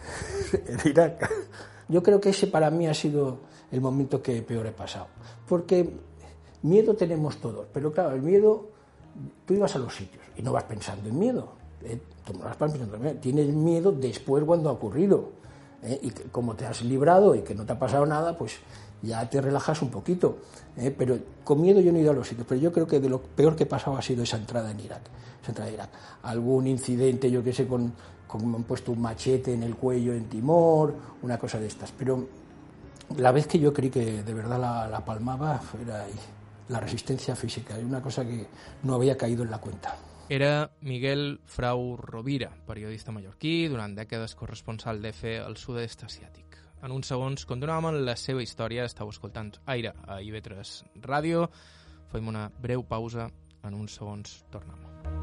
en 0.54 0.80
Irak. 0.90 1.30
Yo 1.88 2.02
creo 2.02 2.20
que 2.20 2.30
ese 2.30 2.48
para 2.48 2.70
mí 2.70 2.88
ha 2.88 2.94
sido 2.94 3.40
el 3.72 3.82
momento 3.82 4.22
que 4.22 4.42
peor 4.42 4.68
he 4.68 4.72
pasado, 4.72 5.08
porque 5.48 5.90
miedo 6.62 6.96
tenemos 6.96 7.38
todos, 7.38 7.68
pero 7.74 7.92
claro, 7.92 8.16
el 8.16 8.22
miedo, 8.22 8.70
tú 9.46 9.54
ibas 9.54 9.76
a 9.76 9.80
los 9.80 9.96
sitios 9.96 10.24
y 10.38 10.42
no 10.42 10.54
vas 10.54 10.64
pensando 10.64 11.10
en 11.10 11.20
miedo, 11.20 11.50
¿eh? 11.84 12.00
tú 12.26 12.34
no 12.34 12.46
vas 12.46 12.56
pensando 12.56 12.96
en 12.96 13.02
miedo, 13.02 13.18
tienes 13.20 13.48
miedo 13.48 13.92
después 13.92 14.44
cuando 14.46 14.70
ha 14.70 14.74
ocurrido, 14.74 15.32
¿eh? 15.82 16.00
y 16.02 16.12
como 16.30 16.56
te 16.56 16.66
has 16.66 16.84
librado 16.84 17.36
y 17.36 17.42
que 17.42 17.56
no 17.56 17.66
te 17.66 17.74
ha 17.74 17.80
pasado 17.80 18.06
nada, 18.06 18.38
pues 18.38 18.60
ya 19.04 19.30
te 19.30 19.40
relajas 19.40 19.82
un 19.84 19.90
poquito, 19.90 20.40
pero 20.98 21.20
con 21.44 21.62
miedo 21.62 21.80
yo 21.80 21.92
no 21.92 22.00
he 22.00 22.02
ido 22.02 22.12
a 22.12 22.16
los 22.16 22.28
sitios, 22.28 22.48
pero 22.50 22.60
yo 22.60 22.72
creo 22.72 22.88
que 22.88 23.00
de 23.00 23.10
lo 23.10 23.22
peor 23.22 23.56
que 23.56 23.64
he 23.64 23.68
pasado 23.68 23.96
ha 23.98 24.02
sido 24.02 24.24
esa 24.24 24.38
entrada 24.38 24.72
en 24.72 24.80
Irak 24.80 25.02
se 25.44 25.80
Algún 26.24 26.68
incidente, 26.68 27.30
yo 27.30 27.44
que 27.44 27.54
sé, 27.54 27.68
con, 27.68 27.94
con 28.28 28.50
me 28.50 28.58
han 28.58 28.64
puesto 28.64 28.92
un 28.92 29.02
machete 29.02 29.54
en 29.54 29.64
el 29.64 29.76
cuello 29.76 30.14
en 30.14 30.26
Timor, 30.26 30.96
una 31.22 31.38
cosa 31.38 31.60
de 31.60 31.68
estas. 31.68 31.92
Pero 31.92 32.28
la 33.18 33.32
vez 33.32 33.48
que 33.48 33.60
yo 33.60 33.74
creí 33.74 33.90
que 33.90 34.24
de 34.24 34.34
verdad 34.34 34.60
la, 34.60 35.06
palmaba 35.06 35.62
era 35.82 36.06
la 36.70 36.80
resistencia 36.80 37.36
física, 37.36 37.76
una 37.78 38.02
cosa 38.02 38.26
que 38.26 38.48
no 38.84 38.96
había 38.96 39.18
caído 39.18 39.44
en 39.44 39.52
la 39.52 39.58
cuenta. 39.58 39.98
Era 40.30 40.72
Miguel 40.80 41.42
Frau 41.46 41.98
Rovira, 41.98 42.56
periodista 42.66 43.12
mallorquí, 43.12 43.68
durant 43.68 43.92
dècades 43.92 44.38
corresponsal 44.40 45.04
d'EFE 45.04 45.36
al 45.44 45.60
sud-est 45.60 46.08
asiàtic. 46.08 46.53
En 46.84 46.92
uns 46.92 47.08
segons 47.08 47.46
continuàvem 47.48 48.02
la 48.04 48.16
seva 48.20 48.44
història, 48.44 48.84
estàu 48.90 49.08
escoltant 49.14 49.54
Aire 49.72 49.94
a 50.04 50.20
IB3 50.20 50.74
Ràdio. 51.08 51.46
Fem 52.12 52.28
una 52.28 52.50
breu 52.66 52.84
pausa, 52.84 53.30
en 53.64 53.80
uns 53.80 53.96
segons 54.02 54.42
tornem. 54.52 55.23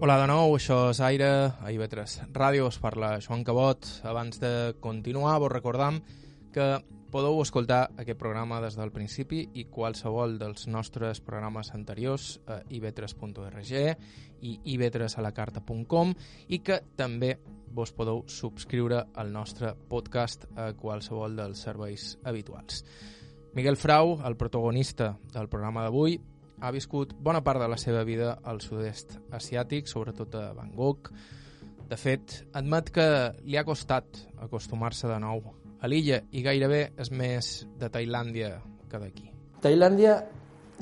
Hola 0.00 0.14
de 0.16 0.30
nou, 0.30 0.54
això 0.56 0.76
és 0.94 0.98
Aire, 1.04 1.26
a 1.60 1.68
IB3 1.68 2.30
Ràdio, 2.32 2.70
us 2.70 2.78
parla 2.80 3.18
Joan 3.20 3.42
Cabot. 3.44 3.84
Abans 4.08 4.40
de 4.40 4.72
continuar, 4.80 5.34
vos 5.42 5.52
recordam 5.52 5.98
que 6.54 6.68
podeu 7.12 7.36
escoltar 7.42 7.82
aquest 8.00 8.16
programa 8.16 8.62
des 8.64 8.78
del 8.80 8.94
principi 8.94 9.42
i 9.60 9.66
qualsevol 9.68 10.38
dels 10.40 10.64
nostres 10.72 11.20
programes 11.20 11.74
anteriors 11.76 12.30
a 12.48 12.62
ib3.org 12.72 13.74
i 14.40 14.56
ib3alacarta.com 14.72 16.16
i 16.48 16.62
que 16.64 16.80
també 16.96 17.34
vos 17.68 17.92
podeu 17.92 18.24
subscriure 18.24 19.04
al 19.20 19.36
nostre 19.36 19.74
podcast 19.92 20.48
a 20.56 20.72
qualsevol 20.80 21.36
dels 21.44 21.60
serveis 21.68 22.14
habituals. 22.24 22.86
Miguel 23.52 23.76
Frau, 23.76 24.16
el 24.24 24.40
protagonista 24.40 25.12
del 25.34 25.52
programa 25.52 25.84
d'avui, 25.84 26.16
ha 26.60 26.70
viscut 26.70 27.14
bona 27.18 27.40
part 27.44 27.60
de 27.62 27.68
la 27.68 27.78
seva 27.80 28.04
vida 28.04 28.36
al 28.44 28.60
sud-est 28.60 29.16
asiàtic, 29.32 29.88
sobretot 29.88 30.34
a 30.36 30.50
Bangkok. 30.56 31.10
De 31.90 31.96
fet, 31.98 32.44
admet 32.54 32.92
que 32.94 33.06
li 33.44 33.58
ha 33.58 33.64
costat 33.66 34.20
acostumar-se 34.38 35.08
de 35.10 35.18
nou 35.22 35.42
a 35.80 35.88
l'illa 35.88 36.20
i 36.30 36.42
gairebé 36.44 36.90
és 37.00 37.10
més 37.10 37.48
de 37.80 37.88
Tailàndia 37.90 38.58
que 38.90 39.00
d'aquí. 39.00 39.30
Tailandia, 39.60 40.20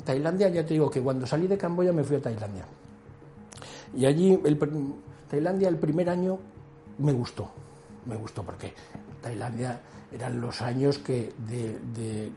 Tailandia, 0.05 0.49
ya 0.49 0.65
te 0.65 0.75
digo 0.75 0.89
que 0.89 1.01
cuando 1.01 1.27
salí 1.27 1.47
de 1.47 1.57
Camboya 1.57 1.93
me 1.93 2.03
fui 2.03 2.17
a 2.17 2.21
Tailandia. 2.21 2.65
Y 3.93 4.05
allí, 4.05 4.39
el, 4.45 4.59
Tailandia 5.29 5.69
el 5.69 5.77
primer 5.77 6.09
año 6.09 6.37
me 6.99 7.11
gustó, 7.13 7.49
me 8.05 8.15
gustó 8.15 8.43
porque 8.43 8.73
Tailandia 9.21 9.79
eran 10.11 10.41
los 10.41 10.61
años 10.61 10.97
que, 10.99 11.33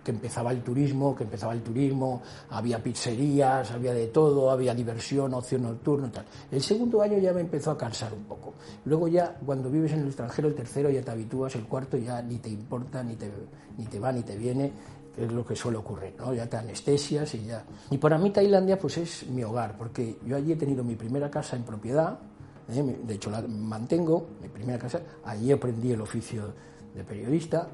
que 0.05 0.11
empezaba 0.11 0.51
el 0.53 0.63
turismo, 0.63 1.15
que 1.15 1.25
empezaba 1.25 1.53
el 1.53 1.63
turismo, 1.63 2.23
había 2.51 2.83
pizzerías, 2.83 3.71
había 3.71 3.95
de 3.95 4.09
todo, 4.09 4.51
había 4.51 4.75
diversión, 4.75 5.33
ocio 5.35 5.59
nocturno 5.59 6.11
tal. 6.11 6.27
El 6.51 6.63
segundo 6.63 7.01
año 7.01 7.19
ya 7.19 7.33
me 7.33 7.41
empezó 7.41 7.71
a 7.71 7.79
cansar 7.79 8.13
un 8.13 8.25
poco. 8.25 8.55
Luego 8.85 9.09
ya, 9.09 9.39
cuando 9.45 9.71
vives 9.71 9.93
en 9.93 10.01
el 10.01 10.09
extranjero, 10.09 10.49
el 10.49 10.55
tercero 10.55 10.91
ya 10.91 11.03
te 11.03 11.11
habitúas, 11.11 11.55
el 11.57 11.65
cuarto 11.65 11.97
ya 11.97 12.21
ni 12.21 12.39
te 12.39 12.51
importa, 12.51 13.03
ni 13.03 13.17
te, 13.17 13.31
ni 13.79 13.87
te 13.87 13.99
va, 13.99 14.13
ni 14.13 14.23
te 14.23 14.37
viene, 14.37 14.73
que 15.15 15.25
es 15.25 15.33
lo 15.33 15.45
que 15.45 15.57
suele 15.57 15.79
ocurrir, 15.79 16.15
¿no? 16.19 16.33
Ya 16.35 16.47
te 16.47 16.57
anestesias 16.57 17.35
y 17.35 17.45
ya... 17.47 17.65
Y 17.91 17.99
para 17.99 18.19
mí 18.19 18.31
Tailandia 18.31 18.79
pues 18.79 18.99
es 18.99 19.27
mi 19.29 19.43
hogar, 19.45 19.77
porque 19.77 20.19
yo 20.27 20.37
allí 20.37 20.53
he 20.53 20.57
tenido 20.57 20.85
mi 20.85 20.97
primera 20.97 21.31
casa 21.31 21.57
en 21.57 21.65
propiedad, 21.65 22.19
¿eh? 22.71 22.97
de 23.03 23.15
hecho 23.15 23.31
la 23.31 23.43
mantengo, 23.43 24.27
mi 24.41 24.49
primera 24.49 24.79
casa, 24.79 25.01
allí 25.25 25.53
aprendí 25.53 25.93
el 25.93 26.01
oficio 26.01 26.72
de 26.95 27.05
periodista. 27.05 27.69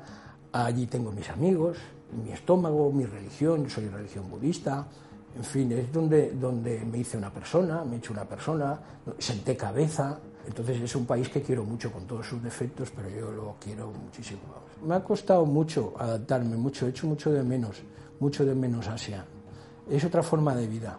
Allí 0.52 0.86
tengo 0.86 1.12
mis 1.12 1.28
amigos, 1.28 1.78
mi 2.24 2.32
estómago, 2.32 2.90
mi 2.92 3.04
religión, 3.04 3.68
soy 3.68 3.88
religión 3.88 4.30
budista. 4.30 4.86
En 5.36 5.44
fin, 5.44 5.70
es 5.72 5.92
donde, 5.92 6.32
donde 6.32 6.84
me 6.84 6.98
hice 6.98 7.16
una 7.16 7.32
persona, 7.32 7.84
me 7.84 7.96
he 7.96 7.98
hecho 7.98 8.12
una 8.12 8.24
persona, 8.24 8.78
senté 9.18 9.56
cabeza. 9.56 10.18
Entonces 10.46 10.80
es 10.80 10.96
un 10.96 11.04
país 11.04 11.28
que 11.28 11.42
quiero 11.42 11.64
mucho 11.64 11.92
con 11.92 12.06
todos 12.06 12.26
sus 12.26 12.42
defectos, 12.42 12.90
pero 12.94 13.08
yo 13.10 13.30
lo 13.30 13.56
quiero 13.60 13.92
muchísimo. 13.92 14.40
Me 14.84 14.94
ha 14.94 15.04
costado 15.04 15.44
mucho 15.44 15.94
adaptarme, 15.98 16.56
mucho, 16.56 16.86
he 16.86 16.90
hecho 16.90 17.06
mucho 17.06 17.30
de 17.30 17.42
menos, 17.42 17.82
mucho 18.20 18.44
de 18.44 18.54
menos 18.54 18.88
Asia. 18.88 19.24
Es 19.90 20.04
otra 20.04 20.22
forma 20.22 20.54
de 20.54 20.66
vida. 20.66 20.98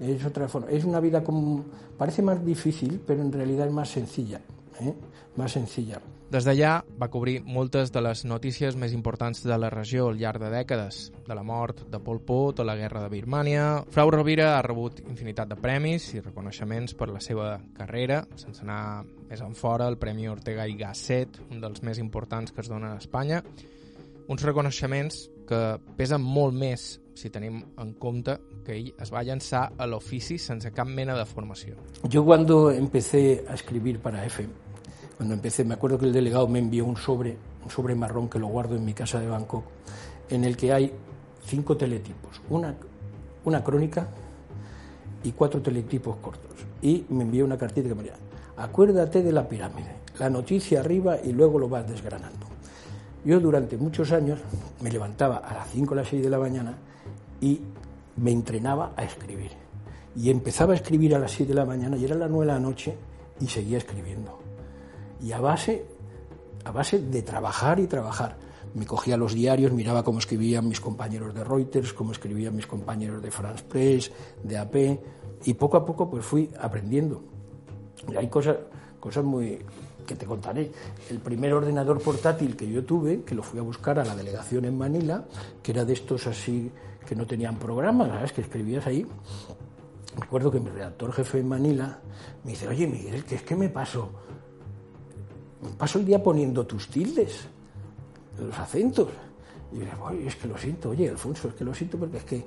Es 0.00 0.24
otra 0.24 0.48
forma. 0.48 0.68
Es 0.68 0.84
una 0.84 0.98
vida 0.98 1.22
como 1.22 1.64
parece 1.96 2.22
más 2.22 2.44
difícil, 2.44 3.00
pero 3.06 3.22
en 3.22 3.30
realidad 3.30 3.68
es 3.68 3.72
más 3.72 3.88
sencilla, 3.88 4.40
¿eh? 4.80 4.94
más 5.36 5.52
sencilla. 5.52 6.00
Des 6.32 6.46
d'allà 6.48 6.78
va 6.96 7.10
cobrir 7.12 7.42
moltes 7.44 7.90
de 7.92 8.00
les 8.00 8.22
notícies 8.24 8.76
més 8.80 8.94
importants 8.96 9.42
de 9.44 9.56
la 9.60 9.68
regió 9.68 10.06
al 10.08 10.16
llarg 10.16 10.40
de 10.40 10.48
dècades, 10.48 11.10
de 11.26 11.34
la 11.36 11.42
mort 11.44 11.82
de 11.92 11.98
Pol 12.00 12.22
Pot 12.24 12.62
o 12.62 12.64
la 12.64 12.76
guerra 12.78 13.02
de 13.02 13.10
Birmània. 13.12 13.66
Frau 13.92 14.08
Rovira 14.14 14.46
ha 14.54 14.62
rebut 14.64 15.02
infinitat 15.02 15.50
de 15.50 15.58
premis 15.60 16.06
i 16.14 16.22
reconeixements 16.24 16.96
per 16.96 17.10
la 17.12 17.20
seva 17.20 17.50
carrera, 17.76 18.22
sense 18.40 18.64
anar 18.64 19.04
més 19.28 19.44
en 19.44 19.52
fora, 19.52 19.90
el 19.92 19.98
Premi 20.00 20.24
Ortega 20.32 20.64
i 20.64 20.78
Gasset, 20.80 21.36
un 21.50 21.60
dels 21.60 21.84
més 21.84 22.00
importants 22.00 22.56
que 22.56 22.64
es 22.64 22.72
donen 22.72 22.94
a 22.94 23.02
Espanya. 23.04 23.42
Uns 24.32 24.48
reconeixements 24.48 25.26
que 25.44 25.62
pesen 26.00 26.24
molt 26.24 26.56
més 26.56 26.94
si 27.12 27.28
tenim 27.28 27.60
en 27.76 27.92
compte 28.00 28.38
que 28.64 28.78
ell 28.78 28.92
es 28.96 29.12
va 29.12 29.20
llançar 29.20 29.66
a 29.76 29.84
l'ofici 29.84 30.40
sense 30.40 30.72
cap 30.72 30.88
mena 30.88 31.12
de 31.12 31.28
formació. 31.28 31.76
Jo 32.08 32.24
cuando 32.24 32.70
empecé 32.70 33.44
a 33.44 33.60
escribir 33.60 33.98
para 34.00 34.24
EFE, 34.24 34.48
Cuando 35.22 35.34
empecé, 35.36 35.64
me 35.64 35.74
acuerdo 35.74 35.98
que 35.98 36.06
el 36.06 36.12
delegado 36.12 36.48
me 36.48 36.58
envió 36.58 36.84
un 36.84 36.96
sobre, 36.96 37.36
un 37.62 37.70
sobre 37.70 37.94
marrón 37.94 38.28
que 38.28 38.40
lo 38.40 38.48
guardo 38.48 38.74
en 38.74 38.84
mi 38.84 38.92
casa 38.92 39.20
de 39.20 39.28
Bangkok, 39.28 39.62
en 40.28 40.42
el 40.42 40.56
que 40.56 40.72
hay 40.72 40.92
cinco 41.46 41.76
teletipos, 41.76 42.40
una, 42.50 42.74
una 43.44 43.62
crónica 43.62 44.08
y 45.22 45.30
cuatro 45.30 45.62
teletipos 45.62 46.16
cortos. 46.16 46.50
Y 46.82 47.04
me 47.10 47.22
envió 47.22 47.44
una 47.44 47.56
cartita 47.56 47.88
que 47.88 47.94
me 47.94 48.02
decía, 48.02 48.18
acuérdate 48.56 49.22
de 49.22 49.30
la 49.30 49.48
pirámide, 49.48 49.94
la 50.18 50.28
noticia 50.28 50.80
arriba 50.80 51.16
y 51.22 51.32
luego 51.32 51.56
lo 51.60 51.68
vas 51.68 51.88
desgranando. 51.88 52.48
Yo 53.24 53.38
durante 53.38 53.76
muchos 53.76 54.10
años 54.10 54.40
me 54.80 54.90
levantaba 54.90 55.36
a 55.36 55.54
las 55.54 55.70
5 55.70 55.92
o 55.92 55.94
las 55.94 56.08
6 56.08 56.20
de 56.20 56.30
la 56.30 56.40
mañana 56.40 56.74
y 57.40 57.60
me 58.16 58.32
entrenaba 58.32 58.92
a 58.96 59.04
escribir. 59.04 59.52
Y 60.16 60.30
empezaba 60.30 60.72
a 60.72 60.76
escribir 60.76 61.14
a 61.14 61.20
las 61.20 61.30
7 61.30 61.52
de 61.52 61.54
la 61.54 61.64
mañana 61.64 61.96
y 61.96 62.06
era 62.06 62.16
las 62.16 62.28
9 62.28 62.44
de 62.44 62.52
la 62.52 62.58
noche 62.58 62.96
y 63.38 63.46
seguía 63.46 63.78
escribiendo 63.78 64.41
y 65.22 65.32
a 65.32 65.40
base, 65.40 65.86
a 66.64 66.70
base 66.70 66.98
de 66.98 67.22
trabajar 67.22 67.80
y 67.80 67.86
trabajar. 67.86 68.36
Me 68.74 68.86
cogía 68.86 69.16
los 69.16 69.34
diarios, 69.34 69.72
miraba 69.72 70.02
cómo 70.02 70.18
escribían 70.18 70.68
mis 70.68 70.80
compañeros 70.80 71.34
de 71.34 71.44
Reuters, 71.44 71.92
cómo 71.92 72.12
escribían 72.12 72.56
mis 72.56 72.66
compañeros 72.66 73.22
de 73.22 73.30
France 73.30 73.64
Press, 73.68 74.10
de 74.42 74.56
AP, 74.56 74.74
y 75.44 75.54
poco 75.54 75.76
a 75.76 75.84
poco 75.84 76.10
pues 76.10 76.24
fui 76.24 76.50
aprendiendo. 76.58 77.22
Y 78.10 78.16
hay 78.16 78.28
cosas, 78.28 78.56
cosas 78.98 79.24
muy 79.24 79.58
que 80.06 80.16
te 80.16 80.26
contaré. 80.26 80.72
El 81.10 81.18
primer 81.18 81.52
ordenador 81.52 82.00
portátil 82.00 82.56
que 82.56 82.68
yo 82.68 82.84
tuve, 82.84 83.22
que 83.22 83.34
lo 83.34 83.42
fui 83.42 83.58
a 83.58 83.62
buscar 83.62 83.98
a 83.98 84.04
la 84.04 84.16
delegación 84.16 84.64
en 84.64 84.76
Manila, 84.76 85.24
que 85.62 85.72
era 85.72 85.84
de 85.84 85.92
estos 85.92 86.26
así 86.26 86.70
que 87.06 87.14
no 87.14 87.26
tenían 87.26 87.56
programas, 87.56 88.08
¿sabes? 88.08 88.32
Que 88.32 88.40
escribías 88.40 88.86
ahí. 88.86 89.06
Recuerdo 90.18 90.50
que 90.50 90.60
mi 90.60 90.70
redactor 90.70 91.12
jefe 91.12 91.38
en 91.38 91.48
Manila 91.48 91.98
me 92.44 92.52
dice, 92.52 92.68
oye 92.68 92.86
Miguel, 92.86 93.24
¿qué 93.24 93.36
es 93.36 93.42
que 93.42 93.56
me 93.56 93.68
paso? 93.68 94.10
Paso 95.78 95.98
el 95.98 96.04
día 96.04 96.22
poniendo 96.22 96.66
tus 96.66 96.88
tildes, 96.88 97.46
los 98.38 98.58
acentos. 98.58 99.08
Y 99.72 99.78
yo 99.78 99.84
digo, 99.84 100.10
es 100.10 100.36
que 100.36 100.48
lo 100.48 100.58
siento, 100.58 100.90
oye, 100.90 101.08
Alfonso, 101.08 101.48
es 101.48 101.54
que 101.54 101.64
lo 101.64 101.74
siento 101.74 101.98
porque 101.98 102.18
es 102.18 102.24
que 102.24 102.44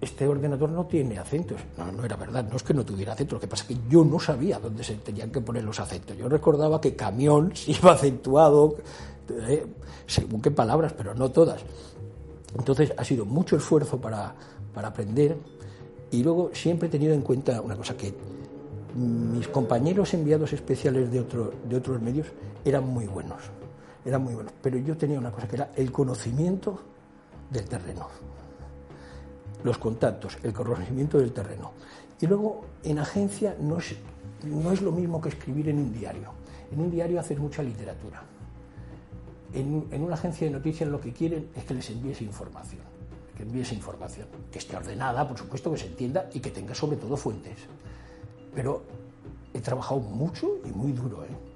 este 0.00 0.26
ordenador 0.26 0.70
no 0.70 0.86
tiene 0.86 1.18
acentos. 1.18 1.60
No, 1.76 1.90
no 1.92 2.04
era 2.04 2.16
verdad, 2.16 2.46
no 2.48 2.56
es 2.56 2.62
que 2.62 2.74
no 2.74 2.84
tuviera 2.84 3.12
acentos, 3.12 3.34
lo 3.34 3.40
que 3.40 3.46
pasa 3.46 3.62
es 3.62 3.68
que 3.68 3.88
yo 3.88 4.04
no 4.04 4.18
sabía 4.18 4.58
dónde 4.58 4.82
se 4.82 4.94
tenían 4.96 5.30
que 5.30 5.40
poner 5.40 5.64
los 5.64 5.78
acentos. 5.78 6.16
Yo 6.16 6.28
recordaba 6.28 6.80
que 6.80 6.96
camión 6.96 7.52
se 7.54 7.72
iba 7.72 7.92
acentuado, 7.92 8.76
eh, 9.48 9.66
según 10.06 10.40
qué 10.42 10.50
palabras, 10.50 10.92
pero 10.92 11.14
no 11.14 11.30
todas. 11.30 11.62
Entonces 12.56 12.92
ha 12.96 13.04
sido 13.04 13.24
mucho 13.24 13.56
esfuerzo 13.56 14.00
para, 14.00 14.34
para 14.74 14.88
aprender 14.88 15.36
y 16.10 16.22
luego 16.22 16.50
siempre 16.54 16.88
he 16.88 16.90
tenido 16.90 17.12
en 17.12 17.20
cuenta 17.20 17.60
una 17.60 17.76
cosa 17.76 17.96
que 17.96 18.14
mis 18.94 19.48
compañeros 19.48 20.14
enviados 20.14 20.52
especiales 20.52 21.10
de, 21.10 21.20
otro, 21.20 21.52
de 21.68 21.76
otros 21.76 22.00
medios 22.00 22.26
eran 22.64 22.86
muy 22.86 23.06
buenos, 23.06 23.42
eran 24.04 24.22
muy 24.22 24.34
buenos, 24.34 24.52
pero 24.62 24.78
yo 24.78 24.96
tenía 24.96 25.18
una 25.18 25.30
cosa 25.30 25.46
que 25.46 25.56
era 25.56 25.70
el 25.76 25.92
conocimiento 25.92 26.80
del 27.50 27.64
terreno, 27.64 28.08
los 29.62 29.78
contactos, 29.78 30.38
el 30.42 30.52
conocimiento 30.52 31.18
del 31.18 31.32
terreno. 31.32 31.72
Y 32.20 32.26
luego 32.26 32.62
en 32.82 32.98
agencia 32.98 33.56
no 33.60 33.78
es, 33.78 33.94
no 34.44 34.72
es 34.72 34.82
lo 34.82 34.90
mismo 34.90 35.20
que 35.20 35.28
escribir 35.28 35.68
en 35.68 35.78
un 35.78 35.92
diario. 35.92 36.32
En 36.72 36.80
un 36.80 36.90
diario 36.90 37.20
haces 37.20 37.38
mucha 37.38 37.62
literatura. 37.62 38.22
En, 39.52 39.86
en 39.90 40.02
una 40.02 40.14
agencia 40.14 40.46
de 40.46 40.52
noticias 40.52 40.88
lo 40.88 41.00
que 41.00 41.12
quieren 41.12 41.48
es 41.54 41.64
que 41.64 41.74
les 41.74 41.88
envíes 41.90 42.20
información, 42.20 42.82
que 43.36 43.44
envíes 43.44 43.72
información, 43.72 44.26
que 44.50 44.58
esté 44.58 44.76
ordenada, 44.76 45.26
por 45.26 45.38
supuesto, 45.38 45.70
que 45.70 45.78
se 45.78 45.86
entienda 45.86 46.28
y 46.34 46.40
que 46.40 46.50
tenga 46.50 46.74
sobre 46.74 46.96
todo 46.96 47.16
fuentes 47.16 47.56
pero 48.54 48.82
he 49.52 49.60
trabajado 49.60 50.00
mucho 50.00 50.48
y 50.64 50.70
muy 50.70 50.92
duro, 50.92 51.24
¿eh? 51.24 51.48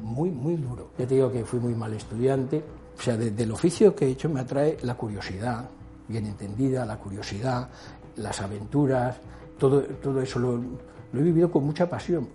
muy, 0.00 0.30
muy 0.30 0.56
duro. 0.56 0.90
Ya 0.98 1.06
te 1.06 1.14
digo 1.14 1.30
que 1.30 1.44
fui 1.44 1.60
muy 1.60 1.74
mal 1.74 1.92
estudiante, 1.94 2.62
o 2.96 3.00
sea, 3.00 3.16
desde 3.16 3.42
el 3.42 3.52
oficio 3.52 3.94
que 3.94 4.06
he 4.06 4.10
hecho 4.10 4.28
me 4.28 4.40
atrae 4.40 4.78
la 4.82 4.94
curiosidad, 4.94 5.68
bien 6.08 6.26
entendida, 6.26 6.84
la 6.84 6.98
curiosidad, 6.98 7.68
las 8.16 8.40
aventuras, 8.40 9.16
todo, 9.58 9.82
todo 9.82 10.20
eso 10.20 10.38
lo, 10.38 10.56
lo 10.56 11.20
he 11.20 11.22
vivido 11.22 11.50
con 11.50 11.64
mucha 11.64 11.88
pasión. 11.88 12.28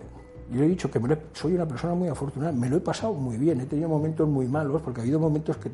Yo 0.50 0.64
he 0.64 0.68
dicho 0.68 0.90
que 0.90 1.00
soy 1.32 1.54
una 1.54 1.66
persona 1.66 1.94
muy 1.94 2.08
afortunada, 2.08 2.50
me 2.50 2.68
lo 2.68 2.76
he 2.78 2.80
pasado 2.80 3.14
muy 3.14 3.36
bien, 3.36 3.60
he 3.60 3.66
tenido 3.66 3.88
momentos 3.88 4.28
muy 4.28 4.48
malos, 4.48 4.82
porque 4.82 5.00
ha 5.00 5.02
habido 5.04 5.20
momentos 5.20 5.56
que 5.58 5.70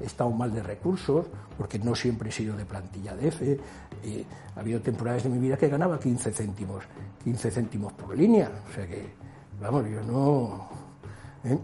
he 0.00 0.06
estado 0.06 0.30
mal 0.30 0.52
de 0.52 0.62
recursos, 0.62 1.26
porque 1.58 1.78
no 1.80 1.94
siempre 1.96 2.28
he 2.28 2.32
sido 2.32 2.56
de 2.56 2.64
plantilla 2.64 3.16
de 3.16 3.28
F. 3.28 3.58
Ha 4.54 4.60
habido 4.60 4.80
temporadas 4.80 5.24
de 5.24 5.28
mi 5.28 5.38
vida 5.38 5.56
que 5.56 5.68
ganaba 5.68 5.98
15 5.98 6.32
céntimos, 6.32 6.84
15 7.24 7.50
céntimos 7.50 7.92
por 7.94 8.16
línea. 8.16 8.50
O 8.70 8.72
sea 8.72 8.86
que, 8.86 9.12
vamos, 9.60 9.84
yo 9.90 10.02
no. 10.04 10.68
¿eh? 11.44 11.58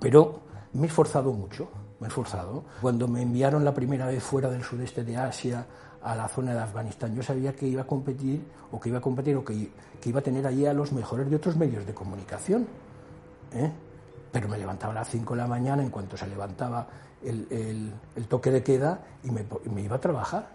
Pero 0.00 0.40
me 0.72 0.84
he 0.84 0.86
esforzado 0.86 1.32
mucho, 1.32 1.68
me 2.00 2.06
he 2.06 2.08
esforzado. 2.08 2.64
Cuando 2.80 3.08
me 3.08 3.22
enviaron 3.22 3.64
la 3.64 3.74
primera 3.74 4.06
vez 4.06 4.22
fuera 4.22 4.50
del 4.50 4.62
sudeste 4.62 5.04
de 5.04 5.16
Asia 5.16 5.66
a 6.02 6.14
la 6.14 6.28
zona 6.28 6.54
de 6.54 6.60
Afganistán. 6.60 7.14
Yo 7.14 7.22
sabía 7.22 7.54
que 7.54 7.66
iba 7.66 7.82
a 7.82 7.86
competir, 7.86 8.44
o 8.70 8.78
que 8.78 8.90
iba 8.90 8.98
a 8.98 9.00
competir, 9.00 9.36
o 9.36 9.44
que, 9.44 9.70
que 10.00 10.08
iba 10.08 10.20
a 10.20 10.22
tener 10.22 10.46
allí 10.46 10.66
a 10.66 10.72
los 10.72 10.92
mejores 10.92 11.28
de 11.28 11.36
otros 11.36 11.56
medios 11.56 11.84
de 11.86 11.94
comunicación. 11.94 12.66
¿eh? 13.52 13.72
Pero 14.30 14.48
me 14.48 14.58
levantaba 14.58 14.92
a 14.92 14.96
las 14.96 15.08
5 15.08 15.34
de 15.34 15.40
la 15.40 15.48
mañana, 15.48 15.82
en 15.82 15.90
cuanto 15.90 16.16
se 16.16 16.26
levantaba 16.26 16.86
el, 17.24 17.92
toque 18.28 18.50
de 18.50 18.62
queda, 18.62 19.00
y 19.24 19.30
me, 19.30 19.44
me 19.72 19.82
iba 19.82 19.96
a 19.96 20.00
trabajar, 20.00 20.48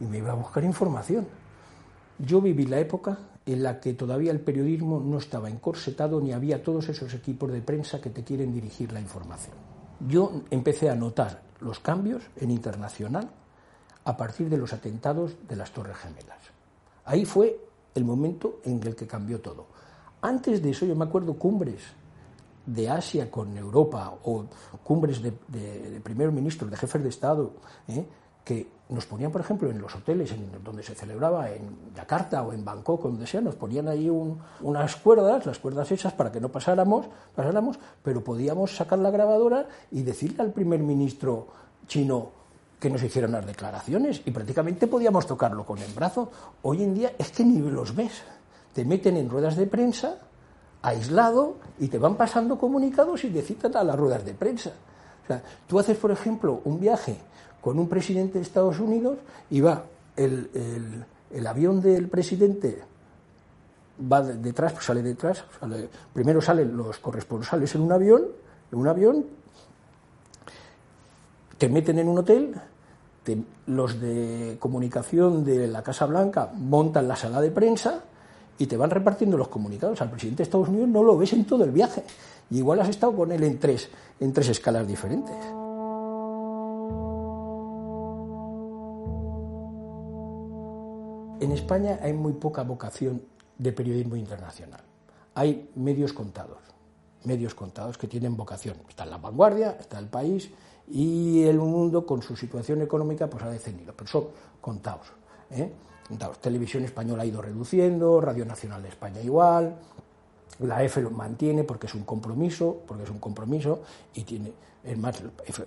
y 0.00 0.04
me 0.04 0.18
iba 0.18 0.32
a 0.32 0.34
buscar 0.34 0.64
información. 0.64 1.28
Yo 2.18 2.40
viví 2.40 2.66
la 2.66 2.80
época 2.80 3.18
en 3.46 3.62
la 3.62 3.78
que 3.78 3.94
todavía 3.94 4.32
el 4.32 4.40
periodismo 4.40 5.00
no 5.00 5.18
estaba 5.18 5.48
encorsetado 5.48 6.20
ni 6.20 6.32
había 6.32 6.62
todos 6.62 6.88
esos 6.88 7.14
equipos 7.14 7.52
de 7.52 7.62
prensa 7.62 8.00
que 8.00 8.10
te 8.10 8.24
quieren 8.24 8.52
dirigir 8.52 8.92
la 8.92 9.00
información. 9.00 9.77
Yo 10.06 10.42
empecé 10.50 10.90
a 10.90 10.94
notar 10.94 11.42
los 11.60 11.80
cambios 11.80 12.22
en 12.36 12.50
internacional 12.50 13.30
a 14.04 14.16
partir 14.16 14.48
de 14.48 14.56
los 14.56 14.72
atentados 14.72 15.36
de 15.48 15.56
las 15.56 15.72
Torres 15.72 15.96
Gemelas. 15.96 16.38
Ahí 17.04 17.24
fue 17.24 17.58
el 17.94 18.04
momento 18.04 18.60
en 18.64 18.82
el 18.86 18.94
que 18.94 19.06
cambió 19.06 19.40
todo. 19.40 19.66
Antes 20.20 20.62
de 20.62 20.70
eso 20.70 20.86
yo 20.86 20.94
me 20.94 21.04
acuerdo 21.04 21.34
cumbres 21.34 21.82
de 22.64 22.88
Asia 22.88 23.30
con 23.30 23.56
Europa 23.56 24.18
o 24.24 24.44
cumbres 24.84 25.22
de, 25.22 25.32
primeros 26.02 26.34
ministros, 26.34 26.70
de 26.70 26.76
jefes 26.76 27.02
de 27.02 27.08
Estado, 27.08 27.52
¿eh? 27.88 28.06
que 28.44 28.77
nos 28.88 29.04
ponían, 29.04 29.30
por 29.30 29.42
ejemplo, 29.42 29.70
en 29.70 29.80
los 29.80 29.94
hoteles 29.94 30.32
en 30.32 30.50
donde 30.64 30.82
se 30.82 30.94
celebraba, 30.94 31.50
en 31.50 31.92
Yakarta 31.94 32.42
o 32.42 32.52
en 32.52 32.64
Bangkok, 32.64 33.02
donde 33.02 33.26
sea, 33.26 33.40
nos 33.40 33.54
ponían 33.54 33.86
ahí 33.88 34.08
unas 34.08 34.96
cuerdas, 34.96 35.44
las 35.44 35.58
cuerdas 35.58 35.90
hechas 35.92 36.14
para 36.14 36.32
que 36.32 36.40
no 36.40 36.48
pasáramos, 36.48 37.06
pasáramos, 37.34 37.78
pero 38.02 38.24
podíamos 38.24 38.74
sacar 38.74 38.98
la 38.98 39.10
grabadora 39.10 39.66
y 39.90 40.02
decirle 40.02 40.42
al 40.42 40.52
primer 40.52 40.80
ministro 40.80 41.48
chino 41.86 42.30
que 42.80 42.88
nos 42.88 43.02
hicieran 43.02 43.32
las 43.32 43.44
declaraciones 43.44 44.22
y 44.24 44.30
prácticamente 44.30 44.86
podíamos 44.86 45.26
tocarlo 45.26 45.66
con 45.66 45.78
el 45.78 45.92
brazo. 45.92 46.30
Hoy 46.62 46.82
en 46.82 46.94
día 46.94 47.12
es 47.18 47.30
que 47.30 47.44
ni 47.44 47.58
los 47.58 47.94
ves. 47.94 48.22
Te 48.72 48.84
meten 48.84 49.16
en 49.16 49.28
ruedas 49.28 49.56
de 49.56 49.66
prensa, 49.66 50.16
aislado, 50.80 51.56
y 51.78 51.88
te 51.88 51.98
van 51.98 52.14
pasando 52.14 52.58
comunicados 52.58 53.24
y 53.24 53.30
te 53.30 53.68
a 53.76 53.84
las 53.84 53.96
ruedas 53.96 54.24
de 54.24 54.32
prensa. 54.32 54.72
O 55.24 55.26
sea, 55.26 55.42
tú 55.66 55.78
haces, 55.78 55.98
por 55.98 56.10
ejemplo, 56.10 56.62
un 56.64 56.80
viaje 56.80 57.18
con 57.60 57.78
un 57.78 57.88
presidente 57.88 58.38
de 58.38 58.42
Estados 58.42 58.78
Unidos 58.78 59.18
y 59.50 59.60
va 59.60 59.84
el, 60.16 61.04
el, 61.32 61.46
avión 61.46 61.80
del 61.80 62.08
presidente 62.08 62.82
va 64.00 64.22
detrás, 64.22 64.72
pues 64.72 64.84
sale 64.84 65.02
detrás, 65.02 65.44
primero 66.12 66.40
salen 66.40 66.76
los 66.76 66.98
corresponsales 66.98 67.74
en 67.74 67.80
un 67.82 67.92
avión, 67.92 68.26
en 68.72 68.78
un 68.78 68.88
avión, 68.88 69.26
te 71.56 71.68
meten 71.68 71.98
en 71.98 72.08
un 72.08 72.18
hotel, 72.18 72.54
los 73.66 74.00
de 74.00 74.56
comunicación 74.58 75.44
de 75.44 75.66
la 75.66 75.82
Casa 75.82 76.06
Blanca 76.06 76.50
montan 76.54 77.08
la 77.08 77.16
sala 77.16 77.40
de 77.40 77.50
prensa 77.50 78.02
y 78.58 78.66
te 78.66 78.76
van 78.76 78.90
repartiendo 78.90 79.36
los 79.36 79.48
comunicados. 79.48 80.00
Al 80.00 80.10
presidente 80.10 80.38
de 80.38 80.42
Estados 80.44 80.68
Unidos 80.68 80.88
no 80.88 81.02
lo 81.02 81.16
ves 81.18 81.32
en 81.32 81.44
todo 81.44 81.64
el 81.64 81.70
viaje. 81.70 82.02
Y 82.50 82.58
igual 82.58 82.80
has 82.80 82.88
estado 82.88 83.14
con 83.14 83.30
él 83.30 83.42
en 83.44 83.58
tres, 83.58 83.88
en 84.20 84.32
tres 84.32 84.48
escalas 84.48 84.86
diferentes. 84.86 85.36
En 91.40 91.52
España 91.52 92.00
hay 92.02 92.12
muy 92.12 92.32
poca 92.32 92.62
vocación 92.64 93.22
de 93.58 93.72
periodismo 93.72 94.16
internacional. 94.16 94.80
Hay 95.34 95.70
medios 95.76 96.12
contados, 96.12 96.58
medios 97.24 97.54
contados 97.54 97.96
que 97.96 98.08
tienen 98.08 98.36
vocación. 98.36 98.76
Está 98.88 99.04
en 99.04 99.10
la 99.10 99.18
vanguardia, 99.18 99.76
está 99.78 100.00
el 100.00 100.08
país 100.08 100.50
y 100.88 101.44
el 101.44 101.58
mundo 101.58 102.04
con 102.04 102.22
su 102.22 102.34
situación 102.34 102.82
económica 102.82 103.30
pues 103.30 103.44
ha 103.44 103.50
descendido, 103.50 103.94
pero 103.96 104.10
son 104.10 104.24
contados. 104.60 105.06
¿eh? 105.50 105.72
contados. 106.08 106.38
Televisión 106.40 106.84
española 106.84 107.22
ha 107.22 107.26
ido 107.26 107.40
reduciendo, 107.40 108.20
Radio 108.20 108.44
Nacional 108.44 108.82
de 108.82 108.88
España 108.88 109.20
igual, 109.20 109.76
la 110.60 110.82
EFE 110.82 111.02
lo 111.02 111.10
mantiene 111.10 111.64
porque 111.64 111.86
es 111.86 111.94
un 111.94 112.04
compromiso, 112.04 112.82
porque 112.86 113.04
es 113.04 113.10
un 113.10 113.18
compromiso 113.18 113.82
y 114.14 114.24
tiene, 114.24 114.52
es 114.82 114.98
más, 114.98 115.22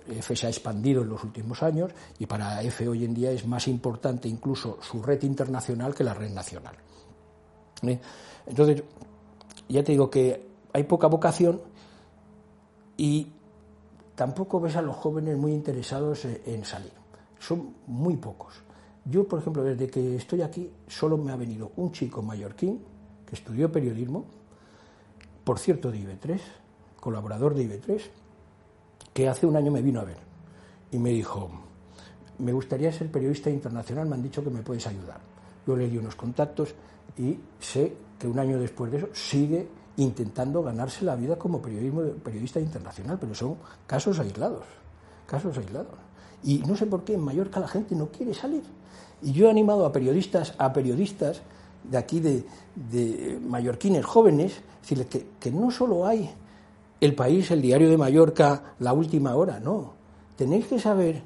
EFE 0.08 0.36
se 0.36 0.46
ha 0.46 0.50
expandido 0.50 1.02
en 1.02 1.08
los 1.08 1.22
últimos 1.24 1.62
años 1.62 1.90
y 2.18 2.26
para 2.26 2.62
EFE 2.62 2.88
hoy 2.88 3.04
en 3.04 3.14
día 3.14 3.30
es 3.30 3.46
más 3.46 3.68
importante 3.68 4.28
incluso 4.28 4.78
su 4.82 5.02
red 5.02 5.22
internacional 5.22 5.94
que 5.94 6.04
la 6.04 6.14
red 6.14 6.30
nacional. 6.30 6.74
¿Eh? 7.82 7.98
Entonces, 8.46 8.82
ya 9.68 9.82
te 9.82 9.92
digo 9.92 10.10
que 10.10 10.46
hay 10.72 10.84
poca 10.84 11.06
vocación 11.06 11.60
y 12.96 13.28
tampoco 14.14 14.60
ves 14.60 14.76
a 14.76 14.82
los 14.82 14.96
jóvenes 14.96 15.36
muy 15.36 15.52
interesados 15.52 16.24
en 16.24 16.64
salir. 16.64 16.92
Son 17.38 17.74
muy 17.86 18.16
pocos. 18.16 18.62
Yo, 19.04 19.26
por 19.26 19.40
ejemplo, 19.40 19.64
desde 19.64 19.88
que 19.88 20.16
estoy 20.16 20.42
aquí, 20.42 20.70
solo 20.86 21.16
me 21.16 21.32
ha 21.32 21.36
venido 21.36 21.72
un 21.76 21.90
chico 21.90 22.22
mallorquín 22.22 22.80
que 23.26 23.34
estudió 23.34 23.72
periodismo, 23.72 24.26
por 25.44 25.58
cierto, 25.58 25.90
de 25.90 25.98
IB3, 25.98 26.40
colaborador 27.00 27.54
de 27.54 27.64
IB3, 27.64 28.02
que 29.12 29.28
hace 29.28 29.46
un 29.46 29.56
año 29.56 29.70
me 29.70 29.82
vino 29.82 30.00
a 30.00 30.04
ver 30.04 30.18
y 30.90 30.98
me 30.98 31.10
dijo, 31.10 31.50
me 32.38 32.52
gustaría 32.52 32.92
ser 32.92 33.10
periodista 33.10 33.50
internacional, 33.50 34.08
me 34.08 34.14
han 34.14 34.22
dicho 34.22 34.42
que 34.42 34.50
me 34.50 34.62
puedes 34.62 34.86
ayudar. 34.86 35.20
Yo 35.66 35.76
le 35.76 35.88
di 35.88 35.98
unos 35.98 36.16
contactos 36.16 36.74
y 37.16 37.38
sé 37.60 37.94
que 38.18 38.26
un 38.26 38.38
año 38.38 38.58
después 38.58 38.90
de 38.90 38.98
eso 38.98 39.08
sigue 39.12 39.68
intentando 39.96 40.62
ganarse 40.62 41.04
la 41.04 41.16
vida 41.16 41.36
como 41.36 41.60
periodismo, 41.60 42.02
periodista 42.22 42.60
internacional, 42.60 43.18
pero 43.20 43.34
son 43.34 43.56
casos 43.86 44.18
aislados, 44.18 44.64
casos 45.26 45.56
aislados. 45.58 45.94
Y 46.42 46.58
no 46.58 46.76
sé 46.76 46.86
por 46.86 47.04
qué 47.04 47.14
en 47.14 47.20
Mallorca 47.20 47.60
la 47.60 47.68
gente 47.68 47.94
no 47.94 48.08
quiere 48.08 48.34
salir. 48.34 48.62
Y 49.22 49.32
yo 49.32 49.46
he 49.46 49.50
animado 49.50 49.86
a 49.86 49.92
periodistas, 49.92 50.54
a 50.58 50.72
periodistas 50.72 51.42
de 51.84 51.98
aquí 51.98 52.20
de, 52.20 52.44
de 52.74 53.38
mallorquines 53.40 54.04
jóvenes, 54.04 54.60
decirles 54.80 55.06
que, 55.06 55.26
que 55.38 55.50
no 55.50 55.70
solo 55.70 56.06
hay 56.06 56.30
el 57.00 57.14
país, 57.16 57.50
el 57.50 57.60
diario 57.60 57.90
de 57.90 57.96
Mallorca, 57.98 58.74
la 58.78 58.92
última 58.92 59.34
hora, 59.34 59.58
no. 59.58 59.94
Tenéis 60.36 60.66
que 60.66 60.78
saber 60.78 61.20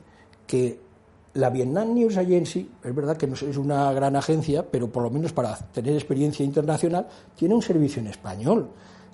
que 0.47 0.81
la 1.35 1.51
Vietnam 1.51 1.93
News 1.93 2.17
Agency, 2.17 2.71
es 2.83 2.95
verdad 2.95 3.17
que 3.19 3.27
no 3.27 3.35
es 3.35 3.57
una 3.59 3.93
gran 3.93 4.17
agencia, 4.17 4.65
pero 4.65 4.89
por 4.89 5.03
lo 5.03 5.11
menos 5.11 5.35
para 5.35 5.55
tener 5.55 5.93
experiencia 5.95 6.45
internacional, 6.45 7.07
tiene 7.35 7.55
un 7.55 7.61
servicio 7.61 8.01
en 8.01 8.09
español. 8.09 8.71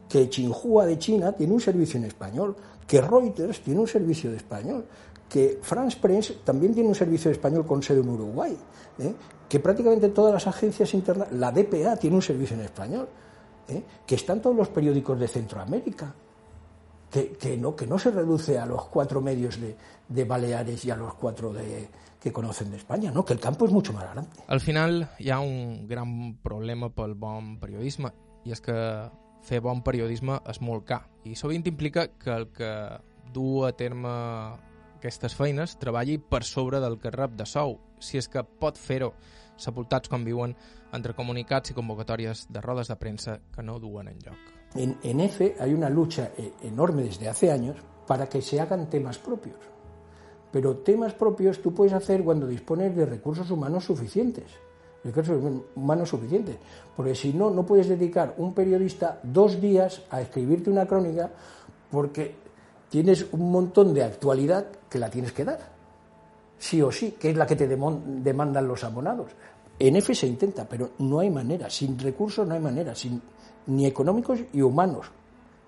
Que 0.09 0.29
Xinhua 0.29 0.87
de 0.87 0.99
China 0.99 1.33
tiene 1.33 1.53
un 1.53 1.61
servicio 1.61 1.99
en 1.99 2.05
español. 2.05 2.55
Que 2.87 3.01
Reuters 3.01 3.61
tiene 3.61 3.81
un 3.81 3.89
servicio 3.89 4.31
de 4.31 4.37
español. 4.37 4.85
Que 5.29 5.59
France 5.63 5.99
Press 6.01 6.35
también 6.45 6.75
tiene 6.75 6.89
un 6.89 6.95
servicio 6.95 7.29
de 7.29 7.33
español 7.33 7.67
con 7.67 7.83
sede 7.83 8.03
en 8.03 8.09
Uruguay. 8.09 8.57
¿eh? 9.01 9.15
Que 9.53 9.61
prácticamente 9.61 10.09
todas 10.09 10.33
las 10.33 10.47
agencias 10.47 10.95
internacionales, 10.95 11.39
la 11.39 11.53
DPA 11.53 11.99
tiene 11.99 12.17
un 12.17 12.23
servicio 12.23 12.57
en 12.57 12.63
español. 12.63 13.07
¿eh? 13.69 13.83
Que 14.07 14.15
están 14.15 14.41
todos 14.41 14.57
los 14.57 14.71
periódicos 14.71 15.21
de 15.21 15.29
Centroamérica. 15.29 16.15
Que, 17.11 17.59
no, 17.59 17.77
que 17.77 17.87
no 17.87 17.99
se 17.99 18.11
reduce 18.11 18.59
a 18.59 18.65
los 18.65 18.87
cuatro 18.87 19.21
medios 19.21 19.61
de, 19.61 19.77
de 20.09 20.25
Baleares 20.25 20.83
y 20.87 20.91
a 20.91 20.97
los 20.97 21.13
cuatro 21.13 21.53
de, 21.53 21.87
que 22.19 22.33
conocen 22.33 22.71
de 22.71 22.79
España, 22.79 23.11
¿no? 23.11 23.27
que 23.27 23.35
el 23.35 23.39
campo 23.39 23.67
és 23.67 23.71
mucho 23.71 23.93
más 23.93 24.05
grande. 24.11 24.31
Al 24.47 24.61
final 24.61 25.11
hi 25.19 25.29
ha 25.29 25.41
un 25.45 25.87
gran 25.87 26.39
problema 26.41 26.89
pel 26.89 27.13
bon 27.13 27.59
periodisme 27.61 28.15
i 28.49 28.57
és 28.57 28.65
que 28.65 28.73
fer 29.45 29.61
bon 29.61 29.85
periodisme 29.85 30.39
és 30.49 30.63
molt 30.65 30.89
car 30.89 31.03
i 31.29 31.37
sovint 31.37 31.69
implica 31.69 32.07
que 32.17 32.33
el 32.33 32.49
que 32.57 32.73
du 33.37 33.67
a 33.69 33.75
terme 33.77 34.09
aquestes 35.03 35.35
feines 35.35 35.77
treballi 35.83 36.17
per 36.17 36.45
sobre 36.47 36.81
del 36.81 36.97
que 37.03 37.11
rep 37.11 37.35
de 37.37 37.45
sou, 37.45 37.81
si 37.99 38.17
és 38.17 38.29
que 38.31 38.41
pot 38.41 38.79
fer-ho 38.79 39.13
sepultats 39.57 40.09
entre 40.93 41.15
comunicats 41.15 41.71
i 41.71 41.75
convocatòries 41.75 42.47
de 42.51 42.61
rodes 42.61 42.89
de 42.89 42.97
premsa 42.97 43.41
que 43.55 43.63
no 43.63 43.79
duen 43.79 44.09
en. 44.09 44.19
En, 44.75 45.21
EFE 45.21 45.57
hay 45.61 45.75
una 45.75 45.91
lucha 45.91 46.33
e, 46.37 46.53
enorme 46.63 47.03
desde 47.03 47.29
hace 47.29 47.51
años 47.51 47.77
para 48.07 48.29
que 48.29 48.43
se 48.43 48.61
hagan 48.61 48.89
temas 48.89 49.19
propios. 49.19 49.57
Pero 50.51 50.79
temas 50.79 51.15
propios 51.15 51.61
tú 51.63 51.75
puedes 51.75 51.93
hacer 51.93 52.23
cuando 52.23 52.47
dispones 52.47 52.95
de 52.95 53.07
recursos 53.07 53.51
humanos 53.51 53.85
suficientes. 53.85 54.45
Recursos 55.05 55.43
humanos 55.75 56.11
suficientes. 56.11 56.57
Porque 56.95 57.15
si 57.15 57.33
no, 57.33 57.51
no 57.51 57.65
puedes 57.65 57.89
dedicar 57.89 58.35
un 58.39 58.55
periodista 58.55 59.19
dos 59.23 59.61
días 59.61 60.03
a 60.11 60.21
escribirte 60.21 60.71
una 60.71 60.87
crónica 60.87 61.31
porque 61.91 62.35
tienes 62.89 63.27
un 63.33 63.51
montón 63.51 63.95
de 63.95 64.05
actualidad 64.05 64.67
que 64.89 64.99
la 64.99 65.11
tienes 65.11 65.33
que 65.33 65.45
dar. 65.45 65.72
Sí 66.63 66.81
o 66.81 66.93
sí, 66.93 67.17
que 67.19 67.31
es 67.31 67.37
la 67.37 67.45
que 67.45 67.57
te 67.57 67.67
demandan 67.67 68.69
los 68.69 68.85
abonados. 68.85 69.33
En 69.81 69.97
F 69.97 70.15
se 70.15 70.29
intenta, 70.29 70.65
pero 70.65 70.91
no 71.01 71.19
hay 71.19 71.29
manera. 71.29 71.69
Sin 71.69 71.99
recursos 71.99 72.47
no 72.47 72.55
hay 72.55 72.61
manera. 72.61 72.95
Sin, 72.95 73.21
ni 73.67 73.85
económicos 73.85 74.39
y 74.53 74.63
humanos. 74.63 75.07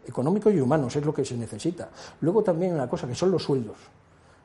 Económicos 0.07 0.55
y 0.55 0.61
humanos 0.61 0.95
es 0.95 1.05
lo 1.05 1.12
que 1.12 1.24
se 1.24 1.36
necesita. 1.36 1.90
Luego 2.20 2.45
también 2.45 2.74
una 2.74 2.88
cosa 2.88 3.09
que 3.09 3.14
son 3.16 3.32
los 3.32 3.42
sueldos 3.42 3.78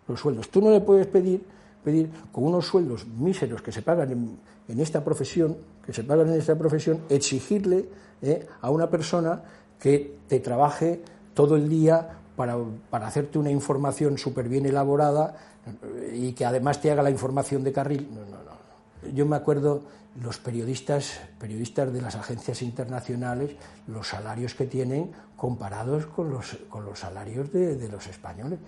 los 0.09 0.19
sueldos. 0.19 0.49
Tú 0.49 0.61
no 0.61 0.71
le 0.71 0.81
puedes 0.81 1.07
pedir, 1.07 1.43
pedir 1.83 2.09
con 2.31 2.43
unos 2.43 2.65
sueldos 2.65 3.07
míseros 3.07 3.61
que 3.61 3.71
se 3.71 3.81
pagan 3.81 4.37
en, 4.67 4.79
esta 4.79 5.03
profesión, 5.03 5.55
que 5.85 5.93
se 5.93 6.03
pagan 6.03 6.29
en 6.29 6.39
esta 6.39 6.57
profesión, 6.57 7.01
exigirle 7.09 7.87
eh, 8.21 8.45
a 8.61 8.69
una 8.69 8.89
persona 8.89 9.41
que 9.79 10.17
te 10.27 10.39
trabaje 10.39 11.01
todo 11.33 11.55
el 11.55 11.69
día 11.69 12.18
para, 12.39 12.55
para 12.89 13.05
hacerte 13.05 13.37
una 13.37 13.51
información 13.51 14.17
súper 14.17 14.47
bien 14.47 14.65
elaborada 14.65 15.35
eh, 15.65 16.15
y 16.15 16.31
que 16.31 16.45
además 16.45 16.79
te 16.79 16.89
haga 16.89 17.03
la 17.03 17.09
información 17.09 17.65
de 17.65 17.73
carril. 17.73 18.07
No, 18.13 18.21
no, 18.21 18.41
no. 18.41 19.11
Yo 19.13 19.25
me 19.25 19.35
acuerdo 19.35 19.81
los 20.23 20.37
periodistas, 20.37 21.19
periodistas 21.37 21.91
de 21.91 22.01
las 22.01 22.15
agencias 22.15 22.61
internacionales, 22.61 23.57
los 23.87 24.07
salarios 24.07 24.55
que 24.55 24.67
tienen 24.67 25.11
comparados 25.35 26.05
con 26.05 26.29
los, 26.29 26.57
con 26.69 26.85
los 26.85 26.99
salarios 26.99 27.51
de, 27.51 27.75
de 27.75 27.89
los 27.89 28.07
españoles. 28.07 28.59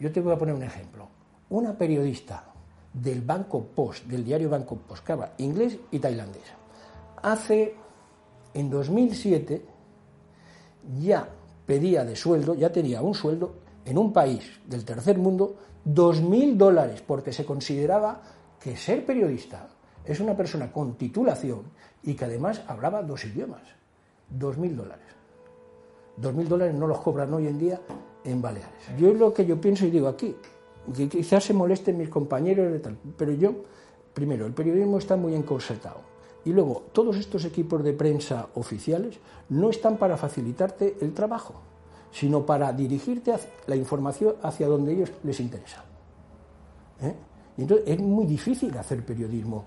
Yo 0.00 0.10
te 0.10 0.20
voy 0.20 0.32
a 0.32 0.36
poner 0.36 0.56
un 0.56 0.64
ejemplo. 0.64 1.06
Una 1.50 1.78
periodista 1.78 2.46
del 2.92 3.22
Banco 3.22 3.62
Post, 3.62 4.06
del 4.06 4.24
diario 4.24 4.50
Banco 4.50 4.74
Post, 4.74 5.04
que 5.04 5.12
habla 5.12 5.34
inglés 5.38 5.78
y 5.92 6.00
tailandés, 6.00 6.50
hace, 7.22 7.76
en 8.54 8.68
2007, 8.68 9.64
ya 10.98 11.28
pedía 11.66 12.04
de 12.04 12.16
sueldo, 12.16 12.54
ya 12.54 12.70
tenía 12.70 13.02
un 13.02 13.14
sueldo 13.14 13.54
en 13.84 13.98
un 13.98 14.12
país 14.12 14.60
del 14.66 14.84
tercer 14.84 15.18
mundo, 15.18 15.56
2.000 15.86 16.56
dólares, 16.56 17.02
porque 17.06 17.32
se 17.32 17.44
consideraba 17.44 18.22
que 18.58 18.76
ser 18.76 19.04
periodista 19.04 19.68
es 20.04 20.20
una 20.20 20.36
persona 20.36 20.72
con 20.72 20.94
titulación 20.94 21.62
y 22.02 22.14
que 22.14 22.24
además 22.24 22.62
hablaba 22.68 23.02
dos 23.02 23.24
idiomas. 23.24 23.62
2.000 24.38 24.74
dólares. 24.74 25.06
2.000 26.20 26.44
dólares 26.46 26.74
no 26.74 26.86
los 26.86 27.00
cobran 27.00 27.32
hoy 27.34 27.46
en 27.48 27.58
día 27.58 27.80
en 28.24 28.40
Baleares. 28.40 28.96
Yo 28.98 29.10
es 29.10 29.18
lo 29.18 29.34
que 29.34 29.44
yo 29.44 29.60
pienso 29.60 29.84
y 29.86 29.90
digo 29.90 30.08
aquí, 30.08 30.34
que 30.94 31.08
quizás 31.08 31.44
se 31.44 31.52
molesten 31.52 31.98
mis 31.98 32.08
compañeros 32.08 32.72
de 32.72 32.78
tal, 32.78 32.96
pero 33.16 33.32
yo, 33.32 33.52
primero, 34.14 34.46
el 34.46 34.52
periodismo 34.52 34.98
está 34.98 35.16
muy 35.16 35.34
encorsetado. 35.34 36.00
Y 36.46 36.52
luego, 36.52 36.84
todos 36.92 37.16
estos 37.16 37.44
equipos 37.44 37.82
de 37.82 37.92
prensa 37.92 38.48
oficiales 38.54 39.18
no 39.48 39.68
están 39.68 39.96
para 39.96 40.16
facilitarte 40.16 40.96
el 41.00 41.12
trabajo, 41.12 41.54
sino 42.12 42.46
para 42.46 42.72
dirigirte 42.72 43.34
la 43.66 43.74
información 43.74 44.36
hacia 44.42 44.68
donde 44.68 44.92
ellos 44.92 45.10
les 45.24 45.40
interesa. 45.40 45.84
¿Eh? 47.02 47.14
Y 47.58 47.62
entonces 47.62 47.88
es 47.88 47.98
muy 47.98 48.26
difícil 48.26 48.78
hacer 48.78 49.04
periodismo, 49.04 49.64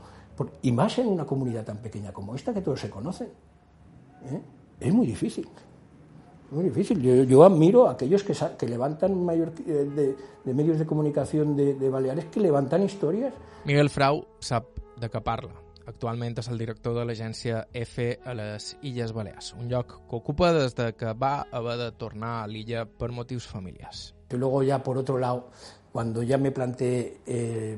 y 0.61 0.71
más 0.71 0.97
en 0.99 1.07
una 1.07 1.25
comunidad 1.25 1.65
tan 1.65 1.79
pequeña 1.79 2.13
como 2.13 2.33
esta, 2.33 2.53
que 2.53 2.61
todos 2.61 2.79
se 2.79 2.89
conocen. 2.89 3.27
¿Eh? 4.23 4.41
Es 4.79 4.93
muy 4.93 5.05
difícil. 5.05 5.49
Muy 6.51 6.63
difícil. 6.63 7.01
Yo, 7.27 7.43
admiro 7.43 7.89
a 7.89 7.91
aquellos 7.91 8.23
que, 8.23 8.33
que 8.57 8.67
levantan 8.69 9.21
mayor 9.23 9.51
eh, 9.67 10.15
de, 10.45 10.53
medios 10.53 10.79
de 10.79 10.85
comunicación 10.85 11.57
de, 11.57 11.73
de, 11.73 11.89
Baleares 11.89 12.25
que 12.25 12.39
levantan 12.39 12.83
historias. 12.83 13.33
Miguel 13.65 13.89
Frau 13.89 14.23
sap 14.39 14.79
de 14.99 15.11
què 15.11 15.21
parla. 15.21 15.68
Actualment 15.89 16.37
és 16.37 16.47
el 16.51 16.59
director 16.61 16.93
de 16.93 17.03
l'agència 17.07 17.63
EFE 17.73 18.19
a 18.21 18.35
les 18.37 18.75
Illes 18.85 19.13
Balears, 19.15 19.53
un 19.57 19.69
lloc 19.71 19.95
que 20.09 20.17
ocupa 20.19 20.51
des 20.53 20.75
de 20.77 20.91
que 20.93 21.13
va 21.17 21.47
haver 21.51 21.77
de 21.79 21.91
tornar 21.97 22.43
a 22.43 22.47
l'illa 22.47 22.85
per 22.85 23.09
motius 23.09 23.47
familiars. 23.47 24.13
Y 24.29 24.37
luego 24.37 24.61
ya 24.61 24.83
por 24.83 24.97
otro 24.97 25.17
lado, 25.17 25.49
cuando 25.91 26.21
ya 26.21 26.37
me 26.37 26.51
planteé 26.51 27.21
eh, 27.25 27.77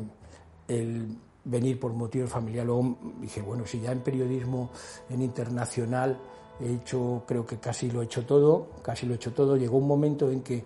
el 0.68 1.18
venir 1.46 1.80
por 1.80 1.94
motivos 1.94 2.30
familiares, 2.30 2.68
luego 2.68 2.98
dije, 3.22 3.42
bueno, 3.42 3.66
si 3.66 3.80
ya 3.80 3.94
en 3.94 4.02
periodismo, 4.02 4.72
en 5.10 5.22
internacional, 5.22 6.20
he 6.60 6.74
hecho, 6.74 7.24
creo 7.26 7.46
que 7.46 7.60
casi 7.60 7.90
lo 7.90 8.02
he 8.02 8.06
hecho 8.06 8.26
todo, 8.26 8.72
casi 8.82 9.06
lo 9.06 9.14
he 9.14 9.16
hecho 9.16 9.32
todo. 9.32 9.56
Llegó 9.56 9.78
un 9.78 9.88
momento 9.88 10.30
en 10.30 10.42
que, 10.42 10.66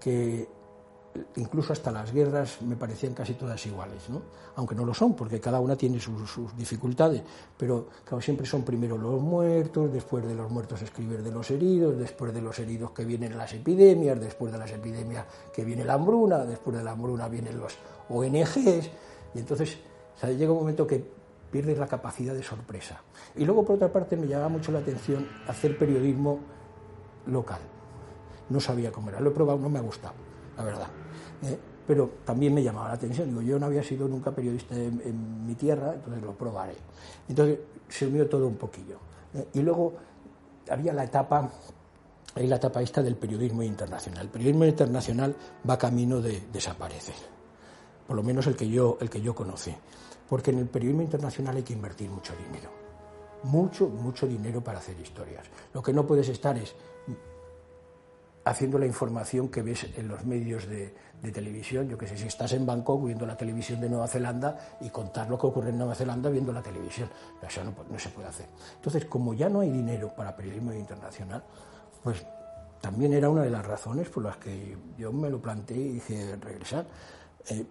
que 0.00 0.48
incluso 1.36 1.72
hasta 1.72 1.90
las 1.90 2.12
guerras 2.12 2.62
me 2.62 2.76
parecían 2.76 3.14
casi 3.14 3.34
todas 3.34 3.64
iguales, 3.66 4.04
aunque 4.56 4.74
no 4.74 4.84
lo 4.84 4.94
son, 4.94 5.14
porque 5.14 5.40
cada 5.40 5.60
una 5.60 5.76
tiene 5.76 5.98
sus, 5.98 6.30
sus, 6.30 6.56
dificultades, 6.56 7.22
pero 7.56 7.88
claro, 8.04 8.20
siempre 8.20 8.46
son 8.46 8.62
primero 8.62 8.96
los 8.96 9.20
muertos, 9.20 9.92
después 9.92 10.24
de 10.26 10.34
los 10.34 10.50
muertos 10.50 10.82
escribir 10.82 11.22
de 11.22 11.32
los 11.32 11.50
heridos, 11.50 11.98
después 11.98 12.32
de 12.32 12.40
los 12.40 12.58
heridos 12.58 12.92
que 12.92 13.04
vienen 13.04 13.36
las 13.36 13.52
epidemias, 13.52 14.20
después 14.20 14.52
de 14.52 14.58
las 14.58 14.70
epidemias 14.70 15.26
que 15.52 15.64
viene 15.64 15.84
la 15.84 15.94
hambruna, 15.94 16.44
después 16.44 16.76
de 16.76 16.84
la 16.84 16.92
hambruna 16.92 17.28
vienen 17.28 17.58
los 17.58 17.74
ONGs, 18.08 18.90
y 19.34 19.38
entonces 19.38 19.78
llega 20.22 20.52
un 20.52 20.58
momento 20.58 20.86
que 20.86 21.04
pierdes 21.50 21.78
la 21.78 21.86
capacidad 21.86 22.34
de 22.34 22.42
sorpresa. 22.42 23.02
Y 23.36 23.44
luego, 23.44 23.64
por 23.64 23.76
otra 23.76 23.92
parte, 23.92 24.16
me 24.16 24.28
llama 24.28 24.48
mucho 24.48 24.70
la 24.70 24.78
atención 24.78 25.26
hacer 25.48 25.76
periodismo 25.76 26.38
local. 27.26 27.60
No 28.48 28.60
sabía 28.60 28.92
cómo 28.92 29.10
era, 29.10 29.20
lo 29.20 29.30
he 29.30 29.32
probado, 29.32 29.58
no 29.58 29.68
me 29.68 29.78
ha 29.78 29.82
gustado, 29.82 30.14
la 30.60 30.66
verdad. 30.66 30.88
¿eh? 31.42 31.58
pero 31.86 32.08
también 32.24 32.54
me 32.54 32.62
llamaba 32.62 32.88
la 32.88 32.94
atención. 32.94 33.28
Digo, 33.28 33.42
yo 33.42 33.58
no 33.58 33.66
había 33.66 33.82
sido 33.82 34.06
nunca 34.06 34.30
periodista 34.30 34.76
en, 34.76 35.44
mi 35.44 35.54
tierra, 35.56 35.94
entonces 35.94 36.22
lo 36.22 36.32
probaré. 36.34 36.76
Entonces 37.28 37.58
se 37.88 38.06
unió 38.06 38.28
todo 38.28 38.46
un 38.46 38.56
poquillo. 38.56 38.96
¿eh? 39.34 39.48
y 39.54 39.60
luego 39.60 39.94
había 40.70 40.92
la 40.92 41.02
etapa, 41.02 41.50
hay 42.36 42.46
la 42.46 42.56
etapa 42.56 42.80
esta 42.80 43.02
del 43.02 43.16
periodismo 43.16 43.64
internacional. 43.64 44.26
El 44.26 44.28
periodismo 44.28 44.64
internacional 44.66 45.34
va 45.68 45.76
camino 45.76 46.20
de 46.20 46.44
desaparecer, 46.52 47.16
por 48.06 48.14
lo 48.14 48.22
menos 48.22 48.46
el 48.46 48.54
que 48.54 48.68
yo, 48.68 48.96
el 49.00 49.10
que 49.10 49.20
yo 49.20 49.34
conocí 49.34 49.74
porque 50.30 50.52
en 50.52 50.60
el 50.60 50.68
periodismo 50.68 51.02
internacional 51.02 51.56
hay 51.56 51.64
que 51.64 51.72
invertir 51.72 52.08
mucho 52.08 52.32
dinero, 52.36 52.70
mucho, 53.42 53.88
mucho 53.88 54.28
dinero 54.28 54.62
para 54.62 54.78
hacer 54.78 54.98
historias. 55.00 55.44
Lo 55.74 55.82
que 55.82 55.92
no 55.92 56.06
puedes 56.06 56.28
estar 56.28 56.56
es 56.56 56.76
haciendo 58.50 58.78
la 58.78 58.86
información 58.86 59.48
que 59.48 59.62
ves 59.62 59.86
en 59.96 60.08
los 60.08 60.24
medios 60.24 60.66
de, 60.68 60.94
televisión, 61.32 61.88
yo 61.88 61.98
que 61.98 62.06
sé, 62.06 62.16
si 62.16 62.26
estás 62.26 62.52
en 62.54 62.64
Bangkok 62.64 63.04
viendo 63.04 63.26
la 63.26 63.36
televisión 63.36 63.80
de 63.80 63.90
Nueva 63.90 64.08
Zelanda 64.08 64.56
y 64.80 64.88
contar 64.88 65.28
lo 65.28 65.38
que 65.38 65.46
ocurre 65.46 65.68
en 65.68 65.78
Nueva 65.78 65.94
Zelanda 65.94 66.30
viendo 66.30 66.52
la 66.52 66.62
televisión, 66.62 67.10
eso 67.46 67.62
no, 67.62 67.74
no 67.90 67.98
se 67.98 68.08
puede 68.08 68.28
hacer. 68.28 68.46
Entonces, 68.76 69.04
como 69.04 69.34
ya 69.34 69.48
no 69.48 69.60
hay 69.60 69.70
dinero 69.70 70.14
para 70.16 70.34
periodismo 70.34 70.72
internacional, 70.72 71.44
pues 72.02 72.24
también 72.80 73.12
era 73.12 73.28
una 73.28 73.42
de 73.42 73.50
las 73.50 73.66
razones 73.66 74.08
por 74.08 74.24
las 74.24 74.38
que 74.38 74.76
yo 74.96 75.12
me 75.12 75.28
lo 75.28 75.40
planteé 75.40 75.76
y 75.76 75.92
dije 75.92 76.36
regresar. 76.36 76.86
Eh, 77.48 77.66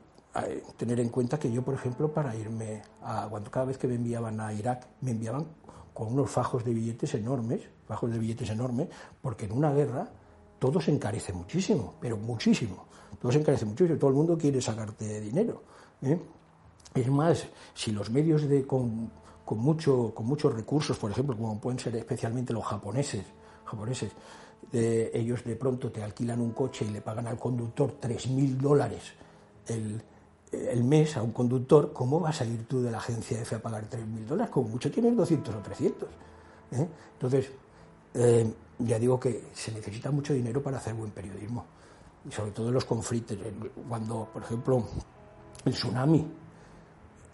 tener 0.77 0.99
en 0.99 1.09
cuenta 1.09 1.39
que 1.39 1.51
yo, 1.51 1.63
por 1.63 1.73
ejemplo, 1.73 2.13
para 2.13 2.35
irme 2.35 2.83
a, 3.01 3.27
cuando 3.29 3.49
cada 3.49 3.65
vez 3.65 3.77
que 3.77 3.87
me 3.87 3.95
enviaban 3.95 4.39
a 4.39 4.53
Irak, 4.53 4.85
me 5.01 5.11
enviaban 5.11 5.47
con 5.93 6.13
unos 6.13 6.29
fajos 6.29 6.63
de 6.63 6.73
billetes 6.73 7.15
enormes, 7.15 7.61
fajos 7.87 8.11
de 8.11 8.19
billetes 8.19 8.49
enormes, 8.51 8.87
porque 9.21 9.45
en 9.45 9.51
una 9.51 9.73
guerra 9.73 10.07
todo 10.59 10.79
se 10.81 10.91
encarece 10.91 11.33
muchísimo, 11.33 11.95
pero 11.99 12.17
muchísimo. 12.17 12.85
Todo 13.19 13.31
se 13.31 13.39
encarece 13.39 13.65
muchísimo, 13.65 13.97
todo 13.97 14.09
el 14.09 14.15
mundo 14.15 14.37
quiere 14.37 14.61
sacarte 14.61 15.19
dinero. 15.21 15.63
¿eh? 16.01 16.19
Es 16.93 17.09
más, 17.09 17.47
si 17.73 17.91
los 17.91 18.09
medios 18.09 18.47
de, 18.47 18.65
con, 18.65 19.11
con, 19.45 19.57
mucho, 19.59 20.13
con 20.13 20.25
muchos 20.25 20.53
recursos, 20.53 20.97
por 20.97 21.11
ejemplo, 21.11 21.35
como 21.35 21.59
pueden 21.59 21.79
ser 21.79 21.95
especialmente 21.95 22.53
los 22.53 22.65
japoneses, 22.65 23.25
japoneses 23.65 24.11
de, 24.71 25.11
ellos 25.13 25.43
de 25.43 25.55
pronto 25.55 25.91
te 25.91 26.03
alquilan 26.03 26.41
un 26.41 26.51
coche 26.51 26.85
y 26.85 26.89
le 26.89 27.01
pagan 27.01 27.27
al 27.27 27.37
conductor 27.37 27.95
3.000 27.99 28.57
dólares 28.57 29.13
el, 29.67 30.01
el 30.51 30.83
mes 30.83 31.15
a 31.17 31.21
un 31.21 31.31
conductor, 31.31 31.93
¿cómo 31.93 32.19
vas 32.19 32.41
a 32.41 32.45
ir 32.45 32.65
tú 32.67 32.81
de 32.81 32.91
la 32.91 32.97
agencia 32.97 33.41
F 33.41 33.55
a 33.55 33.61
pagar 33.61 33.89
3.000 33.89 34.25
dólares? 34.25 34.51
Como 34.51 34.69
mucho 34.69 34.91
tienes 34.91 35.15
200 35.15 35.55
o 35.55 35.59
300. 35.59 36.09
¿eh? 36.71 36.87
Entonces, 37.13 37.51
eh, 38.13 38.53
ya 38.79 38.99
digo 38.99 39.19
que 39.19 39.45
se 39.53 39.71
necesita 39.71 40.11
mucho 40.11 40.33
dinero 40.33 40.61
para 40.61 40.77
hacer 40.77 40.93
buen 40.93 41.11
periodismo. 41.11 41.65
Y 42.27 42.31
sobre 42.31 42.51
todo 42.51 42.67
en 42.67 42.73
los 42.73 42.85
conflictos. 42.85 43.37
Cuando, 43.87 44.29
por 44.31 44.43
ejemplo, 44.43 44.83
el 45.65 45.73
tsunami, 45.73 46.27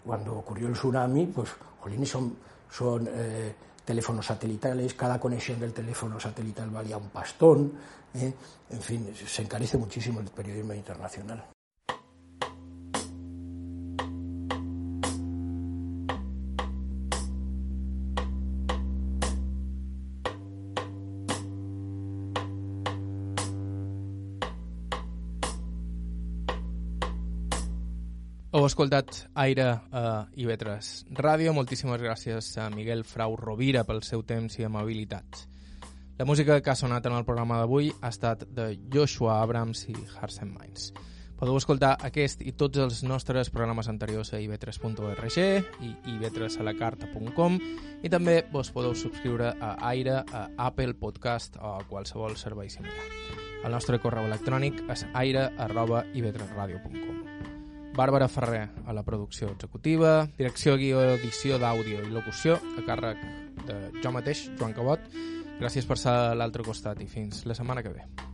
cuando 0.04 0.38
ocurrió 0.38 0.68
el 0.68 0.74
tsunami, 0.74 1.26
pues, 1.26 1.50
jolines, 1.80 2.08
son, 2.08 2.36
son 2.70 3.08
eh, 3.10 3.54
teléfonos 3.84 4.26
satelitales, 4.26 4.94
cada 4.94 5.18
conexión 5.18 5.58
del 5.60 5.72
teléfono 5.72 6.18
satelital 6.20 6.70
valía 6.70 6.96
un 6.96 7.10
pastón. 7.10 7.72
En 8.14 8.80
fin, 8.80 9.12
se 9.14 9.42
encarece 9.42 9.76
muchísimo 9.76 10.20
el 10.20 10.28
periodismo 10.28 10.72
internacional. 10.72 11.55
Escoltat 28.66 29.26
Aire 29.34 29.64
a 29.92 30.26
IB3 30.34 31.16
Ràdio. 31.18 31.52
Moltíssimes 31.54 32.00
gràcies 32.02 32.48
a 32.58 32.68
Miguel 32.70 33.04
Frau 33.04 33.36
Rovira 33.36 33.82
pel 33.84 34.00
seu 34.06 34.22
temps 34.26 34.58
i 34.58 34.64
amabilitat. 34.66 35.42
La 36.18 36.24
música 36.24 36.56
que 36.62 36.70
ha 36.72 36.78
sonat 36.78 37.04
en 37.06 37.16
el 37.18 37.26
programa 37.28 37.58
d'avui 37.60 37.90
ha 38.00 38.08
estat 38.08 38.46
de 38.48 38.70
Joshua 38.92 39.42
Abrams 39.42 39.84
i 39.90 39.94
Hearts 39.94 40.40
and 40.40 40.56
Minds. 40.56 40.92
Podeu 41.36 41.58
escoltar 41.60 41.92
aquest 42.08 42.40
i 42.48 42.54
tots 42.56 42.80
els 42.80 43.02
nostres 43.04 43.52
programes 43.52 43.90
anteriors 43.92 44.32
a 44.32 44.40
ib3.org 44.40 45.36
i 45.84 45.92
ib3alacarta.com 46.14 47.60
i 48.02 48.08
també 48.08 48.38
vos 48.52 48.72
podeu 48.72 48.96
subscriure 48.96 49.52
a 49.60 49.74
Aire, 49.92 50.22
a 50.32 50.46
Apple 50.70 50.96
Podcast 50.96 51.60
o 51.60 51.76
a 51.76 51.84
qualsevol 51.84 52.40
servei 52.40 52.72
similar. 52.72 53.10
El 53.66 53.76
nostre 53.76 54.00
correu 54.00 54.24
electrònic 54.30 54.86
és 54.88 55.04
aire 55.12 55.50
arroba 55.58 56.06
ib3radio.com. 56.14 57.35
Bàrbara 57.96 58.28
Ferrer 58.28 58.68
a 58.84 58.92
la 58.92 59.02
producció 59.02 59.48
executiva, 59.54 60.28
direcció, 60.36 60.76
guió, 60.76 61.00
edició 61.16 61.56
d'àudio 61.62 62.02
i 62.04 62.12
locució 62.12 62.58
a 62.76 62.84
càrrec 62.84 63.24
de 63.64 63.80
jo 64.04 64.12
mateix, 64.12 64.46
Joan 64.60 64.76
Cabot. 64.76 65.10
Gràcies 65.56 65.88
per 65.88 65.96
ser 65.96 66.12
a 66.12 66.34
l'altre 66.36 66.66
costat 66.66 67.00
i 67.00 67.08
fins 67.08 67.46
la 67.48 67.56
setmana 67.56 67.82
que 67.82 67.96
ve. 67.96 68.25